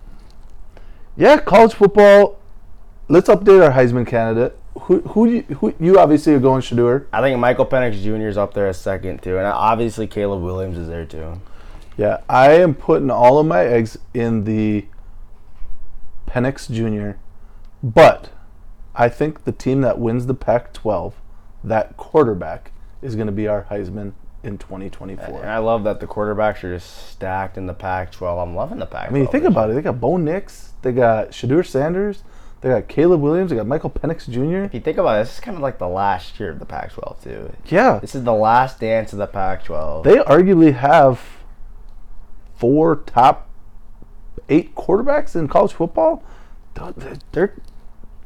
yeah, 1.15 1.39
college 1.39 1.73
football. 1.73 2.39
Let's 3.07 3.29
update 3.29 3.63
our 3.63 3.71
Heisman 3.71 4.05
candidate. 4.05 4.57
Who 4.81 5.01
who 5.01 5.25
you, 5.25 5.41
who 5.43 5.73
you 5.79 5.99
obviously 5.99 6.33
are 6.33 6.39
going 6.39 6.61
Shedeur. 6.61 7.05
I 7.11 7.21
think 7.21 7.39
Michael 7.39 7.65
Penix 7.65 8.01
Jr. 8.01 8.27
is 8.27 8.37
up 8.37 8.53
there 8.53 8.67
as 8.67 8.79
second 8.79 9.21
too, 9.23 9.37
and 9.37 9.47
obviously 9.47 10.07
Caleb 10.07 10.43
Williams 10.43 10.77
is 10.77 10.87
there 10.87 11.05
too. 11.05 11.41
Yeah, 11.97 12.21
I 12.29 12.51
am 12.53 12.75
putting 12.75 13.09
all 13.09 13.39
of 13.39 13.47
my 13.47 13.65
eggs 13.65 13.97
in 14.13 14.43
the 14.43 14.85
Penix 16.27 16.71
Jr. 16.71 17.17
But 17.81 18.29
I 18.95 19.09
think 19.09 19.45
the 19.45 19.51
team 19.51 19.81
that 19.81 19.99
wins 19.99 20.25
the 20.25 20.33
Pac-12, 20.33 21.13
that 21.63 21.97
quarterback, 21.97 22.71
is 23.01 23.15
going 23.15 23.27
to 23.27 23.33
be 23.33 23.47
our 23.47 23.63
Heisman 23.69 24.13
in 24.47 24.57
2024. 24.57 25.41
And 25.41 25.49
I 25.49 25.57
love 25.59 25.83
that 25.83 25.99
the 25.99 26.07
quarterbacks 26.07 26.63
are 26.63 26.73
just 26.75 27.09
stacked 27.11 27.57
in 27.57 27.67
the 27.67 27.73
Pac-12. 27.73 28.41
I'm 28.41 28.55
loving 28.55 28.79
the 28.79 28.85
Pac-12. 28.85 29.09
I 29.09 29.13
mean, 29.13 29.23
you 29.23 29.29
think 29.31 29.43
about 29.45 29.69
it. 29.69 29.73
They 29.73 29.81
got 29.81 29.99
Bo 29.99 30.17
Nix, 30.17 30.73
they 30.81 30.91
got 30.91 31.29
Shedeur 31.31 31.65
Sanders, 31.65 32.23
they 32.61 32.69
got 32.69 32.87
Caleb 32.87 33.21
Williams, 33.21 33.51
they 33.51 33.57
got 33.57 33.67
Michael 33.67 33.89
Penix 33.91 34.27
Jr. 34.29 34.63
If 34.65 34.73
you 34.73 34.79
think 34.79 34.97
about 34.97 35.19
it, 35.19 35.25
this 35.25 35.35
is 35.35 35.39
kind 35.39 35.55
of 35.57 35.61
like 35.61 35.77
the 35.77 35.87
last 35.87 36.39
year 36.39 36.49
of 36.51 36.59
the 36.59 36.65
Pac-12 36.65 37.23
too. 37.23 37.53
Yeah, 37.67 37.99
This 37.99 38.15
is 38.15 38.23
the 38.23 38.33
last 38.33 38.79
dance 38.79 39.13
of 39.13 39.19
the 39.19 39.27
Pac-12. 39.27 40.03
they 40.03 40.15
arguably 40.17 40.73
have 40.73 41.21
four 42.55 42.95
top 42.95 43.49
eight 44.49 44.73
quarterbacks 44.75 45.35
in 45.35 45.47
college 45.47 45.73
football. 45.73 46.23
They're, 46.95 47.17
they're 47.31 47.53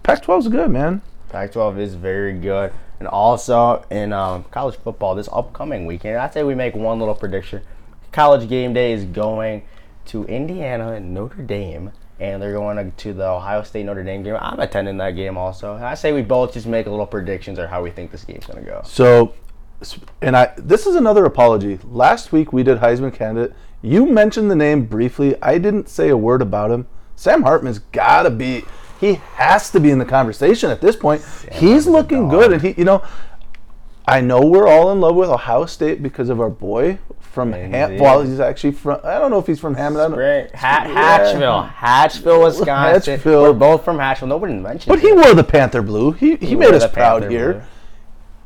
Pac-12 0.03 0.39
is 0.39 0.47
good, 0.49 0.69
man. 0.69 1.01
Pac-12 1.29 1.79
is 1.79 1.95
very 1.95 2.33
good, 2.33 2.73
and 3.01 3.07
also 3.07 3.83
in 3.89 4.13
um, 4.13 4.43
college 4.51 4.75
football 4.75 5.15
this 5.15 5.27
upcoming 5.33 5.87
weekend, 5.87 6.17
I'd 6.17 6.31
say 6.33 6.43
we 6.43 6.53
make 6.53 6.75
one 6.75 6.99
little 6.99 7.15
prediction. 7.15 7.63
College 8.11 8.47
game 8.47 8.73
day 8.73 8.93
is 8.93 9.05
going 9.05 9.63
to 10.05 10.23
Indiana 10.25 10.91
and 10.91 11.11
Notre 11.11 11.41
Dame, 11.41 11.93
and 12.19 12.39
they're 12.39 12.53
going 12.53 12.91
to 12.91 13.13
the 13.13 13.27
Ohio 13.27 13.63
State 13.63 13.87
Notre 13.87 14.03
Dame 14.03 14.21
game. 14.21 14.37
I'm 14.39 14.59
attending 14.59 14.97
that 14.97 15.15
game 15.15 15.35
also. 15.35 15.73
I 15.77 15.95
say 15.95 16.13
we 16.13 16.21
both 16.21 16.53
just 16.53 16.67
make 16.67 16.85
a 16.85 16.91
little 16.91 17.07
predictions 17.07 17.57
or 17.57 17.65
how 17.65 17.81
we 17.81 17.89
think 17.89 18.11
this 18.11 18.23
game's 18.23 18.45
going 18.45 18.63
to 18.63 18.69
go. 18.69 18.81
So, 18.85 19.33
and 20.21 20.37
I 20.37 20.53
this 20.55 20.85
is 20.85 20.93
another 20.93 21.25
apology. 21.25 21.79
Last 21.83 22.31
week 22.31 22.53
we 22.53 22.61
did 22.61 22.77
Heisman 22.77 23.11
candidate. 23.11 23.55
You 23.81 24.05
mentioned 24.05 24.51
the 24.51 24.55
name 24.55 24.85
briefly. 24.85 25.41
I 25.41 25.57
didn't 25.57 25.89
say 25.89 26.09
a 26.09 26.17
word 26.17 26.43
about 26.43 26.69
him. 26.69 26.85
Sam 27.15 27.41
Hartman's 27.41 27.79
got 27.79 28.23
to 28.23 28.29
be. 28.29 28.63
He 29.01 29.15
has 29.33 29.71
to 29.71 29.79
be 29.79 29.89
in 29.89 29.97
the 29.97 30.05
conversation 30.05 30.69
at 30.69 30.79
this 30.79 30.95
point. 30.95 31.25
He's 31.51 31.87
looking 31.87 32.29
good, 32.29 32.53
and 32.53 32.61
he, 32.61 32.75
you 32.77 32.85
know, 32.85 33.03
I 34.07 34.21
know 34.21 34.45
we're 34.45 34.67
all 34.67 34.91
in 34.91 35.01
love 35.01 35.15
with 35.15 35.27
Ohio 35.27 35.65
State 35.65 36.03
because 36.03 36.29
of 36.29 36.39
our 36.39 36.51
boy 36.51 36.99
from 37.19 37.51
Ham. 37.51 37.97
Well, 37.97 38.21
he's 38.21 38.39
actually 38.39 38.73
from. 38.73 38.99
I 39.03 39.17
don't 39.17 39.31
know 39.31 39.39
if 39.39 39.47
he's 39.47 39.59
from 39.59 39.73
Hammond. 39.73 40.13
Great. 40.13 40.53
Ha-. 40.53 40.85
Hatchville. 40.85 41.73
Hatchville, 41.73 42.43
Wisconsin. 42.43 43.19
Hatchville. 43.19 43.41
We're 43.41 43.53
both 43.53 43.83
from 43.83 43.97
Hatchville. 43.97 44.27
Nobody 44.27 44.53
mentioned 44.53 44.83
it. 44.83 44.87
But 44.87 44.99
he 44.99 45.11
wore 45.11 45.33
the 45.33 45.43
Panther 45.43 45.81
blue. 45.81 46.11
He 46.11 46.35
he, 46.35 46.55
made 46.55 46.75
us 46.75 46.83
proud 46.91 47.23
Panther 47.23 47.29
here. 47.35 47.53
blue. 47.53 47.61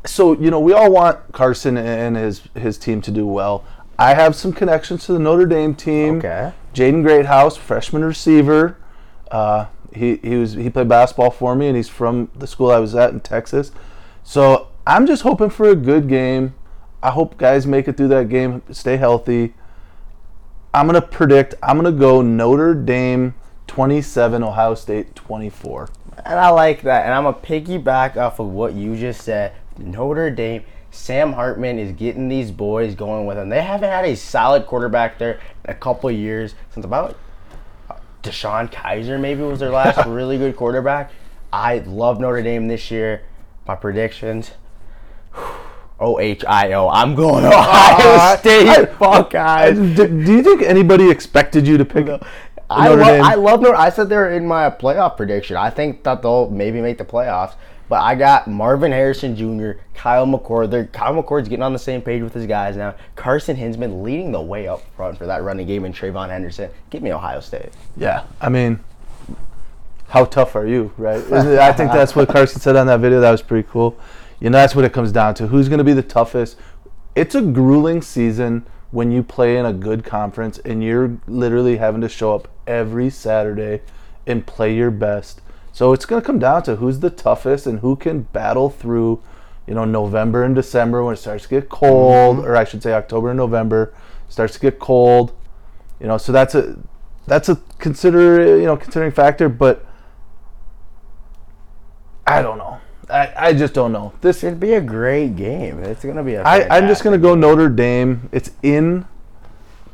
so 0.05 0.39
you 0.39 0.51
know 0.51 0.61
we 0.61 0.71
all 0.71 0.89
want 0.89 1.19
Carson 1.33 1.77
and 1.77 2.15
his 2.15 2.43
his 2.55 2.77
team 2.77 3.01
to 3.01 3.11
do 3.11 3.25
well. 3.27 3.65
I 3.99 4.13
have 4.13 4.35
some 4.35 4.53
connections 4.53 5.05
to 5.07 5.13
the 5.13 5.19
Notre 5.19 5.45
Dame 5.45 5.75
team. 5.75 6.19
Okay. 6.19 6.53
Jaden 6.73 7.03
Greathouse, 7.03 7.57
freshman 7.57 8.05
receiver. 8.05 8.77
Uh, 9.31 9.65
he 9.95 10.17
he 10.17 10.35
was 10.35 10.53
he 10.53 10.69
played 10.69 10.87
basketball 10.89 11.31
for 11.31 11.55
me, 11.55 11.67
and 11.67 11.75
he's 11.75 11.89
from 11.89 12.29
the 12.35 12.47
school 12.47 12.71
I 12.71 12.79
was 12.79 12.95
at 12.95 13.11
in 13.11 13.19
Texas. 13.19 13.71
So 14.23 14.69
I'm 14.87 15.07
just 15.07 15.23
hoping 15.23 15.49
for 15.49 15.69
a 15.69 15.75
good 15.75 16.07
game. 16.07 16.55
I 17.01 17.11
hope 17.11 17.37
guys 17.37 17.67
make 17.67 17.87
it 17.87 17.97
through 17.97 18.07
that 18.09 18.29
game, 18.29 18.63
stay 18.71 18.97
healthy. 18.97 19.53
I'm 20.73 20.87
gonna 20.87 21.01
predict. 21.01 21.55
I'm 21.63 21.77
gonna 21.77 21.91
go 21.91 22.21
Notre 22.21 22.73
Dame 22.73 23.35
27, 23.67 24.43
Ohio 24.43 24.75
State 24.75 25.15
24. 25.15 25.89
And 26.25 26.39
I 26.39 26.49
like 26.49 26.81
that. 26.83 27.05
And 27.05 27.13
I'm 27.13 27.25
to 27.25 27.39
piggyback 27.39 28.17
off 28.17 28.39
of 28.39 28.47
what 28.47 28.73
you 28.73 28.95
just 28.95 29.21
said. 29.21 29.53
Notre 29.77 30.29
Dame, 30.29 30.63
Sam 30.91 31.33
Hartman 31.33 31.77
is 31.77 31.91
getting 31.91 32.29
these 32.29 32.51
boys 32.51 32.95
going 32.95 33.25
with 33.25 33.37
him. 33.37 33.49
They 33.49 33.61
haven't 33.61 33.89
had 33.89 34.05
a 34.05 34.15
solid 34.15 34.65
quarterback 34.65 35.17
there 35.17 35.39
in 35.65 35.71
a 35.71 35.75
couple 35.75 36.09
years 36.09 36.55
since 36.71 36.85
about 36.85 37.17
DeShone 38.25 38.71
Kizer, 38.71 39.19
maybe 39.19 39.41
was 39.41 39.59
their 39.59 39.69
last 39.71 40.05
really 40.07 40.37
good 40.37 40.55
quarterback. 40.55 41.11
I 41.53 41.79
love 41.79 42.19
Notre 42.19 42.41
Dame 42.41 42.67
this 42.67 42.91
year. 42.91 43.21
My 43.67 43.75
predictions. 43.75 44.51
O 45.99 46.19
H 46.19 46.43
I 46.45 46.73
O. 46.73 46.89
I'm 46.89 47.15
going 47.15 47.45
Ohio 47.45 48.35
State. 48.37 48.67
I- 48.67 48.85
Buckeyes. 48.85 49.77
do, 49.95 50.07
do 50.07 50.33
you 50.33 50.43
think 50.43 50.61
anybody 50.61 51.09
expected 51.09 51.67
you 51.67 51.77
to 51.77 51.85
pick 51.85 52.07
I, 52.69 52.89
Notre 52.89 53.01
lo-? 53.01 53.21
I 53.23 53.35
love 53.35 53.61
Notre. 53.61 53.75
I 53.77 53.89
said 53.89 54.09
they're 54.09 54.31
in 54.31 54.45
my 54.45 54.69
playoff 54.69 55.15
prediction. 55.17 55.55
I 55.55 55.69
think 55.69 56.03
that 56.03 56.21
they'll 56.21 56.49
maybe 56.49 56.81
make 56.81 56.97
the 56.97 57.05
playoffs. 57.05 57.55
But 57.87 58.01
I 58.01 58.15
got 58.15 58.47
Marvin 58.47 58.91
Harrison 58.91 59.35
Jr., 59.35 59.79
Kyle 59.93 60.25
McCord. 60.25 60.71
They're, 60.71 60.87
Kyle 60.87 61.13
McCord's 61.13 61.47
getting 61.47 61.63
on 61.63 61.73
the 61.73 61.79
same 61.79 62.01
page 62.01 62.23
with 62.23 62.33
his 62.33 62.47
guys 62.47 62.75
now. 62.75 62.95
Carson 63.15 63.55
Hinzman 63.55 64.01
leading 64.03 64.31
the 64.31 64.41
way 64.41 64.67
up 64.67 64.81
front 64.95 65.17
for 65.17 65.25
that 65.27 65.43
running 65.43 65.67
game, 65.67 65.85
and 65.85 65.93
TreVeyon 65.93 66.29
Henderson. 66.29 66.71
Give 66.89 67.03
me 67.03 67.13
Ohio 67.13 67.39
State. 67.39 67.69
Yeah, 67.95 68.23
I 68.41 68.49
mean, 68.49 68.79
how 70.07 70.25
tough 70.25 70.55
are 70.55 70.65
you, 70.65 70.91
right? 70.97 71.23
I 71.31 71.73
think 71.73 71.91
that's 71.91 72.15
what 72.15 72.27
Carson 72.27 72.59
said 72.59 72.75
on 72.75 72.87
that 72.87 72.99
video. 72.99 73.19
That 73.19 73.31
was 73.31 73.41
pretty 73.41 73.67
cool. 73.69 73.97
You 74.39 74.49
know, 74.49 74.57
that's 74.57 74.75
what 74.75 74.85
it 74.85 74.93
comes 74.93 75.11
down 75.11 75.35
to. 75.35 75.47
Who's 75.47 75.69
going 75.69 75.77
to 75.77 75.83
be 75.83 75.93
the 75.93 76.03
toughest? 76.03 76.57
It's 77.15 77.35
a 77.35 77.41
grueling 77.41 78.01
season 78.01 78.65
when 78.91 79.11
you 79.11 79.23
play 79.23 79.57
in 79.57 79.65
a 79.65 79.73
good 79.73 80.03
conference 80.03 80.57
and 80.59 80.83
you're 80.83 81.17
literally 81.27 81.77
having 81.77 82.01
to 82.01 82.09
show 82.09 82.33
up 82.33 82.47
every 82.67 83.09
Saturday 83.09 83.81
and 84.25 84.45
play 84.45 84.75
your 84.75 84.91
best. 84.91 85.41
So 85.75 85.91
it's 85.91 86.05
going 86.05 86.21
to 86.21 86.25
come 86.25 86.39
down 86.39 86.63
to 86.63 86.77
who's 86.77 87.01
the 87.01 87.09
toughest 87.09 87.67
and 87.67 87.79
who 87.79 87.97
can 87.97 88.21
battle 88.21 88.69
through, 88.69 89.21
you 89.67 89.73
know, 89.73 89.83
November 89.83 90.41
and 90.41 90.55
December 90.55 91.03
when 91.03 91.15
it 91.15 91.17
starts 91.17 91.43
to 91.43 91.49
get 91.49 91.67
cold, 91.67 92.37
mm-hmm. 92.37 92.45
or 92.45 92.55
I 92.55 92.63
should 92.63 92.81
say 92.81 92.93
October 92.93 93.31
and 93.31 93.37
November 93.37 93.93
starts 94.29 94.53
to 94.53 94.59
get 94.61 94.79
cold. 94.79 95.33
You 95.99 96.07
know, 96.07 96.17
so 96.17 96.31
that's 96.31 96.55
a 96.55 96.79
that's 97.27 97.49
a 97.49 97.59
consider 97.77 98.57
you 98.57 98.65
know 98.65 98.77
considering 98.77 99.11
factor, 99.11 99.49
but 99.49 99.85
I 102.25 102.41
don't 102.41 102.57
know. 102.57 102.79
I, 103.09 103.33
I 103.35 103.53
just 103.53 103.73
don't 103.73 103.91
know. 103.91 104.13
This 104.21 104.45
It'd 104.45 104.61
be 104.61 104.75
a 104.75 104.81
great 104.81 105.35
game. 105.35 105.83
It's 105.83 106.05
gonna 106.05 106.23
be 106.23 106.35
a. 106.35 106.43
I, 106.43 106.77
I'm 106.77 106.87
just 106.87 107.03
gonna 107.03 107.17
go 107.17 107.35
Notre 107.35 107.67
Dame. 107.67 108.29
It's 108.31 108.51
in 108.63 109.05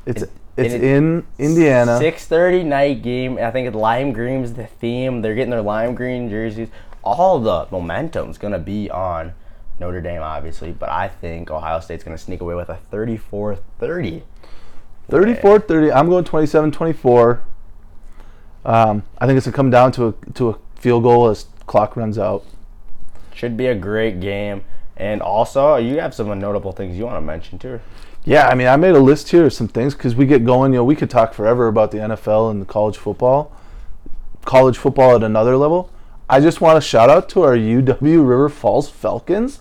it's 0.05 0.25
it's 0.57 0.73
it- 0.73 0.83
in 0.83 1.25
Indiana. 1.37 1.97
Six 1.97 2.25
thirty 2.25 2.63
night 2.63 3.01
game. 3.01 3.37
I 3.37 3.51
think 3.51 3.67
it's 3.67 3.75
lime 3.75 4.13
green's 4.13 4.53
the 4.53 4.67
theme. 4.67 5.21
They're 5.21 5.35
getting 5.35 5.51
their 5.51 5.61
lime 5.61 5.95
green 5.95 6.29
jerseys. 6.29 6.69
All 7.03 7.39
the 7.39 7.67
momentum's 7.71 8.37
gonna 8.37 8.59
be 8.59 8.89
on 8.89 9.33
Notre 9.79 10.01
Dame, 10.01 10.21
obviously, 10.21 10.71
but 10.71 10.89
I 10.89 11.07
think 11.07 11.49
Ohio 11.49 11.79
State's 11.79 12.03
gonna 12.03 12.17
sneak 12.17 12.41
away 12.41 12.53
with 12.55 12.69
a 12.69 12.77
34-30. 12.91 14.21
34-30. 15.09 15.91
I'm 15.93 16.07
going 16.09 16.23
27-24. 16.23 17.39
Um, 18.63 19.03
I 19.17 19.25
think 19.25 19.37
it's 19.37 19.47
gonna 19.47 19.55
come 19.55 19.71
down 19.71 19.91
to 19.93 20.07
a 20.09 20.13
to 20.33 20.49
a 20.49 20.57
field 20.75 21.03
goal 21.03 21.27
as 21.29 21.45
clock 21.65 21.95
runs 21.95 22.17
out. 22.19 22.43
Should 23.33 23.57
be 23.57 23.67
a 23.67 23.75
great 23.75 24.19
game. 24.19 24.63
And 24.97 25.21
also, 25.21 25.77
you 25.77 25.99
have 25.99 26.13
some 26.13 26.37
notable 26.39 26.71
things 26.71 26.95
you 26.97 27.05
want 27.05 27.17
to 27.17 27.21
mention 27.21 27.57
too. 27.57 27.79
Yeah, 28.23 28.47
I 28.47 28.55
mean, 28.55 28.67
I 28.67 28.75
made 28.75 28.93
a 28.95 28.99
list 28.99 29.29
here 29.29 29.45
of 29.45 29.53
some 29.53 29.67
things 29.67 29.95
because 29.95 30.15
we 30.15 30.25
get 30.27 30.45
going. 30.45 30.73
You 30.73 30.79
know, 30.79 30.83
we 30.83 30.95
could 30.95 31.09
talk 31.09 31.33
forever 31.33 31.67
about 31.67 31.91
the 31.91 31.97
NFL 31.97 32.51
and 32.51 32.61
the 32.61 32.65
college 32.65 32.97
football, 32.97 33.51
college 34.45 34.77
football 34.77 35.15
at 35.15 35.23
another 35.23 35.57
level. 35.57 35.89
I 36.29 36.39
just 36.39 36.61
want 36.61 36.77
to 36.81 36.87
shout 36.87 37.09
out 37.09 37.27
to 37.29 37.41
our 37.41 37.55
UW 37.57 37.99
River 38.27 38.47
Falls 38.47 38.89
Falcons. 38.89 39.59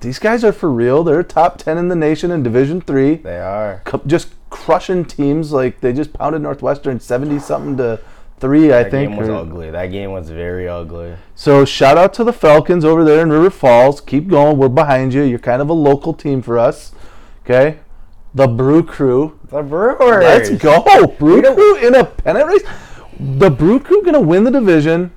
These 0.00 0.18
guys 0.18 0.44
are 0.44 0.52
for 0.52 0.70
real. 0.70 1.02
They're 1.02 1.22
top 1.22 1.58
ten 1.58 1.76
in 1.78 1.88
the 1.88 1.96
nation 1.96 2.30
in 2.30 2.42
Division 2.42 2.80
Three. 2.80 3.16
They 3.16 3.38
are. 3.40 3.82
just 4.06 4.28
crushing 4.50 5.04
teams 5.04 5.50
like 5.52 5.80
they 5.80 5.92
just 5.92 6.12
pounded 6.12 6.42
Northwestern 6.42 7.00
seventy 7.00 7.38
something 7.40 7.76
to 7.78 8.00
three, 8.38 8.66
I 8.72 8.84
That 8.84 8.90
think. 8.92 9.10
That 9.10 9.16
game 9.16 9.16
was 9.16 9.28
or- 9.28 9.34
ugly. 9.36 9.70
That 9.70 9.86
game 9.86 10.12
was 10.12 10.30
very 10.30 10.68
ugly. 10.68 11.16
so 11.34 11.64
shout 11.64 11.98
out 11.98 12.14
to 12.14 12.24
the 12.24 12.32
Falcons 12.32 12.84
over 12.84 13.02
there 13.04 13.20
in 13.22 13.30
River 13.30 13.50
Falls. 13.50 14.00
Keep 14.00 14.28
going. 14.28 14.58
We're 14.58 14.68
behind 14.68 15.12
you. 15.12 15.22
You're 15.22 15.38
kind 15.38 15.60
of 15.60 15.68
a 15.68 15.74
local 15.74 16.14
team 16.14 16.40
for 16.40 16.58
us. 16.58 16.92
Okay. 17.44 17.78
The 18.34 18.48
Brew 18.48 18.82
Crew. 18.82 19.38
The 19.48 19.62
Brewers. 19.62 20.24
Let's 20.24 20.50
go. 20.50 21.06
Brew 21.18 21.42
Crew 21.42 21.76
in 21.76 21.94
a 21.94 22.04
pennant 22.04 22.46
race. 22.46 22.62
The 23.20 23.50
Brew 23.50 23.78
Crew 23.78 24.02
gonna 24.02 24.20
win 24.20 24.44
the 24.44 24.50
division, 24.50 25.12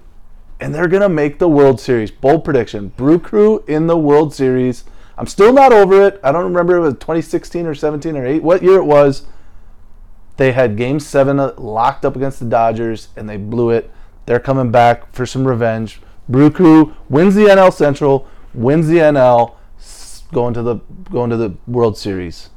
and 0.60 0.76
they're 0.76 0.88
gonna 0.88 1.10
make 1.10 1.40
the 1.40 1.48
World 1.48 1.80
Series. 1.80 2.12
Bold 2.12 2.44
prediction. 2.44 2.90
Brew 2.90 3.18
Crew 3.18 3.64
in 3.68 3.88
the 3.88 3.98
World 3.98 4.36
Series. 4.36 4.84
I'm 5.18 5.26
still 5.26 5.52
not 5.52 5.74
over 5.74 6.06
it. 6.06 6.20
I 6.24 6.32
don't 6.32 6.44
remember 6.44 6.76
if 6.76 6.82
it 6.82 6.82
was 6.82 6.94
2016 6.96 7.66
or 7.66 7.74
17 7.74 8.16
or 8.16 8.26
8. 8.26 8.44
What 8.44 8.62
year 8.62 8.78
it 8.78 8.84
was? 8.84 9.24
They 10.36 10.52
had 10.52 10.78
Game 10.78 11.00
Seven 11.00 11.40
uh, 11.40 11.54
locked 11.58 12.06
up 12.06 12.16
against 12.16 12.40
the 12.40 12.46
Dodgers, 12.46 13.08
and 13.16 13.28
they 13.28 13.38
blew 13.38 13.72
it. 13.72 13.90
They're 14.28 14.40
coming 14.40 14.70
back 14.70 15.12
for 15.12 15.26
some 15.26 15.48
revenge. 15.48 16.02
Brew 16.30 16.52
Crew 16.52 16.96
wins 17.10 17.34
the 17.34 17.46
NL 17.46 17.74
Central, 17.74 18.28
wins 18.54 18.88
the 18.88 18.98
NL, 18.98 19.57
going 20.32 20.54
to 20.54 20.62
the 20.62 20.76
going 21.12 21.30
to 21.30 21.38
the 21.38 21.56
World 21.68 21.98
Series. 21.98 22.50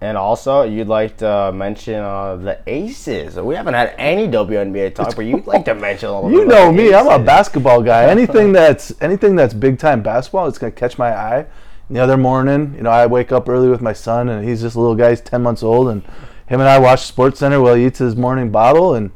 And 0.00 0.16
also, 0.16 0.62
you'd 0.62 0.86
like 0.86 1.16
to 1.18 1.50
mention 1.52 1.96
uh, 1.96 2.36
the 2.36 2.60
Aces. 2.68 3.34
We 3.34 3.56
haven't 3.56 3.74
had 3.74 3.96
any 3.98 4.28
WNBA 4.28 4.94
talk, 4.94 5.16
but 5.16 5.24
you'd 5.24 5.44
like 5.44 5.64
to 5.64 5.74
mention 5.74 6.08
a 6.10 6.20
little 6.20 6.30
You 6.30 6.44
know 6.44 6.70
me, 6.70 6.94
I'm 6.94 7.08
a 7.08 7.18
basketball 7.18 7.82
guy. 7.82 8.04
Anything 8.08 8.52
that's 8.52 8.92
anything 9.00 9.34
that's 9.34 9.54
big 9.54 9.78
time 9.78 10.02
basketball, 10.02 10.46
it's 10.46 10.58
gonna 10.58 10.70
catch 10.70 10.98
my 10.98 11.12
eye. 11.12 11.46
And 11.88 11.96
the 11.96 12.00
other 12.00 12.16
morning, 12.16 12.74
you 12.76 12.82
know, 12.82 12.90
I 12.90 13.06
wake 13.06 13.32
up 13.32 13.48
early 13.48 13.68
with 13.68 13.80
my 13.80 13.92
son, 13.92 14.28
and 14.28 14.48
he's 14.48 14.60
just 14.60 14.76
a 14.76 14.80
little 14.80 14.94
guy. 14.94 15.10
He's 15.10 15.20
ten 15.20 15.42
months 15.42 15.64
old, 15.64 15.88
and 15.88 16.02
him 16.48 16.60
and 16.60 16.68
I 16.68 16.78
watch 16.78 17.12
SportsCenter 17.12 17.62
while 17.62 17.74
he 17.74 17.86
eats 17.86 17.98
his 17.98 18.14
morning 18.14 18.50
bottle. 18.50 18.94
And 18.94 19.10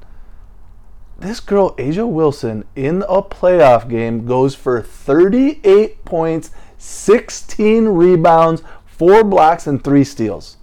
this 1.19 1.41
girl, 1.41 1.77
A'ja 1.77 2.09
Wilson, 2.09 2.65
in 2.75 3.03
a 3.09 3.23
playoff 3.23 3.89
game, 3.89 4.27
goes 4.27 4.55
for 4.55 4.83
38 4.83 6.05
points, 6.05 6.51
16 6.83 7.87
rebounds, 7.87 8.63
four 8.85 9.23
blocks, 9.23 9.69
and 9.69 9.83
three 9.85 10.03
steals. 10.03 10.57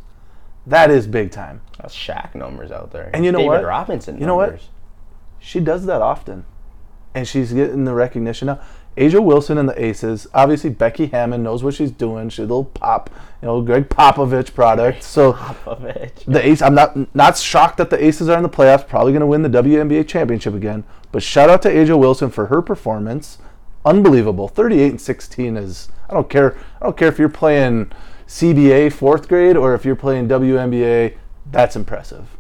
That 0.68 0.92
is 0.92 1.08
big 1.08 1.32
time. 1.32 1.62
That's 1.80 1.96
Shaq 1.96 2.36
numbers 2.36 2.72
out 2.72 2.92
there. 2.92 3.10
And 3.14 3.24
you 3.24 3.32
know 3.32 3.38
David 3.40 3.48
what? 3.50 3.64
Robinson 3.64 4.20
You 4.20 4.26
know 4.26 4.36
what? 4.36 4.50
numbers. 4.50 4.68
She 5.40 5.62
does 5.62 5.86
that 5.86 6.02
often, 6.02 6.44
and 7.16 7.26
she's 7.26 7.54
getting 7.54 7.86
the 7.86 7.94
recognition 7.94 8.48
now. 8.48 8.60
A'ja 8.98 9.24
Wilson 9.24 9.58
and 9.58 9.70
the 9.70 9.82
Aces. 9.82 10.28
Obviously, 10.34 10.70
Becky 10.72 11.06
Hammon 11.06 11.42
knows 11.42 11.64
what 11.64 11.74
she's 11.74 11.90
doing. 11.92 12.28
She's 12.28 12.40
a 12.40 12.42
little 12.42 12.66
pop, 12.66 13.10
you 13.42 13.46
know, 13.46 13.62
Gregg 13.62 13.88
Popovich 13.88 14.54
product. 14.54 15.04
So 15.04 15.34
Popovich. 15.34 16.26
the 16.26 16.46
Ace, 16.46 16.62
I'm 16.62 16.76
not 16.76 17.16
not 17.16 17.38
shocked 17.38 17.78
that 17.78 17.90
the 17.92 18.04
Aces 18.04 18.28
are 18.28 18.36
in 18.36 18.44
the 18.44 18.50
playoffs. 18.50 18.86
Probably 18.86 19.14
going 19.14 19.22
to 19.22 19.26
win 19.26 19.42
the 19.44 19.50
WNBA 19.50 20.06
championship 20.06 20.54
again. 20.54 20.84
But 21.14 21.24
shout 21.24 21.50
out 21.50 21.62
to 21.62 21.70
A'ja 21.70 21.98
Wilson 21.98 22.30
for 22.30 22.48
her 22.48 22.62
performance. 22.62 23.38
Unbelievable. 23.86 24.50
38 24.50 24.90
and 24.90 25.02
16 25.02 25.56
is. 25.56 25.88
I 26.10 26.14
don't 26.14 26.30
care. 26.30 26.58
I 26.82 26.86
don't 26.86 26.98
care 26.98 27.08
if 27.08 27.20
you're 27.20 27.30
playing 27.30 27.92
CBA 28.28 28.92
fourth 28.92 29.28
grade 29.28 29.56
or 29.56 29.74
if 29.74 29.86
you're 29.86 29.96
playing 29.96 30.28
WNBA. 30.28 31.16
That's 31.52 31.76
impressive. 31.76 32.38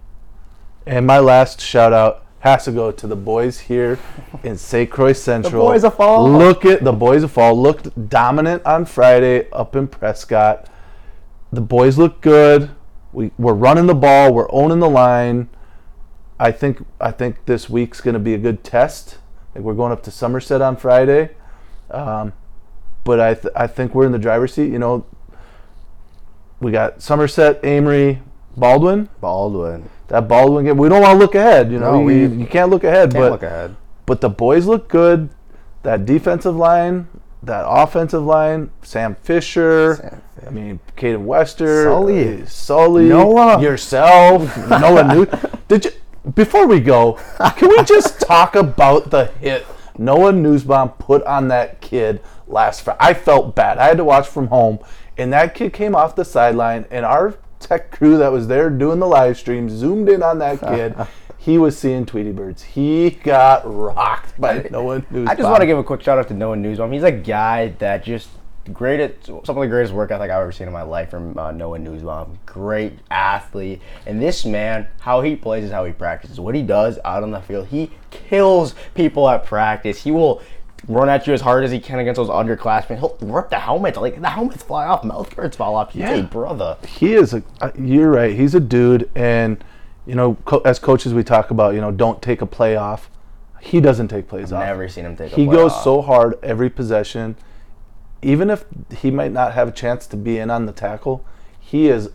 And 0.85 1.05
my 1.05 1.19
last 1.19 1.61
shout 1.61 1.93
out 1.93 2.25
has 2.39 2.65
to 2.65 2.71
go 2.71 2.91
to 2.91 3.07
the 3.07 3.15
boys 3.15 3.59
here 3.59 3.99
in 4.43 4.57
St. 4.57 4.89
Croix 4.89 5.13
Central. 5.13 5.63
The 5.65 5.73
boys 5.73 5.83
of 5.83 5.95
fall. 5.95 6.29
Look 6.29 6.65
at 6.65 6.83
the 6.83 6.93
boys 6.93 7.23
of 7.23 7.31
fall. 7.31 7.59
Looked 7.59 8.09
dominant 8.09 8.65
on 8.65 8.85
Friday 8.85 9.49
up 9.51 9.75
in 9.75 9.87
Prescott. 9.87 10.69
The 11.51 11.61
boys 11.61 11.97
look 11.97 12.21
good. 12.21 12.71
We, 13.11 13.31
we're 13.37 13.53
running 13.53 13.87
the 13.87 13.95
ball. 13.95 14.33
We're 14.33 14.51
owning 14.51 14.79
the 14.79 14.89
line. 14.89 15.49
I 16.39 16.51
think 16.51 16.85
I 17.01 17.11
think 17.11 17.45
this 17.45 17.69
week's 17.69 17.99
going 17.99 18.13
to 18.13 18.19
be 18.19 18.33
a 18.33 18.37
good 18.37 18.63
test. 18.63 19.17
Like 19.53 19.63
we're 19.63 19.73
going 19.73 19.91
up 19.91 20.03
to 20.03 20.11
Somerset 20.11 20.61
on 20.61 20.77
Friday, 20.77 21.31
um, 21.91 22.33
but 23.03 23.19
I 23.19 23.33
th- 23.33 23.53
I 23.55 23.67
think 23.67 23.93
we're 23.95 24.05
in 24.05 24.11
the 24.11 24.19
driver's 24.19 24.53
seat. 24.53 24.71
You 24.71 24.79
know, 24.79 25.05
we 26.59 26.71
got 26.71 27.01
Somerset, 27.01 27.61
Amery, 27.63 28.19
Baldwin. 28.57 29.09
Baldwin. 29.21 29.89
That 30.07 30.27
Baldwin 30.27 30.65
game. 30.65 30.77
We 30.77 30.89
don't 30.89 31.01
want 31.01 31.13
to 31.13 31.19
look 31.19 31.35
ahead. 31.35 31.71
You 31.71 31.79
know, 31.79 31.93
No, 31.93 32.01
we- 32.01 32.21
you, 32.21 32.27
you 32.29 32.45
can't 32.45 32.69
look 32.69 32.83
ahead. 32.83 33.11
Can't 33.11 33.23
but 33.23 33.31
look 33.31 33.43
ahead. 33.43 33.75
but 34.05 34.21
the 34.21 34.29
boys 34.29 34.65
look 34.65 34.87
good. 34.89 35.29
That 35.83 36.05
defensive 36.05 36.55
line, 36.55 37.07
that 37.43 37.63
offensive 37.65 38.23
line, 38.23 38.71
Sam 38.81 39.15
Fisher. 39.15 39.95
Sam 39.95 40.21
I 40.45 40.49
mean, 40.51 40.79
Caden 40.97 41.21
Wester, 41.25 41.83
Sully. 41.85 42.45
Sully, 42.45 43.05
Noah. 43.09 43.61
yourself, 43.61 44.57
Noah. 44.69 45.25
Did 45.67 45.85
you? 45.85 45.91
Before 46.35 46.67
we 46.67 46.79
go, 46.81 47.13
can 47.55 47.69
we 47.69 47.81
just 47.83 48.19
talk 48.19 48.55
about 48.55 49.09
the 49.09 49.27
hit 49.39 49.65
Noah 49.97 50.33
Newsbaum 50.33 50.97
put 50.99 51.23
on 51.23 51.47
that 51.47 51.79
kid 51.81 52.21
last? 52.49 52.87
I 52.99 53.13
felt 53.13 53.55
bad. 53.55 53.77
I 53.77 53.87
had 53.87 53.97
to 53.97 54.03
watch 54.03 54.27
from 54.27 54.47
home, 54.47 54.79
and 55.17 55.31
that 55.33 55.55
kid 55.55 55.73
came 55.73 55.95
off 55.95 56.15
the 56.15 56.25
sideline, 56.25 56.85
and 56.91 57.05
our 57.05 57.37
tech 57.59 57.91
crew 57.91 58.17
that 58.17 58.31
was 58.31 58.47
there 58.47 58.69
doing 58.69 58.99
the 58.99 59.07
live 59.07 59.37
stream 59.37 59.69
zoomed 59.69 60.09
in 60.09 60.23
on 60.23 60.39
that 60.39 60.59
kid. 60.59 60.95
he 61.37 61.57
was 61.57 61.77
seeing 61.77 62.05
Tweety 62.05 62.31
Birds. 62.31 62.63
He 62.63 63.11
got 63.11 63.61
rocked 63.65 64.39
by 64.39 64.67
Noah 64.71 65.01
Newsbaum. 65.01 65.29
I 65.29 65.35
just 65.35 65.49
want 65.49 65.61
to 65.61 65.65
give 65.65 65.77
a 65.77 65.83
quick 65.83 66.01
shout 66.01 66.17
out 66.17 66.27
to 66.27 66.33
Noah 66.33 66.57
Newsbaum. 66.57 66.93
He's 66.93 67.03
a 67.03 67.11
guy 67.11 67.69
that 67.79 68.03
just 68.03 68.29
great 68.73 68.99
at 68.99 69.25
some 69.25 69.39
of 69.39 69.55
the 69.55 69.67
greatest 69.67 69.93
work 69.93 70.11
ethic 70.11 70.29
I've 70.29 70.41
ever 70.41 70.51
seen 70.51 70.67
in 70.67 70.73
my 70.73 70.83
life 70.83 71.09
from 71.09 71.37
uh, 71.37 71.51
Noah 71.51 71.79
Newsbaum. 71.79 72.37
Great 72.45 72.99
athlete, 73.09 73.81
and 74.05 74.21
this 74.21 74.45
man, 74.45 74.87
how 74.99 75.21
he 75.21 75.35
plays 75.35 75.63
is 75.63 75.71
how 75.71 75.85
he 75.85 75.93
practices. 75.93 76.39
What 76.39 76.55
he 76.55 76.61
does 76.61 76.99
out 77.05 77.23
on 77.23 77.31
the 77.31 77.41
field, 77.41 77.67
he 77.67 77.91
kills 78.11 78.75
people 78.93 79.27
at 79.29 79.45
practice. 79.45 80.03
He 80.03 80.11
will 80.11 80.41
run 80.87 81.09
at 81.09 81.27
you 81.27 81.33
as 81.33 81.41
hard 81.41 81.63
as 81.63 81.71
he 81.71 81.79
can 81.79 81.99
against 81.99 82.17
those 82.17 82.29
underclassmen. 82.29 82.97
He'll 82.99 83.17
rip 83.21 83.49
the 83.49 83.59
helmets 83.59 83.97
like 83.97 84.19
the 84.21 84.29
helmets 84.29 84.63
fly 84.63 84.85
off, 84.85 85.03
mouth 85.03 85.35
guards 85.35 85.57
fall 85.57 85.75
off. 85.75 85.93
Yeah. 85.95 86.07
Hey, 86.15 86.21
brother. 86.21 86.77
he 86.87 87.13
is 87.13 87.33
a 87.33 87.43
uh, 87.61 87.71
you're 87.77 88.09
right 88.11 88.35
he's 88.35 88.55
a 88.55 88.59
dude 88.59 89.09
and 89.15 89.63
you 90.05 90.15
know 90.15 90.35
co- 90.45 90.61
as 90.61 90.79
coaches 90.79 91.13
we 91.13 91.23
talk 91.23 91.51
about 91.51 91.73
you 91.75 91.81
know 91.81 91.91
don't 91.91 92.21
take 92.21 92.41
a 92.41 92.45
play 92.45 92.75
off 92.75 93.09
he 93.61 93.81
doesn't 93.81 94.07
take 94.07 94.27
plays 94.27 94.53
off 94.53 94.63
Never 94.63 94.87
seen 94.87 95.05
him 95.05 95.15
take. 95.17 95.33
He 95.33 95.45
goes 95.45 95.71
off. 95.73 95.83
so 95.83 96.01
hard 96.01 96.39
every 96.41 96.69
possession 96.69 97.35
even 98.21 98.49
if 98.49 98.63
he 98.97 99.11
might 99.11 99.31
not 99.31 99.53
have 99.53 99.67
a 99.67 99.71
chance 99.71 100.07
to 100.07 100.17
be 100.17 100.37
in 100.39 100.49
on 100.49 100.65
the 100.65 100.71
tackle 100.71 101.25
he 101.59 101.87
is 101.89 102.09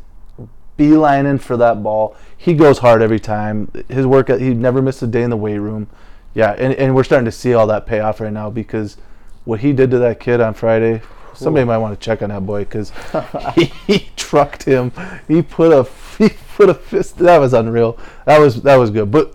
beelining 0.79 1.41
for 1.41 1.57
that 1.57 1.83
ball 1.83 2.17
he 2.37 2.53
goes 2.55 2.79
hard 2.79 3.01
every 3.03 3.21
time 3.21 3.71
his 3.89 4.07
work 4.07 4.29
he 4.29 4.53
never 4.55 4.83
missed 4.83 5.03
a 5.03 5.07
day 5.07 5.23
in 5.23 5.31
the 5.31 5.37
weight 5.37 5.59
room 5.59 5.89
yeah 6.35 6.53
and, 6.53 6.75
and 6.75 6.95
we're 6.95 7.05
starting 7.05 7.25
to 7.25 7.33
see 7.33 7.55
all 7.55 7.67
that 7.67 7.87
pay 7.87 8.01
off 8.01 8.21
right 8.21 8.33
now 8.33 8.51
because 8.51 8.97
what 9.45 9.61
he 9.61 9.73
did 9.73 9.91
to 9.91 9.99
that 9.99 10.21
kid 10.21 10.41
on 10.41 10.55
friday 10.55 11.01
somebody 11.35 11.65
might 11.65 11.79
want 11.79 11.99
to 11.99 12.05
check 12.05 12.23
on 12.23 12.29
that 12.29 12.47
boy 12.47 12.61
because 12.65 12.93
he, 13.55 13.65
he 13.87 14.11
trucked 14.17 14.63
him 14.65 14.93
he 15.29 15.43
put 15.43 15.73
a 15.73 15.89
he 16.19 16.31
put 16.57 16.69
a 16.69 16.75
fist 16.75 17.19
that 17.19 17.39
was 17.39 17.53
unreal 17.53 17.99
that 18.25 18.39
was 18.39 18.63
that 18.63 18.77
was 18.77 18.91
good 18.91 19.11
but 19.11 19.35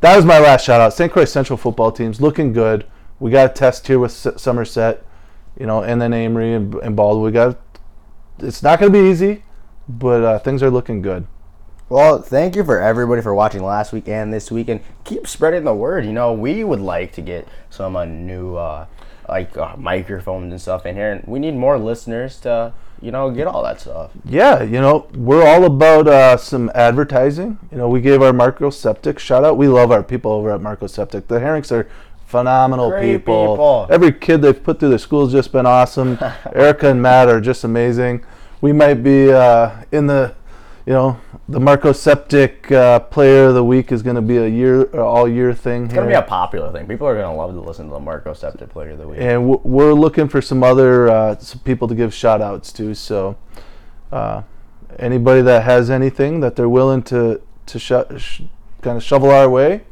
that 0.00 0.16
was 0.16 0.24
my 0.24 0.38
last 0.38 0.64
shout 0.64 0.80
out. 0.80 0.92
St. 0.92 1.10
Croix 1.10 1.24
Central 1.24 1.56
football 1.56 1.90
team's 1.90 2.20
looking 2.20 2.52
good. 2.52 2.86
We 3.18 3.30
got 3.30 3.50
a 3.50 3.52
test 3.52 3.86
here 3.86 3.98
with 3.98 4.12
S- 4.12 4.40
Somerset, 4.40 5.04
you 5.58 5.66
know, 5.66 5.82
and 5.82 6.00
then 6.00 6.12
Amery 6.12 6.54
and, 6.54 6.74
and 6.76 6.94
Baldwin. 6.94 7.24
We 7.24 7.32
got. 7.32 7.58
It's 8.38 8.62
not 8.62 8.78
going 8.78 8.92
to 8.92 9.02
be 9.02 9.10
easy, 9.10 9.42
but 9.88 10.22
uh, 10.22 10.38
things 10.38 10.62
are 10.62 10.70
looking 10.70 11.00
good. 11.00 11.26
Well, 11.88 12.20
thank 12.20 12.56
you 12.56 12.64
for 12.64 12.80
everybody 12.80 13.22
for 13.22 13.32
watching 13.32 13.62
last 13.62 13.92
week 13.92 14.08
and 14.08 14.32
this 14.32 14.50
week, 14.50 14.68
and 14.68 14.80
keep 15.04 15.28
spreading 15.28 15.62
the 15.62 15.74
word. 15.74 16.04
You 16.04 16.12
know, 16.12 16.32
we 16.32 16.64
would 16.64 16.80
like 16.80 17.12
to 17.12 17.22
get 17.22 17.46
some 17.70 17.94
uh, 17.94 18.04
new 18.04 18.56
uh, 18.56 18.86
like 19.28 19.56
uh, 19.56 19.76
microphones 19.76 20.50
and 20.50 20.60
stuff 20.60 20.84
in 20.84 20.96
here, 20.96 21.12
and 21.12 21.24
we 21.28 21.38
need 21.38 21.54
more 21.54 21.78
listeners 21.78 22.40
to 22.40 22.72
you 23.00 23.12
know 23.12 23.30
get 23.30 23.46
all 23.46 23.62
that 23.62 23.80
stuff. 23.80 24.10
Yeah, 24.24 24.64
you 24.64 24.80
know, 24.80 25.06
we're 25.14 25.46
all 25.46 25.64
about 25.64 26.08
uh, 26.08 26.36
some 26.36 26.72
advertising. 26.74 27.56
You 27.70 27.78
know, 27.78 27.88
we 27.88 28.00
gave 28.00 28.20
our 28.20 28.32
Marco 28.32 28.70
Septic 28.70 29.20
shout 29.20 29.44
out. 29.44 29.56
We 29.56 29.68
love 29.68 29.92
our 29.92 30.02
people 30.02 30.32
over 30.32 30.50
at 30.50 30.60
Marco 30.60 30.88
Septic. 30.88 31.28
The 31.28 31.38
Herrings 31.38 31.70
are 31.70 31.88
phenomenal 32.26 32.90
people. 33.00 33.52
people. 33.52 33.86
Every 33.90 34.10
kid 34.10 34.42
they've 34.42 34.60
put 34.60 34.80
through 34.80 34.90
the 34.90 34.98
school 34.98 35.24
has 35.24 35.32
just 35.32 35.52
been 35.52 35.66
awesome. 35.66 36.18
Erica 36.52 36.90
and 36.90 37.00
Matt 37.00 37.28
are 37.28 37.40
just 37.40 37.62
amazing. 37.62 38.24
We 38.60 38.72
might 38.72 39.04
be 39.04 39.30
uh, 39.30 39.84
in 39.92 40.08
the, 40.08 40.34
you 40.84 40.92
know, 40.92 41.20
the 41.48 41.60
Marco 41.60 41.92
Septic 41.92 42.70
uh, 42.72 42.98
Player 43.00 43.46
of 43.46 43.54
the 43.54 43.62
Week 43.64 43.92
is 43.92 44.02
going 44.02 44.16
to 44.16 44.22
be 44.22 44.36
a 44.36 44.48
year, 44.48 44.88
uh, 44.94 45.04
all 45.04 45.28
year 45.28 45.54
thing 45.54 45.84
It's 45.84 45.94
gonna 45.94 46.08
be 46.08 46.14
a 46.14 46.22
popular 46.22 46.72
thing. 46.72 46.86
People 46.88 47.06
are 47.06 47.14
gonna 47.14 47.36
love 47.36 47.52
to 47.54 47.60
listen 47.60 47.86
to 47.86 47.92
the 47.92 48.00
Marco 48.00 48.32
Septic 48.34 48.70
Player 48.70 48.90
of 48.90 48.98
the 48.98 49.06
Week. 49.08 49.18
and 49.20 49.48
w- 49.48 49.60
we're 49.62 49.92
looking 49.92 50.28
for 50.28 50.42
some 50.42 50.64
other 50.64 51.08
uh, 51.08 51.38
some 51.38 51.60
people 51.60 51.86
to 51.88 51.94
give 51.94 52.12
shout 52.12 52.42
outs 52.42 52.72
to. 52.72 52.94
So, 52.94 53.36
uh, 54.10 54.42
anybody 54.98 55.40
that 55.42 55.62
has 55.62 55.88
anything 55.88 56.40
that 56.40 56.56
they're 56.56 56.68
willing 56.68 57.02
to 57.04 57.40
to 57.66 57.78
sh- 57.78 57.92
sh- 58.18 58.42
kind 58.82 58.96
of 58.96 59.02
shovel 59.04 59.30
our 59.30 59.48
way, 59.48 59.82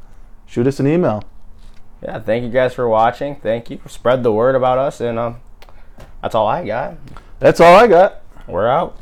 shoot 0.47 0.67
us 0.67 0.81
an 0.81 0.87
email. 0.89 1.23
Yeah, 2.03 2.19
thank 2.19 2.45
you 2.45 2.51
guys 2.51 2.75
for 2.75 2.89
watching. 2.89 3.37
Thank 3.37 3.71
you. 3.71 3.81
Spread 3.87 4.23
the 4.25 4.33
word 4.33 4.55
about 4.57 4.79
us, 4.79 5.01
and 5.01 5.19
um, 5.19 5.37
that's 6.21 6.35
all 6.35 6.47
I 6.49 6.67
got. 6.67 6.97
That's 7.39 7.61
all 7.61 7.75
I 7.77 7.87
got. 7.87 8.23
We're 8.47 8.69
out. 8.69 8.99